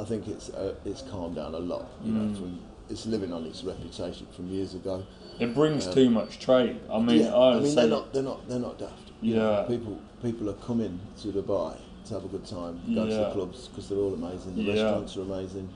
I 0.00 0.04
think 0.04 0.28
it's 0.28 0.50
uh, 0.50 0.74
it's 0.84 1.02
calmed 1.02 1.36
down 1.36 1.54
a 1.54 1.58
lot. 1.58 1.86
You 2.04 2.12
Mm. 2.12 2.14
know, 2.30 2.34
from 2.34 2.58
it's 2.88 3.06
living 3.06 3.32
on 3.32 3.44
its 3.46 3.64
reputation 3.64 4.26
from 4.34 4.48
years 4.48 4.74
ago. 4.74 5.02
It 5.40 5.54
brings 5.54 5.86
Um, 5.88 5.92
too 5.94 6.10
much 6.10 6.38
trade. 6.38 6.78
I 6.90 6.98
mean, 7.00 7.18
yeah, 7.20 7.34
I, 7.34 7.56
I 7.56 7.60
mean 7.60 7.66
say 7.74 7.82
they're 7.82 7.90
not 7.90 8.12
they're 8.12 8.22
not 8.22 8.48
they're 8.48 8.58
not 8.60 8.78
daft. 8.78 9.10
You 9.20 9.34
know, 9.36 9.50
Yeah. 9.50 9.62
people 9.64 9.98
people 10.22 10.48
are 10.48 10.54
coming 10.54 11.00
to 11.22 11.28
Dubai 11.28 11.76
to 12.06 12.14
have 12.14 12.24
a 12.24 12.28
good 12.28 12.46
time, 12.46 12.80
go 12.94 13.06
to 13.08 13.14
the 13.14 13.30
clubs 13.32 13.68
because 13.68 13.88
they're 13.88 13.98
all 13.98 14.14
amazing. 14.14 14.54
The 14.54 14.62
Yeah. 14.62 14.72
restaurants 14.74 15.16
are 15.16 15.22
amazing, 15.22 15.68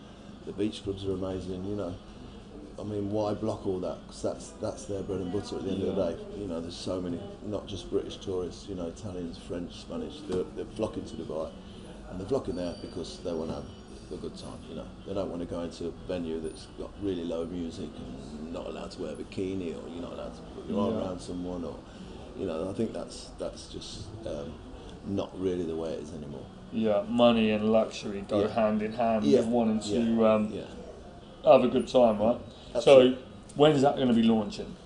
the 0.47 0.53
beach 0.53 0.85
clubs 0.85 1.05
are 1.05 1.13
amazing. 1.13 1.65
You 1.65 1.75
know, 1.77 1.95
I 2.81 2.83
mean, 2.85 3.11
why 3.11 3.35
block 3.35 3.67
all 3.67 3.79
that? 3.81 3.99
Because 4.07 4.23
that's 4.23 4.49
that's 4.61 4.85
their 4.87 5.03
bread 5.03 5.21
and 5.21 5.33
butter 5.33 5.57
at 5.57 5.65
the 5.65 5.71
end 5.71 5.83
of 5.83 5.97
the 5.97 6.13
day. 6.13 6.17
You 6.39 6.47
know, 6.47 6.61
there's 6.61 6.77
so 6.77 7.01
many, 7.01 7.21
not 7.47 7.67
just 7.67 7.91
British 7.91 8.17
tourists. 8.17 8.67
You 8.69 8.75
know, 8.75 8.87
Italians, 8.87 9.37
French, 9.39 9.73
Spanish. 9.81 10.21
They're, 10.29 10.45
they're 10.57 10.65
flocking 10.77 11.05
to 11.05 11.15
Dubai, 11.17 11.51
and 12.11 12.19
they're 12.19 12.27
flocking 12.29 12.57
there 12.57 12.75
because 12.81 13.19
they 13.23 13.33
want 13.33 13.51
to 13.51 13.57
have 13.57 13.65
a 14.13 14.17
good 14.17 14.35
time. 14.37 14.59
You 14.69 14.77
know, 14.77 14.87
they 15.07 15.13
don't 15.15 15.29
want 15.29 15.41
to 15.43 15.47
go 15.47 15.61
into 15.61 15.89
a 15.89 15.91
venue 16.09 16.41
that's 16.41 16.67
got 16.79 16.91
really 17.03 17.25
low 17.25 17.45
music 17.45 17.91
and 17.97 18.53
not 18.53 18.67
allowed 18.67 18.91
to 18.93 19.03
wear 19.03 19.13
a 19.13 19.17
bikini, 19.17 19.75
or 19.77 19.89
you're 19.91 20.03
not 20.03 20.15
allowed 20.15 20.35
to 20.35 20.43
put 20.55 20.67
your 20.69 20.81
arm 20.81 20.95
Yeah. 20.95 21.01
around 21.07 21.21
someone, 21.21 21.65
or 21.65 21.77
you 22.39 22.47
know, 22.47 22.71
I 22.71 22.73
think 22.73 22.95
that's 22.95 23.29
that's 23.39 23.69
just 23.69 24.07
um, 24.27 24.53
not 25.07 25.31
really 25.39 25.65
the 25.65 25.77
way 25.77 25.91
it 25.93 26.01
is 26.01 26.13
anymore. 26.15 26.47
yeah, 26.73 27.03
money 27.09 27.51
and 27.51 27.71
luxury 27.73 28.25
go 28.29 28.41
Yeah. 28.43 28.49
hand 28.49 28.81
in 28.81 28.93
hand 28.93 29.25
Yeah. 29.25 29.41
with 29.41 29.49
wanting 29.49 29.81
to 29.81 29.99
Yeah. 29.99 30.35
um, 30.35 30.53
Yeah, 30.53 31.53
have 31.53 31.65
a 31.65 31.69
good 31.69 31.87
time, 31.89 32.19
right? 32.21 32.39
Absolutely. 32.75 33.15
So, 33.15 33.19
when 33.57 33.73
is 33.73 33.83
that 33.83 33.97
going 33.97 34.09
to 34.09 34.15
be 34.15 34.23
launching? 34.23 34.77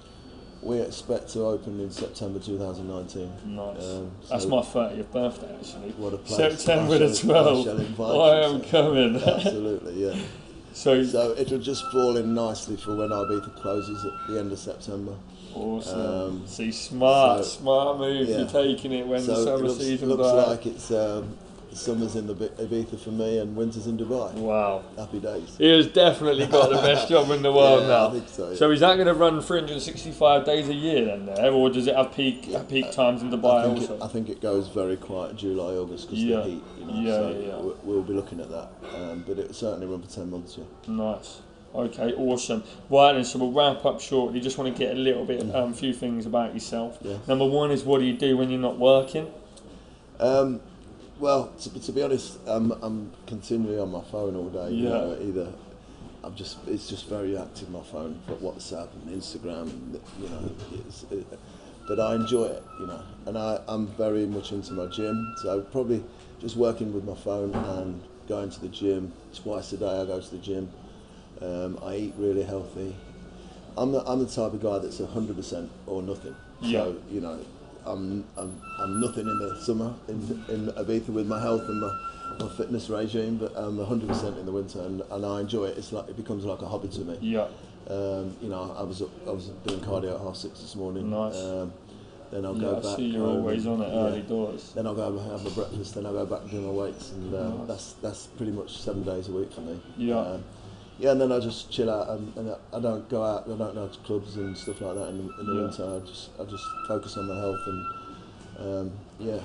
we 0.63 0.81
expect 0.81 1.29
to 1.29 1.45
open 1.45 1.79
in 1.79 1.91
September 1.91 2.39
2019. 2.39 3.31
Nice. 3.55 3.85
Um, 3.85 4.11
That's 4.31 4.47
my 4.47 4.63
30th 4.63 5.13
birthday, 5.13 5.55
actually. 5.55 5.91
What 5.99 6.15
a 6.15 6.17
place. 6.17 6.57
September 6.57 6.99
the 6.99 7.15
shall- 7.15 7.37
I 7.37 7.63
12th. 7.63 8.33
I 8.33 8.41
am 8.47 8.63
so- 8.65 8.69
coming. 8.71 9.17
Absolutely, 9.23 10.07
yeah. 10.07 10.19
so, 10.73 11.05
So 11.05 11.35
it'll 11.37 11.59
just 11.59 11.85
fall 11.93 12.17
in 12.17 12.35
nicely 12.35 12.77
for 12.79 12.97
when 12.97 13.11
Ibiza 13.11 13.55
closes 13.57 14.05
at 14.07 14.13
the 14.33 14.41
end 14.41 14.53
of 14.53 14.59
September. 14.59 15.13
awesome. 15.55 16.01
um, 16.01 16.47
See, 16.47 16.73
smart, 16.73 17.45
so- 17.45 17.51
smart 17.61 17.99
move. 17.99 18.27
yeah. 18.27 18.39
You're 18.39 18.49
taking 18.49 18.93
it 18.93 19.07
when 19.07 19.25
the 19.27 19.37
summer 19.37 19.65
it 19.65 19.67
looks, 19.69 19.81
season's 19.85 20.13
looks 20.13 20.49
like 20.49 20.65
it's 20.65 20.91
um, 20.91 21.37
summer's 21.75 22.17
in 22.17 22.27
the 22.27 22.35
Bi- 22.35 22.49
Ibiza 22.63 22.99
for 22.99 23.11
me 23.11 23.39
and 23.39 23.55
winter's 23.57 23.87
in 23.87 23.99
Dubai. 23.99 24.33
Wow. 24.35 24.83
Happy 24.97 25.19
days. 25.21 25.55
He 25.59 25.69
has 25.71 25.87
definitely 25.89 26.47
got 26.47 26.71
the 26.71 26.77
best 26.77 27.09
job 27.09 27.31
in 27.31 27.43
the 27.43 27.53
world 27.61 27.83
Yeah, 27.83 27.89
now. 27.89 28.09
I 28.09 28.13
think 28.13 28.29
so, 28.29 28.51
yeah. 28.51 28.57
So 28.57 28.71
is 28.71 28.81
that 28.81 28.95
going 28.95 29.07
to 29.07 29.15
run 29.15 29.41
365 29.41 30.45
days 30.45 30.69
a 30.69 30.75
year 30.75 31.05
then 31.05 31.27
there, 31.27 31.51
or 31.53 31.71
does 31.71 31.87
it 31.87 31.97
have 31.97 32.13
peak 32.13 32.47
Yeah, 32.49 32.63
peak 32.63 32.87
I- 32.87 32.91
times 32.91 33.23
in 33.23 33.31
Dubai 33.31 33.61
I 33.61 33.65
think, 33.65 33.83
it, 33.85 33.91
also? 33.91 34.05
I 34.05 34.09
think 34.09 34.29
it 34.29 34.41
goes 34.41 34.69
very 34.69 34.97
quiet 34.97 35.37
July, 35.37 35.75
August 35.75 36.09
because 36.09 36.23
Yeah. 36.25 36.37
of 36.39 36.45
the 36.45 36.51
heat. 36.51 36.63
You 36.79 36.85
know, 36.87 37.01
Yeah, 37.01 37.13
so 37.17 37.29
yeah, 37.31 37.47
yeah. 37.49 37.59
we- 37.61 37.73
We'll 37.85 38.03
be 38.03 38.15
looking 38.15 38.41
at 38.41 38.51
that, 38.51 38.69
um, 38.97 39.25
but 39.27 39.39
it 39.39 39.55
certainly 39.55 39.87
run 39.87 40.01
for 40.03 40.11
ten 40.11 40.31
months. 40.31 40.57
Yeah. 40.59 40.93
Nice. 40.95 41.41
Okay, 41.75 42.13
awesome. 42.15 42.63
Right 42.89 43.15
then, 43.15 43.25
so 43.25 43.41
we'll 43.41 43.51
wrap 43.51 43.85
up 43.85 44.01
shortly. 44.01 44.39
Just 44.41 44.59
want 44.59 44.73
to 44.73 44.79
get 44.79 44.97
a 44.97 44.99
little 44.99 45.25
bit, 45.25 45.41
um, 45.55 45.73
a 45.73 45.75
few 45.75 45.93
things 45.93 46.25
about 46.25 46.55
yourself. 46.55 46.99
Number 47.27 47.45
one 47.47 47.73
is 47.73 47.83
what 47.83 47.99
do 47.99 48.05
you 48.05 48.13
do 48.17 48.37
when 48.37 48.49
you're 48.49 48.61
not 48.61 48.79
working? 48.79 49.27
Um, 50.21 50.61
well, 51.19 51.53
to, 51.61 51.81
to 51.81 51.93
be 51.93 52.03
honest, 52.03 52.39
I'm, 52.47 52.73
I'm 52.83 53.13
continually 53.27 53.79
on 53.79 53.91
my 53.91 54.03
phone 54.03 54.37
all 54.37 54.49
day. 54.49 54.71
You 54.71 54.85
Yeah. 54.85 54.91
know, 54.91 55.19
either 55.23 55.53
I'm 56.23 56.35
just 56.35 56.57
it's 56.67 56.89
just 56.89 57.07
very 57.09 57.37
active 57.37 57.69
my 57.71 57.83
phone 57.83 58.19
for 58.27 58.35
WhatsApp 58.37 58.89
and 59.07 59.15
Instagram. 59.21 59.63
And, 59.71 60.01
you 60.21 60.29
know, 60.29 60.51
it's, 60.87 61.05
it, 61.11 61.27
but 61.87 62.01
I 62.01 62.15
enjoy 62.15 62.45
it. 62.47 62.63
You 62.81 62.87
know, 62.87 63.03
and 63.27 63.37
I, 63.39 63.61
I'm 63.69 63.87
very 63.89 64.27
much 64.27 64.53
into 64.53 64.73
my 64.73 64.87
gym. 64.87 65.35
So 65.43 65.61
probably 65.61 66.03
just 66.41 66.57
working 66.57 66.93
with 66.95 67.05
my 67.05 67.15
phone 67.15 67.55
and 67.55 68.03
going 68.29 68.51
to 68.51 68.61
the 68.61 68.69
gym 68.69 69.13
twice 69.35 69.73
a 69.73 69.77
day. 69.77 69.87
I 70.01 70.05
go 70.07 70.21
to 70.21 70.31
the 70.31 70.39
gym. 70.39 70.71
Um, 71.43 71.79
I 71.85 71.97
eat 71.97 72.15
really 72.17 72.43
healthy. 72.43 72.95
I'm 73.77 73.91
the, 73.93 74.03
I'm 74.09 74.21
the 74.21 74.27
type 74.27 74.53
of 74.55 74.63
guy 74.63 74.79
that's 74.79 74.99
100% 75.01 75.69
or 75.87 76.01
nothing. 76.01 76.35
Yeah. 76.61 76.85
So, 76.85 76.97
you 77.11 77.21
know, 77.21 77.39
I'm, 77.87 78.25
I'm, 78.37 78.61
I'm 78.79 79.01
nothing 79.01 79.27
in 79.27 79.39
the 79.39 79.57
summer 79.61 79.95
in, 80.09 80.15
in 80.49 80.67
Ibiza 80.69 81.09
with 81.09 81.27
my 81.27 81.41
health 81.41 81.63
and 81.69 81.81
my, 81.81 81.99
my 82.41 82.49
fitness 82.57 82.89
regime, 82.89 83.37
but 83.37 83.53
I'm 83.57 83.77
100% 83.77 84.39
in 84.39 84.47
the 84.47 84.53
winter 84.53 84.81
and, 84.81 85.03
and 85.11 85.27
I 85.27 85.41
enjoy 85.41 85.67
it. 85.67 85.79
It's 85.79 85.93
like, 85.93 86.09
it 86.09 86.17
becomes 86.17 86.45
like 86.45 86.63
a 86.63 86.67
hobby 86.67 86.89
to 86.89 87.01
me. 87.01 87.19
Yeah. 87.21 87.47
Um, 87.89 88.35
you 88.41 88.49
know, 88.49 88.75
I 88.79 88.83
was 88.83 89.03
up, 89.03 89.11
I 89.29 89.31
was 89.31 89.49
doing 89.67 89.81
cardio 89.81 90.15
at 90.15 90.21
half 90.21 90.37
six 90.37 90.61
this 90.61 90.75
morning. 90.75 91.11
Nice. 91.11 91.37
Um, 91.37 91.73
then 92.33 92.47
I'll 92.47 92.55
Yeah, 92.57 92.61
go 92.63 92.77
I 92.79 92.81
back. 92.81 92.97
see 92.97 93.03
you're 93.05 93.27
home 93.27 93.37
always 93.43 93.67
on 93.67 93.83
it 93.83 93.89
yeah. 93.89 93.95
early 94.01 94.23
doors. 94.23 94.73
Then 94.75 94.87
I'll 94.87 94.95
go 94.95 95.19
have 95.19 95.45
my 95.45 95.51
breakfast. 95.51 95.95
Then 95.95 96.07
I'll 96.07 96.15
go 96.15 96.25
back 96.27 96.41
and 96.43 96.51
do 96.51 96.61
my 96.63 96.71
weights, 96.71 97.13
and 97.13 97.35
uh, 97.35 97.49
Nice. 97.49 97.67
that's 97.69 97.93
that's 98.01 98.27
pretty 98.29 98.53
much 98.53 98.79
seven 98.79 99.03
days 99.05 99.29
a 99.29 99.33
week 99.33 99.53
for 99.53 99.61
me. 99.61 99.79
Yeah. 99.99 100.19
Um, 100.19 100.45
yeah, 100.99 101.11
and 101.13 101.21
then 101.21 101.33
I 101.33 101.41
just 101.41 101.71
chill 101.71 101.91
out, 101.91 102.09
and, 102.11 102.37
and 102.37 102.55
I 102.73 102.81
don't 102.81 103.09
go 103.09 103.25
out. 103.25 103.45
I 103.47 103.57
don't 103.57 103.75
go 103.75 103.89
to 103.89 103.99
clubs 104.01 104.37
and 104.37 104.57
stuff 104.57 104.81
like 104.81 104.95
that 104.97 105.09
in, 105.09 105.27
the- 105.27 105.41
in 105.41 105.47
the 105.47 105.53
Yeah. 105.55 105.61
winter. 105.63 106.01
I 106.03 106.07
just 106.07 106.31
I 106.41 106.45
just 106.45 106.65
focus 106.89 107.17
on 107.17 107.27
my 107.29 107.37
health 107.37 107.61
and 107.67 107.87
um, 108.59 108.91
yeah. 109.19 109.41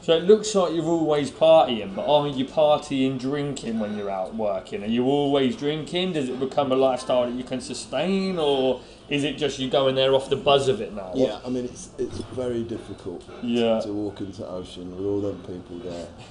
So 0.00 0.16
it 0.16 0.22
looks 0.24 0.54
like 0.54 0.72
you're 0.74 0.84
always 0.84 1.32
partying, 1.32 1.96
but 1.96 2.06
aren't 2.08 2.36
you 2.36 2.44
partying 2.44 3.18
drinking 3.18 3.80
when 3.80 3.98
you're 3.98 4.08
out 4.08 4.32
working? 4.32 4.84
Are 4.84 4.86
you 4.86 5.04
always 5.06 5.56
drinking? 5.56 6.12
Does 6.12 6.28
it 6.28 6.38
become 6.38 6.70
a 6.70 6.76
lifestyle 6.76 7.26
that 7.26 7.34
you 7.34 7.42
can 7.42 7.60
sustain, 7.60 8.38
or 8.38 8.80
is 9.08 9.24
it 9.24 9.36
just 9.38 9.58
you 9.58 9.68
going 9.68 9.96
there 9.96 10.14
off 10.14 10.30
the 10.30 10.36
buzz 10.36 10.68
of 10.68 10.80
it 10.80 10.94
now? 10.94 11.10
Yeah, 11.16 11.40
I 11.44 11.48
mean 11.48 11.64
it's 11.64 11.90
it's 11.98 12.18
very 12.32 12.62
difficult 12.62 13.24
Yeah. 13.42 13.80
to 13.80 13.92
walk 13.92 14.20
into 14.20 14.46
Ocean 14.48 14.96
with 14.96 15.04
all 15.04 15.20
them 15.20 15.40
people 15.42 15.78
there. 15.80 16.06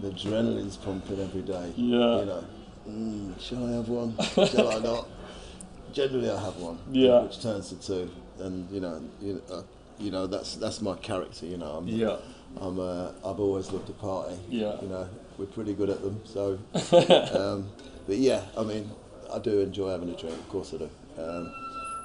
the 0.00 0.08
adrenaline's 0.10 0.78
pumping 0.78 1.20
every 1.20 1.42
day. 1.42 1.72
Yeah. 1.76 2.20
You 2.20 2.24
know, 2.24 2.44
mm, 2.88 3.40
shall 3.40 3.66
I 3.66 3.72
have 3.72 3.88
one? 3.88 4.16
shall 4.48 4.68
I 4.72 4.78
not? 4.78 5.08
Generally, 5.92 6.30
I 6.30 6.40
have 6.44 6.56
one. 6.56 6.78
Yeah. 6.92 7.22
Which 7.22 7.40
turns 7.42 7.68
to 7.70 7.76
two, 7.76 8.10
and 8.38 8.70
you 8.70 8.80
know, 8.80 9.02
you, 9.20 9.42
uh, 9.50 9.62
you 9.98 10.10
know 10.10 10.26
that's 10.26 10.56
that's 10.56 10.80
my 10.82 10.94
character. 10.96 11.46
You 11.46 11.56
know, 11.56 11.70
I'm, 11.78 11.86
Yeah. 11.88 12.16
I'm 12.60 12.78
uh, 12.78 13.12
I've 13.24 13.40
always 13.40 13.70
loved 13.72 13.86
to 13.86 13.92
party. 13.94 14.36
Yeah. 14.48 14.80
You 14.82 14.88
know, 14.88 15.08
we're 15.38 15.46
pretty 15.46 15.72
good 15.74 15.88
at 15.90 16.02
them. 16.02 16.20
So, 16.24 16.58
um, 17.34 17.70
but 18.06 18.16
yeah, 18.16 18.42
I 18.58 18.62
mean, 18.62 18.90
I 19.32 19.38
do 19.38 19.60
enjoy 19.60 19.90
having 19.90 20.10
a 20.10 20.16
drink. 20.16 20.36
Of 20.36 20.48
course, 20.48 20.74
I 20.74 20.78
do. 20.78 20.90
Um, 21.18 21.52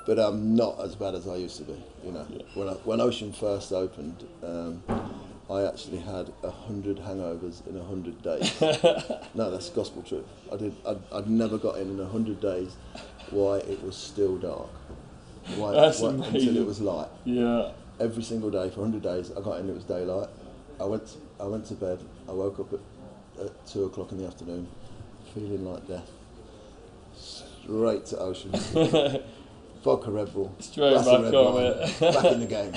but 0.06 0.18
I'm 0.20 0.56
not 0.56 0.80
as 0.82 0.96
bad 0.96 1.14
as 1.14 1.28
I 1.28 1.36
used 1.36 1.58
to 1.58 1.64
be. 1.64 1.76
You 2.06 2.12
know, 2.14 2.26
Yeah. 2.30 2.44
when 2.56 2.70
I, 2.70 2.74
when 2.86 3.02
Ocean 3.02 3.34
first 3.34 3.72
opened, 3.74 4.26
um, 4.42 4.82
I 5.52 5.68
actually 5.68 5.98
had 6.00 6.32
a 6.44 6.50
hundred 6.50 6.98
hangovers 6.98 7.68
in 7.68 7.76
a 7.78 7.84
hundred 7.84 8.22
days. 8.22 8.62
no, 9.36 9.52
that's 9.52 9.70
gospel 9.70 10.02
truth. 10.02 10.24
I 10.52 10.56
did. 10.56 10.74
I'd, 10.88 11.00
I'd 11.12 11.30
never 11.30 11.58
got 11.58 11.78
in 11.78 11.90
in 11.90 12.00
a 12.00 12.06
hundred 12.08 12.40
days. 12.40 12.76
Why 13.32 13.58
it 13.58 13.84
was 13.84 13.96
still 13.98 14.38
dark. 14.38 14.70
Why, 15.56 15.72
That's 15.74 16.00
why- 16.00 16.10
until 16.12 16.56
it 16.58 16.66
was 16.66 16.80
light 16.80 17.10
Yeah. 17.26 17.72
every 18.00 18.24
single 18.24 18.50
day 18.52 18.70
for 18.70 18.82
100 18.82 19.02
days. 19.02 19.32
I 19.36 19.42
got 19.42 19.60
in, 19.60 19.70
it 19.70 19.74
was 19.76 19.84
daylight. 19.84 20.30
I 20.80 20.86
went, 20.86 21.18
I 21.40 21.46
went 21.46 21.66
to 21.68 21.74
bed. 21.74 22.00
I 22.30 22.32
woke 22.32 22.60
up 22.60 22.72
at, 22.74 23.46
at 23.46 23.66
two 23.68 23.86
o'clock 23.86 24.12
in 24.12 24.20
the 24.20 24.28
afternoon, 24.28 24.68
feeling 25.34 25.66
like 25.66 25.88
death. 25.88 26.10
Straight 27.16 28.06
to 28.08 28.18
Ocean. 28.20 28.52
Vodka 29.84 30.12
Red 30.12 30.32
Bull. 30.34 30.54
Straight 30.60 30.92
glass 30.94 31.06
back 31.06 31.22
red 31.24 31.36
on 31.36 31.54
wine, 31.56 31.64
it. 31.66 32.00
back 32.00 32.26
in 32.26 32.40
the 32.40 32.46
game, 32.58 32.74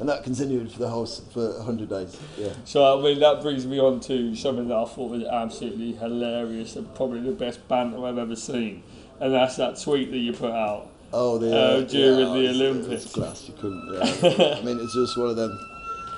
and 0.00 0.08
that 0.08 0.24
continued 0.24 0.72
for 0.72 0.78
the 0.78 0.88
whole 0.88 1.04
for 1.06 1.56
100 1.58 1.88
days. 1.88 2.18
Yeah. 2.36 2.52
So 2.64 2.98
I 2.98 3.02
mean 3.02 3.20
that 3.20 3.42
brings 3.42 3.66
me 3.66 3.78
on 3.78 4.00
to 4.00 4.34
something 4.34 4.68
that 4.68 4.76
I 4.76 4.84
thought 4.86 5.10
was 5.10 5.24
absolutely 5.24 5.92
hilarious 5.92 6.76
and 6.76 6.92
probably 6.94 7.20
the 7.20 7.32
best 7.32 7.66
banter 7.68 8.04
I've 8.06 8.18
ever 8.18 8.36
seen, 8.36 8.82
and 9.20 9.34
that's 9.34 9.56
that 9.56 9.78
tweet 9.80 10.10
that 10.10 10.18
you 10.18 10.32
put 10.32 10.52
out. 10.52 10.88
Oh, 11.12 11.38
the 11.38 11.46
Oh, 11.56 11.84
during 11.84 12.18
yeah, 12.18 12.34
the 12.34 12.48
Olympics. 12.50 13.04
It's 13.04 13.12
class. 13.14 13.48
You 13.48 13.54
couldn't. 13.54 13.92
Yeah. 13.94 14.56
I 14.58 14.62
mean, 14.62 14.78
it's 14.78 14.92
just 14.94 15.16
one 15.16 15.28
of 15.30 15.36
them. 15.36 15.58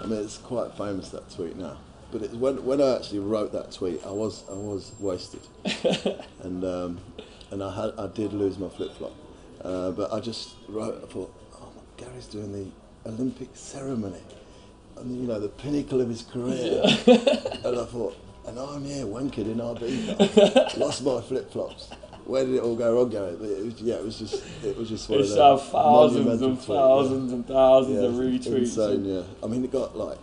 I 0.02 0.06
mean, 0.06 0.20
it's 0.20 0.38
quite 0.38 0.72
famous 0.76 1.10
that 1.10 1.30
tweet 1.30 1.56
now. 1.56 1.76
But 2.10 2.22
it, 2.22 2.32
when 2.32 2.64
when 2.64 2.80
I 2.82 2.96
actually 2.96 3.20
wrote 3.20 3.52
that 3.52 3.70
tweet, 3.70 4.00
I 4.04 4.10
was 4.10 4.42
I 4.50 4.54
was 4.54 4.92
wasted, 4.98 5.42
and 6.42 6.64
um, 6.64 6.98
and 7.52 7.62
I 7.62 7.72
had 7.74 7.92
I 7.98 8.08
did 8.08 8.32
lose 8.32 8.58
my 8.58 8.68
flip 8.68 8.92
flop, 8.96 9.12
uh, 9.64 9.90
but 9.92 10.12
I 10.12 10.20
just 10.20 10.54
wrote. 10.68 11.02
I 11.02 11.06
thought, 11.06 11.32
oh, 11.54 11.72
Gary's 11.96 12.26
doing 12.26 12.52
the 12.52 13.08
Olympic 13.10 13.48
ceremony, 13.54 14.20
and 14.96 15.16
you 15.20 15.26
know 15.26 15.40
the 15.40 15.48
pinnacle 15.48 16.00
of 16.00 16.08
his 16.08 16.22
career. 16.22 16.82
and 16.84 17.78
I 17.78 17.84
thought, 17.84 18.16
and 18.46 18.58
I'm 18.58 18.84
here 18.84 19.04
wanking 19.06 19.50
in 19.52 19.56
Ibiza, 19.58 20.76
lost 20.78 21.04
my 21.04 21.20
flip 21.20 21.50
flops. 21.52 21.90
Where 22.26 22.44
did 22.44 22.54
it 22.56 22.62
all 22.62 22.76
go 22.76 22.94
wrong, 22.94 23.08
Gary? 23.08 23.30
It 23.32 23.64
was, 23.64 23.80
yeah, 23.80 23.94
it 23.96 24.04
was 24.04 24.18
just, 24.18 24.42
it 24.62 24.76
was 24.76 24.88
just 24.88 25.08
one 25.08 25.18
It's 25.20 25.30
of 25.32 25.36
those 25.36 25.68
thousands 25.70 26.42
and 26.42 26.56
tweet, 26.56 26.68
yeah. 26.68 26.74
thousands 26.76 27.32
and 27.32 27.46
thousands 27.48 27.96
Yeah, 27.96 28.08
of 28.08 28.14
retweets. 28.14 28.56
Insane, 28.58 29.04
yeah. 29.04 29.22
I 29.42 29.46
mean, 29.48 29.64
it 29.64 29.72
got 29.72 29.96
like, 29.96 30.18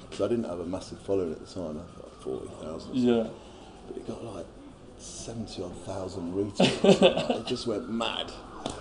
because 0.00 0.24
I 0.24 0.28
didn't 0.28 0.46
have 0.46 0.58
a 0.58 0.64
massive 0.66 0.98
following 1.02 1.30
at 1.32 1.46
the 1.46 1.54
time, 1.54 1.78
I 1.80 2.00
thought 2.00 2.22
40,000. 2.24 2.94
Yeah. 2.96 3.26
But 3.86 3.96
it 3.98 4.06
got 4.08 4.24
like 4.24 4.46
70 4.98 5.62
odd 5.62 5.76
thousand 5.84 6.32
retweets. 6.34 6.82
Like, 7.02 7.30
it 7.42 7.46
just 7.46 7.66
went 7.68 7.88
mad. 7.88 8.32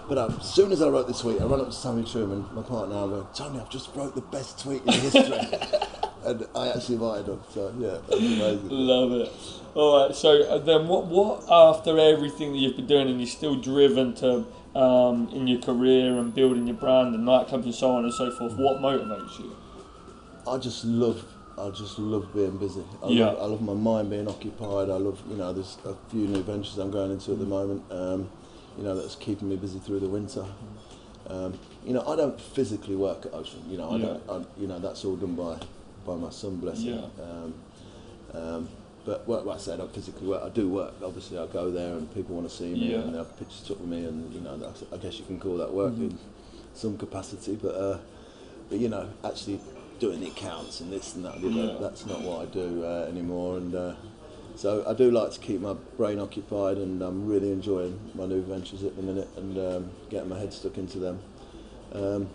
But 0.08 0.18
um, 0.18 0.38
as 0.40 0.54
soon 0.54 0.72
as 0.72 0.82
I 0.82 0.90
wrote 0.90 1.08
the 1.08 1.14
tweet, 1.14 1.42
I 1.42 1.46
ran 1.46 1.62
up 1.62 1.68
to 1.68 1.72
Sammy 1.72 2.04
Truman, 2.04 2.46
my 2.54 2.62
partner, 2.62 2.96
and 2.96 3.04
I 3.14 3.18
went, 3.18 3.36
Tony, 3.36 3.60
I've 3.60 3.70
just 3.70 3.96
wrote 3.96 4.16
the 4.16 4.22
best 4.22 4.60
tweet 4.60 4.82
in 4.86 4.94
history. 4.94 5.24
and 6.26 6.46
I 6.56 6.70
actually 6.70 6.96
invited 6.96 7.28
him. 7.28 7.40
So, 7.54 7.74
yeah, 7.80 7.90
that 8.08 8.10
was 8.10 8.20
amazing. 8.20 8.70
Love 8.70 9.12
it. 9.14 9.32
All 9.76 10.06
right. 10.06 10.16
So 10.16 10.42
uh, 10.44 10.58
then, 10.60 10.88
what 10.88 11.06
what 11.08 11.44
after 11.50 11.98
everything 11.98 12.52
that 12.52 12.58
you've 12.60 12.76
been 12.76 12.86
doing, 12.88 13.08
and 13.10 13.20
you're 13.20 13.28
still 13.28 13.56
driven 13.56 14.14
to 14.16 14.46
um, 14.76 15.30
in 15.34 15.48
your 15.48 15.60
career 15.62 16.18
and 16.18 16.34
building 16.34 16.68
your 16.68 16.76
brand 16.78 17.16
and 17.16 17.26
nightclubs 17.28 17.64
and 17.64 17.74
so 17.76 17.92
on 17.92 18.04
and 18.04 18.14
so 18.14 18.30
forth? 18.32 18.54
What 18.56 18.78
motivates 18.78 19.40
you? 19.40 19.56
I 20.48 20.58
just 20.58 20.84
love, 20.86 21.24
I 21.58 21.70
just 21.70 21.98
love 21.98 22.32
being 22.34 22.58
busy. 22.58 22.84
I, 23.02 23.08
Yeah. 23.08 23.28
love, 23.28 23.38
I 23.40 23.46
love 23.46 23.62
my 23.62 23.74
mind 23.74 24.10
being 24.10 24.28
occupied. 24.28 24.90
I 24.90 24.98
love, 24.98 25.22
you 25.30 25.38
know, 25.38 25.54
there's 25.54 25.78
a 25.86 25.96
few 26.10 26.28
new 26.28 26.44
ventures 26.44 26.78
I'm 26.78 26.92
going 26.92 27.12
into 27.12 27.32
at 27.32 27.40
the 27.40 27.46
moment. 27.46 27.82
Um, 27.90 28.30
you 28.78 28.84
know, 28.84 28.96
that's 28.96 29.16
keeping 29.16 29.50
me 29.50 29.56
busy 29.56 29.80
through 29.80 30.00
the 30.00 30.08
winter. 30.10 30.46
Um, 31.28 31.58
you 31.86 31.94
know, 31.94 32.04
I 32.08 32.16
don't 32.16 32.40
physically 32.40 32.96
work 32.96 33.26
at 33.26 33.34
Ocean. 33.34 33.64
You 33.70 33.78
know, 33.78 33.90
I 33.92 33.96
Yeah. 33.98 34.06
don't. 34.06 34.24
I, 34.30 34.62
you 34.62 34.68
know, 34.68 34.80
that's 34.80 35.06
all 35.06 35.16
done 35.16 35.36
by, 35.36 35.58
by 36.06 36.16
my 36.16 36.30
son, 36.30 36.58
bless 36.58 36.82
him. 36.84 37.00
Yeah. 37.00 37.24
Um, 37.24 37.54
um, 38.34 38.70
but 39.06 39.28
what, 39.28 39.48
I 39.48 39.58
say, 39.58 39.74
I 39.74 39.78
don't 39.78 39.94
physically 39.94 40.28
work. 40.28 40.44
I 40.44 40.50
do 40.50 40.70
work. 40.70 40.94
Obviously, 41.04 41.38
I 41.38 41.46
go 41.48 41.70
there 41.72 41.94
and 41.96 42.14
people 42.14 42.36
want 42.36 42.50
to 42.50 42.56
see 42.56 42.74
me 42.74 42.92
Yeah. 42.92 43.00
and 43.00 43.14
they 43.14 43.18
have 43.18 43.38
pictures 43.38 43.62
took 43.66 43.80
with 43.80 43.90
me, 43.90 44.06
and 44.06 44.34
you 44.34 44.42
know, 44.42 44.58
I 44.92 44.98
guess 44.98 45.20
you 45.20 45.26
can 45.26 45.40
call 45.40 45.58
that 45.58 45.74
work 45.74 45.94
Mhm. 45.94 46.12
in 46.12 46.18
some 46.74 46.98
capacity. 46.98 47.56
But 47.62 47.76
uh, 47.76 47.98
but 48.70 48.80
you 48.80 48.90
know, 48.90 49.08
actually 49.24 49.60
doing 50.00 50.20
the 50.22 50.28
accounts 50.28 50.82
and 50.82 50.92
this 50.92 51.16
and 51.16 51.24
that, 51.26 51.36
and 51.36 51.54
Yeah. 51.56 51.78
that's 51.80 52.06
not 52.06 52.22
what 52.22 52.42
I 52.42 52.46
do 52.46 52.84
uh, 52.84 53.06
anymore. 53.10 53.58
And 53.58 53.76
uh, 53.76 53.94
so 54.64 54.82
I 54.88 54.94
do 54.94 55.12
like 55.12 55.30
to 55.34 55.40
keep 55.42 55.60
my 55.60 55.74
brain 55.98 56.20
occupied, 56.20 56.78
and 56.78 57.02
I'm 57.02 57.28
really 57.28 57.52
enjoying 57.52 58.00
my 58.16 58.26
new 58.26 58.42
ventures 58.42 58.82
at 58.86 58.96
the 58.96 59.02
minute 59.02 59.28
and 59.36 59.58
um, 59.58 59.92
getting 60.10 60.30
my 60.30 60.40
head 60.40 60.54
stuck 60.54 60.78
into 60.78 61.00
them. 61.00 61.20
Um, 61.92 62.30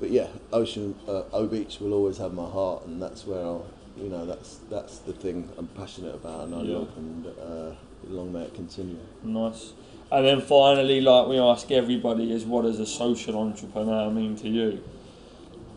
but 0.00 0.10
yeah, 0.10 0.26
Ocean 0.52 0.96
uh, 1.06 1.22
O 1.32 1.46
Beach 1.46 1.78
will 1.78 1.92
always 1.92 2.18
have 2.18 2.34
my 2.34 2.50
heart, 2.50 2.86
and 2.86 3.00
that's 3.00 3.28
where 3.28 3.44
I'll, 3.44 3.64
you 3.96 4.08
know, 4.08 4.26
that's 4.26 4.58
that's 4.68 4.98
the 4.98 5.12
thing 5.12 5.48
I'm 5.56 5.68
passionate 5.68 6.16
about, 6.16 6.46
and 6.46 6.54
I 6.56 6.62
Yeah. 6.62 6.78
love, 6.78 6.96
and 6.96 7.26
uh, 7.26 7.74
long 8.08 8.32
may 8.32 8.42
it 8.42 8.54
continue. 8.54 8.98
Nice. 9.22 9.72
And 10.10 10.26
then 10.26 10.40
finally, 10.40 11.00
like 11.00 11.28
we 11.28 11.38
ask 11.38 11.70
everybody, 11.70 12.32
is 12.32 12.44
what 12.44 12.62
does 12.62 12.80
a 12.80 12.86
social 12.86 13.38
entrepreneur 13.38 14.10
mean 14.10 14.34
to 14.38 14.48
you? 14.48 14.82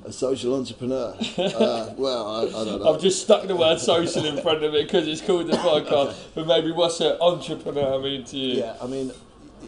A 0.06 0.12
social 0.12 0.56
entrepreneur. 0.56 1.16
uh, 1.38 1.94
well, 1.98 2.28
I, 2.28 2.42
I 2.44 2.64
don't 2.64 2.80
know. 2.80 2.94
I've 2.94 3.02
just 3.02 3.24
stuck 3.24 3.48
the 3.48 3.56
word 3.56 3.80
social 3.80 4.24
in 4.26 4.40
front 4.40 4.64
of 4.64 4.76
it 4.76 4.86
because 4.86 5.08
it's 5.08 5.22
called 5.22 5.48
the 5.48 5.58
podcast. 5.58 6.16
But 6.36 6.46
maybe 6.46 6.72
what's 6.72 7.02
an 7.02 7.18
entrepreneur 7.20 8.00
mean 8.00 8.24
to 8.26 8.38
you? 8.38 8.60
Yeah, 8.60 8.76
I 8.80 8.86
mean, 8.86 9.12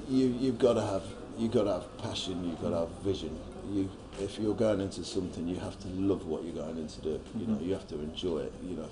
you 0.07 0.27
you've 0.39 0.59
got 0.59 0.73
to 0.73 0.81
have 0.81 1.03
you've 1.39 1.51
got 1.51 1.63
to 1.63 1.73
have 1.73 1.97
passion. 1.97 2.43
You've 2.43 2.61
got 2.61 2.69
to 2.69 2.79
have 2.81 2.89
vision. 3.03 3.35
You 3.71 3.89
if 4.19 4.39
you're 4.39 4.55
going 4.55 4.81
into 4.81 5.03
something, 5.03 5.47
you 5.47 5.57
have 5.57 5.79
to 5.79 5.87
love 5.89 6.25
what 6.27 6.43
you're 6.43 6.53
going 6.53 6.77
into 6.77 7.01
do. 7.01 7.19
You 7.35 7.47
know, 7.47 7.59
you 7.59 7.73
have 7.73 7.87
to 7.89 7.95
enjoy 7.95 8.39
it. 8.39 8.53
You 8.63 8.77
know, 8.77 8.89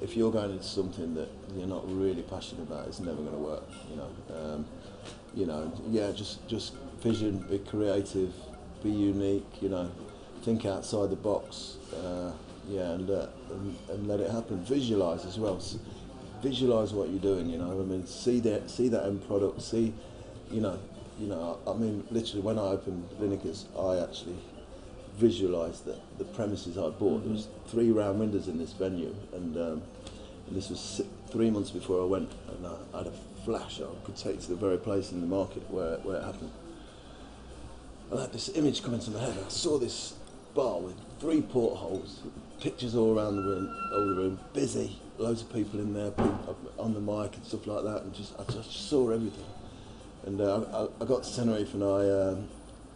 if 0.00 0.16
you're 0.16 0.32
going 0.32 0.52
into 0.52 0.64
something 0.64 1.14
that 1.14 1.28
you're 1.56 1.66
not 1.66 1.84
really 1.90 2.22
passionate 2.22 2.62
about, 2.62 2.86
it's 2.88 3.00
never 3.00 3.16
going 3.16 3.32
to 3.32 3.38
work. 3.38 3.64
You 3.90 3.96
know, 3.96 4.10
um, 4.34 4.66
you 5.34 5.46
know, 5.46 5.72
yeah, 5.88 6.12
just 6.12 6.46
just 6.48 6.74
vision, 7.00 7.38
be 7.50 7.58
creative, 7.58 8.32
be 8.82 8.90
unique. 8.90 9.46
You 9.60 9.70
know, 9.70 9.90
think 10.46 10.64
outside 10.64 11.10
the 11.10 11.16
box. 11.16 11.76
Uh, 11.92 12.30
yeah, 12.68 12.92
and, 12.92 13.10
uh, 13.10 13.26
and 13.50 13.76
and 13.90 14.06
let 14.06 14.20
it 14.20 14.30
happen. 14.30 14.64
Visualize 14.64 15.24
as 15.26 15.38
well. 15.38 15.60
Visualize 16.40 16.92
what 16.92 17.08
you're 17.10 17.18
doing. 17.18 17.50
You 17.50 17.58
know, 17.58 17.72
I 17.72 17.84
mean, 17.84 18.06
see 18.06 18.38
that 18.40 18.70
see 18.70 18.88
that 18.88 19.04
end 19.04 19.26
product. 19.26 19.60
See, 19.60 19.92
you 20.50 20.60
know, 20.60 20.78
you 21.18 21.26
know. 21.26 21.58
I 21.66 21.72
mean, 21.74 22.04
literally, 22.12 22.42
when 22.42 22.58
I 22.58 22.68
opened 22.76 23.08
Lineker's, 23.20 23.66
I 23.76 23.98
actually 23.98 24.36
visualised 25.18 25.84
the, 25.84 25.98
the 26.18 26.24
premises 26.24 26.78
I 26.78 26.90
bought. 26.90 27.24
There 27.24 27.32
was 27.32 27.48
three 27.66 27.90
round 27.90 28.20
windows 28.20 28.46
in 28.46 28.58
this 28.58 28.72
venue, 28.72 29.14
and, 29.32 29.56
um, 29.56 29.82
and 30.46 30.56
this 30.56 30.68
was 30.68 30.78
si- 30.78 31.08
three 31.30 31.50
months 31.50 31.70
before 31.70 32.02
I 32.02 32.04
went, 32.04 32.30
and 32.48 32.66
I, 32.66 32.74
I 32.94 32.98
had 32.98 33.06
a 33.06 33.12
flash 33.44 33.80
I 33.80 33.86
could 34.04 34.16
take 34.16 34.40
to 34.42 34.48
the 34.48 34.56
very 34.56 34.76
place 34.76 35.12
in 35.12 35.22
the 35.22 35.26
market 35.26 35.62
where, 35.70 35.96
where 35.98 36.18
it 36.18 36.24
happened. 36.24 36.50
And 38.10 38.18
I 38.18 38.22
had 38.22 38.32
this 38.32 38.50
image 38.50 38.82
come 38.82 38.92
into 38.92 39.10
my 39.10 39.20
head. 39.20 39.36
I 39.44 39.48
saw 39.48 39.78
this 39.78 40.14
bar 40.56 40.80
with 40.80 40.96
three 41.20 41.42
portholes, 41.42 42.22
pictures 42.60 42.96
all 42.96 43.16
around 43.16 43.36
the 43.36 43.42
room, 43.42 43.76
all 43.92 44.00
the 44.00 44.14
room, 44.14 44.40
busy, 44.54 44.98
loads 45.18 45.42
of 45.42 45.52
people 45.52 45.78
in 45.78 45.92
there, 45.92 46.12
on 46.78 46.94
the 46.94 47.00
mic 47.00 47.36
and 47.36 47.44
stuff 47.44 47.66
like 47.66 47.84
that, 47.84 48.02
and 48.02 48.14
just 48.14 48.32
I 48.40 48.50
just 48.50 48.88
saw 48.88 49.10
everything. 49.10 49.44
And 50.24 50.40
uh, 50.40 50.88
I, 51.00 51.02
I 51.02 51.06
got 51.06 51.22
to 51.22 51.36
Tenerife 51.36 51.74
and 51.74 51.84
I 51.84 52.10
um, 52.10 52.48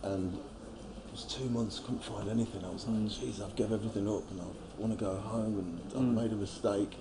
and 0.03 0.35
it 0.35 1.13
was 1.13 1.25
two 1.25 1.45
months, 1.51 1.79
couldn't 1.79 2.03
find 2.03 2.29
anything. 2.29 2.65
I 2.65 2.71
was 2.71 2.87
like, 2.87 3.09
geez, 3.21 3.41
I've 3.43 3.55
given 3.57 3.75
everything 3.75 4.09
up 4.09 4.29
and 4.31 4.41
I 4.41 4.45
want 4.81 4.99
to 4.99 5.05
go 5.05 5.15
home 5.17 5.59
and 5.59 5.81
I've 5.95 6.01
Mm. 6.03 6.15
made 6.23 6.33
a 6.33 6.37
mistake. 6.37 6.97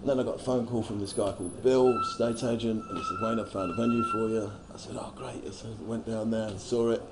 And 0.00 0.08
then 0.08 0.20
I 0.20 0.22
got 0.22 0.36
a 0.36 0.44
phone 0.44 0.66
call 0.66 0.82
from 0.82 1.00
this 1.00 1.12
guy 1.14 1.32
called 1.32 1.62
Bill, 1.62 1.98
state 2.14 2.44
agent, 2.44 2.84
and 2.88 2.98
he 2.98 3.04
said, 3.04 3.16
Wayne, 3.22 3.40
I 3.40 3.44
found 3.44 3.70
a 3.72 3.74
venue 3.74 4.04
for 4.12 4.28
you. 4.28 4.52
I 4.72 4.76
said, 4.76 4.96
oh, 4.98 5.12
great. 5.16 5.52
So 5.52 5.66
I 5.68 5.82
went 5.82 6.06
down 6.06 6.30
there 6.30 6.48
and 6.48 6.60
saw 6.60 6.90
it. 6.90 7.02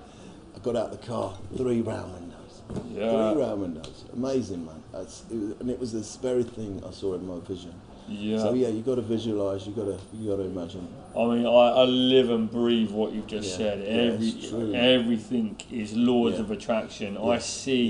I 0.54 0.58
got 0.58 0.76
out 0.76 0.92
of 0.92 1.00
the 1.00 1.06
car, 1.06 1.34
three 1.56 1.80
round. 1.80 2.31
Yeah. 2.92 3.32
Three 3.32 3.42
round 3.42 3.60
windows. 3.60 4.04
Amazing, 4.12 4.64
man. 4.66 4.82
That's, 4.92 5.22
it 5.30 5.36
was, 5.36 5.54
and 5.60 5.70
it 5.70 5.78
was 5.78 5.92
this 5.92 6.16
very 6.16 6.42
thing 6.42 6.82
I 6.86 6.90
saw 6.90 7.14
in 7.14 7.26
my 7.26 7.38
vision. 7.40 7.74
Yeah. 8.08 8.38
So 8.38 8.54
yeah, 8.54 8.68
you 8.68 8.82
got 8.82 8.96
to 8.96 9.00
visualize. 9.02 9.66
You 9.66 9.72
got 9.72 9.84
to 9.84 9.98
you 10.16 10.30
got 10.30 10.36
to 10.36 10.42
imagine. 10.42 10.86
I 11.16 11.24
mean, 11.26 11.46
I, 11.46 11.50
I 11.50 11.84
live 11.84 12.30
and 12.30 12.50
breathe 12.50 12.90
what 12.90 13.12
you've 13.12 13.26
just 13.28 13.50
Yeah, 13.50 13.56
said. 13.56 13.78
yeah, 13.80 14.12
Every 14.12 14.32
true. 14.48 14.74
everything 14.74 15.56
is 15.70 15.94
laws 15.96 16.34
Yeah. 16.34 16.40
of 16.40 16.50
attraction. 16.50 17.16
I 17.16 17.38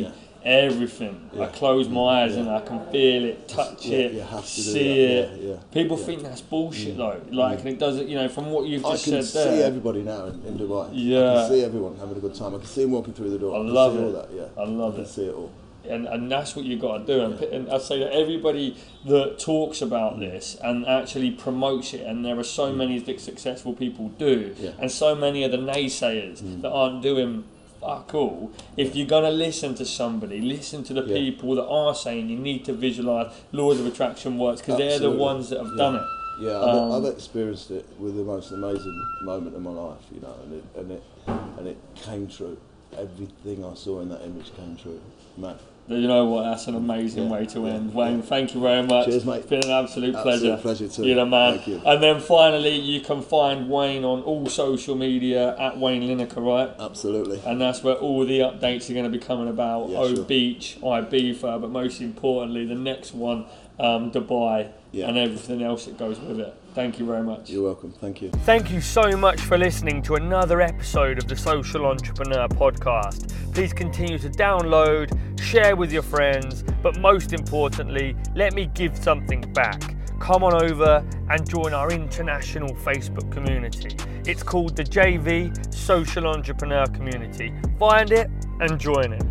Yeah, 0.02 0.12
see 0.42 0.48
yeah. 0.50 0.56
everything. 0.56 1.30
I 1.38 1.46
close 1.46 1.88
my 1.88 2.22
eyes 2.22 2.34
Yeah. 2.34 2.40
and 2.40 2.50
I 2.50 2.60
can 2.60 2.80
feel 2.90 3.24
it, 3.24 3.48
touch 3.48 3.86
Yeah, 3.86 3.98
it, 3.98 4.12
you 4.14 4.20
have 4.20 4.44
to 4.44 4.60
see 4.60 5.00
it. 5.00 5.70
People 5.72 5.96
think 5.96 6.22
that's 6.22 6.40
bullshit 6.40 6.94
Mm. 6.94 6.96
though. 6.98 7.20
Like, 7.30 7.58
Mm. 7.58 7.60
and 7.60 7.68
it 7.70 7.78
doesn't. 7.78 8.08
You 8.08 8.16
know, 8.16 8.28
from 8.28 8.50
what 8.50 8.66
you've 8.66 8.82
just 8.82 9.04
said 9.04 9.12
there. 9.12 9.20
I 9.20 9.46
can 9.48 9.56
see 9.58 9.62
everybody 9.62 10.02
now 10.02 10.26
in, 10.26 10.42
in 10.46 10.58
Dubai. 10.58 10.88
I 10.88 10.92
Yeah. 10.92 11.34
can 11.34 11.50
see 11.50 11.64
everyone 11.64 11.96
having 11.98 12.16
a 12.16 12.20
good 12.20 12.34
time. 12.34 12.54
I 12.54 12.58
can 12.58 12.66
see 12.66 12.82
them 12.82 12.92
walking 12.92 13.14
through 13.14 13.30
the 13.30 13.38
door. 13.38 13.54
I 13.54 13.58
can 13.58 13.74
love 13.74 13.92
see 13.94 13.98
it. 13.98 14.04
all 14.04 14.12
that. 14.12 14.28
Yeah, 14.34 14.62
I 14.62 14.64
love 14.66 14.92
I 14.94 14.96
can 14.96 15.04
it. 15.04 15.08
see 15.08 15.24
it 15.26 15.34
all. 15.34 15.50
and, 15.84 16.06
and 16.06 16.30
that's 16.30 16.54
what 16.54 16.64
you've 16.64 16.80
got 16.80 16.98
to 16.98 17.04
do. 17.12 17.22
And, 17.24 17.42
and 17.42 17.68
I 17.68 17.78
say 17.78 17.98
that 17.98 18.12
everybody 18.12 18.76
that 19.04 19.40
talks 19.40 19.82
about 19.82 20.20
this 20.20 20.56
and 20.62 20.86
actually 20.86 21.32
promotes 21.32 21.92
it, 21.92 22.02
and 22.06 22.24
there 22.24 22.38
are 22.38 22.44
so 22.44 22.72
many 22.72 23.00
successful 23.18 23.72
people 23.72 24.10
do, 24.16 24.54
and 24.78 24.88
so 24.92 25.16
many 25.16 25.42
of 25.42 25.50
the 25.50 25.56
naysayers 25.58 26.40
Mm. 26.40 26.62
that 26.62 26.70
aren't 26.70 27.02
doing 27.02 27.42
fuck 27.82 28.14
all. 28.14 28.50
If 28.76 28.94
you're 28.94 29.06
gonna 29.06 29.30
listen 29.30 29.74
to 29.76 29.84
somebody, 29.84 30.40
listen 30.40 30.84
to 30.84 30.94
the 30.94 31.02
Yeah. 31.02 31.14
people 31.16 31.54
that 31.56 31.66
are 31.66 31.94
saying 31.94 32.28
you 32.28 32.38
need 32.38 32.64
to 32.66 32.72
visualize 32.72 33.32
laws 33.50 33.80
of 33.80 33.86
attraction 33.86 34.38
works 34.38 34.60
because 34.60 34.78
they're 34.78 34.98
the 34.98 35.10
ones 35.10 35.50
that 35.50 35.58
have 35.58 35.72
Yeah. 35.72 35.76
done 35.84 35.96
it. 35.96 36.02
Yeah, 36.40 36.60
I've, 36.60 36.76
Um, 36.76 36.92
I've 36.92 37.04
experienced 37.12 37.70
it 37.70 37.84
with 38.00 38.16
the 38.16 38.24
most 38.24 38.52
amazing 38.52 38.98
moment 39.22 39.54
of 39.54 39.62
my 39.62 39.70
life, 39.70 40.04
you 40.14 40.20
know, 40.20 40.34
and 40.44 40.54
it 40.54 40.64
and 40.76 40.90
it 40.92 41.02
and 41.58 41.66
it 41.68 41.76
came 42.02 42.26
true. 42.26 42.56
Everything 42.98 43.64
I 43.64 43.74
saw 43.74 44.00
in 44.00 44.08
that 44.10 44.22
image 44.24 44.54
came 44.56 44.76
true. 44.76 45.00
Man, 45.36 45.56
You 45.88 46.06
know 46.06 46.24
what? 46.26 46.44
That's 46.44 46.68
an 46.68 46.76
amazing 46.76 47.24
Yeah. 47.24 47.32
way 47.32 47.46
to 47.46 47.60
Yeah. 47.60 47.72
end. 47.74 47.92
Wayne, 47.92 48.16
Yeah. 48.18 48.22
thank 48.22 48.54
you 48.54 48.60
very 48.60 48.82
much. 48.86 49.06
Cheers, 49.06 49.26
mate. 49.26 49.38
It's 49.38 49.46
been 49.46 49.64
an 49.64 49.70
absolute, 49.72 50.14
absolute 50.14 50.22
pleasure. 50.22 50.56
pleasure 50.62 50.88
too. 50.88 51.04
You're 51.06 51.16
the 51.16 51.26
man. 51.26 51.54
Thank 51.54 51.66
you. 51.66 51.80
And 51.84 52.02
then 52.02 52.20
finally, 52.20 52.76
you 52.76 53.00
can 53.00 53.20
find 53.20 53.68
Wayne 53.68 54.04
on 54.04 54.22
all 54.22 54.46
social 54.46 54.94
media 54.94 55.56
at 55.58 55.78
Wayne 55.78 56.02
Lineker, 56.02 56.36
right? 56.44 56.70
Absolutely. 56.78 57.40
And 57.44 57.60
that's 57.60 57.82
where 57.82 57.96
all 57.96 58.24
the 58.24 58.38
updates 58.38 58.88
are 58.90 58.94
going 58.94 59.04
to 59.04 59.10
be 59.10 59.18
coming 59.18 59.48
about. 59.48 59.90
Yeah, 59.90 59.98
O 59.98 60.14
sure. 60.14 60.24
Beach, 60.24 60.78
Ibiza, 60.82 61.60
but 61.60 61.70
most 61.70 62.00
importantly, 62.00 62.64
the 62.64 62.76
next 62.76 63.12
one, 63.14 63.44
um, 63.80 64.10
Dubai, 64.12 64.68
and 64.94 65.18
everything 65.18 65.62
else 65.62 65.86
that 65.86 65.98
goes 65.98 66.18
with 66.20 66.38
it. 66.38 66.54
Thank 66.74 66.98
you 66.98 67.04
very 67.04 67.22
much. 67.22 67.50
You're 67.50 67.64
welcome. 67.64 67.92
Thank 67.92 68.22
you. 68.22 68.30
Thank 68.30 68.70
you 68.70 68.80
so 68.80 69.14
much 69.14 69.40
for 69.40 69.58
listening 69.58 70.00
to 70.02 70.14
another 70.14 70.62
episode 70.62 71.18
of 71.18 71.28
the 71.28 71.36
Social 71.36 71.84
Entrepreneur 71.84 72.48
Podcast. 72.48 73.30
Please 73.52 73.74
continue 73.74 74.18
to 74.18 74.30
download, 74.30 75.10
share 75.38 75.76
with 75.76 75.92
your 75.92 76.02
friends, 76.02 76.64
but 76.82 76.98
most 76.98 77.34
importantly, 77.34 78.16
let 78.34 78.54
me 78.54 78.70
give 78.72 78.96
something 78.96 79.42
back. 79.52 79.94
Come 80.18 80.44
on 80.44 80.62
over 80.62 81.06
and 81.28 81.46
join 81.46 81.74
our 81.74 81.90
international 81.90 82.74
Facebook 82.76 83.30
community. 83.30 83.94
It's 84.24 84.42
called 84.42 84.74
the 84.74 84.84
JV 84.84 85.74
Social 85.74 86.26
Entrepreneur 86.26 86.86
Community. 86.86 87.52
Find 87.78 88.12
it 88.12 88.30
and 88.60 88.80
join 88.80 89.12
it. 89.12 89.24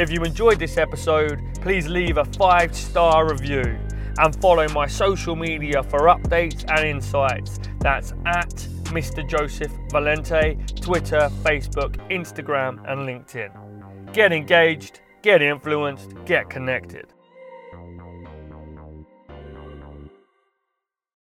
If 0.00 0.10
you 0.10 0.24
enjoyed 0.24 0.58
this 0.58 0.76
episode, 0.78 1.40
please 1.60 1.86
leave 1.86 2.16
a 2.16 2.24
five 2.24 2.74
star 2.74 3.30
review 3.30 3.78
and 4.18 4.34
follow 4.40 4.68
my 4.68 4.86
social 4.86 5.36
media 5.36 5.82
for 5.82 6.00
updates 6.02 6.64
and 6.68 6.86
insights. 6.86 7.58
That's 7.80 8.12
at 8.26 8.54
Mr. 8.92 9.28
Joseph 9.28 9.72
Valente, 9.90 10.80
Twitter, 10.80 11.30
Facebook, 11.42 11.96
Instagram, 12.10 12.78
and 12.90 13.02
LinkedIn. 13.02 14.12
Get 14.12 14.32
engaged, 14.32 15.00
get 15.22 15.42
influenced, 15.42 16.14
get 16.24 16.48
connected. 16.48 17.12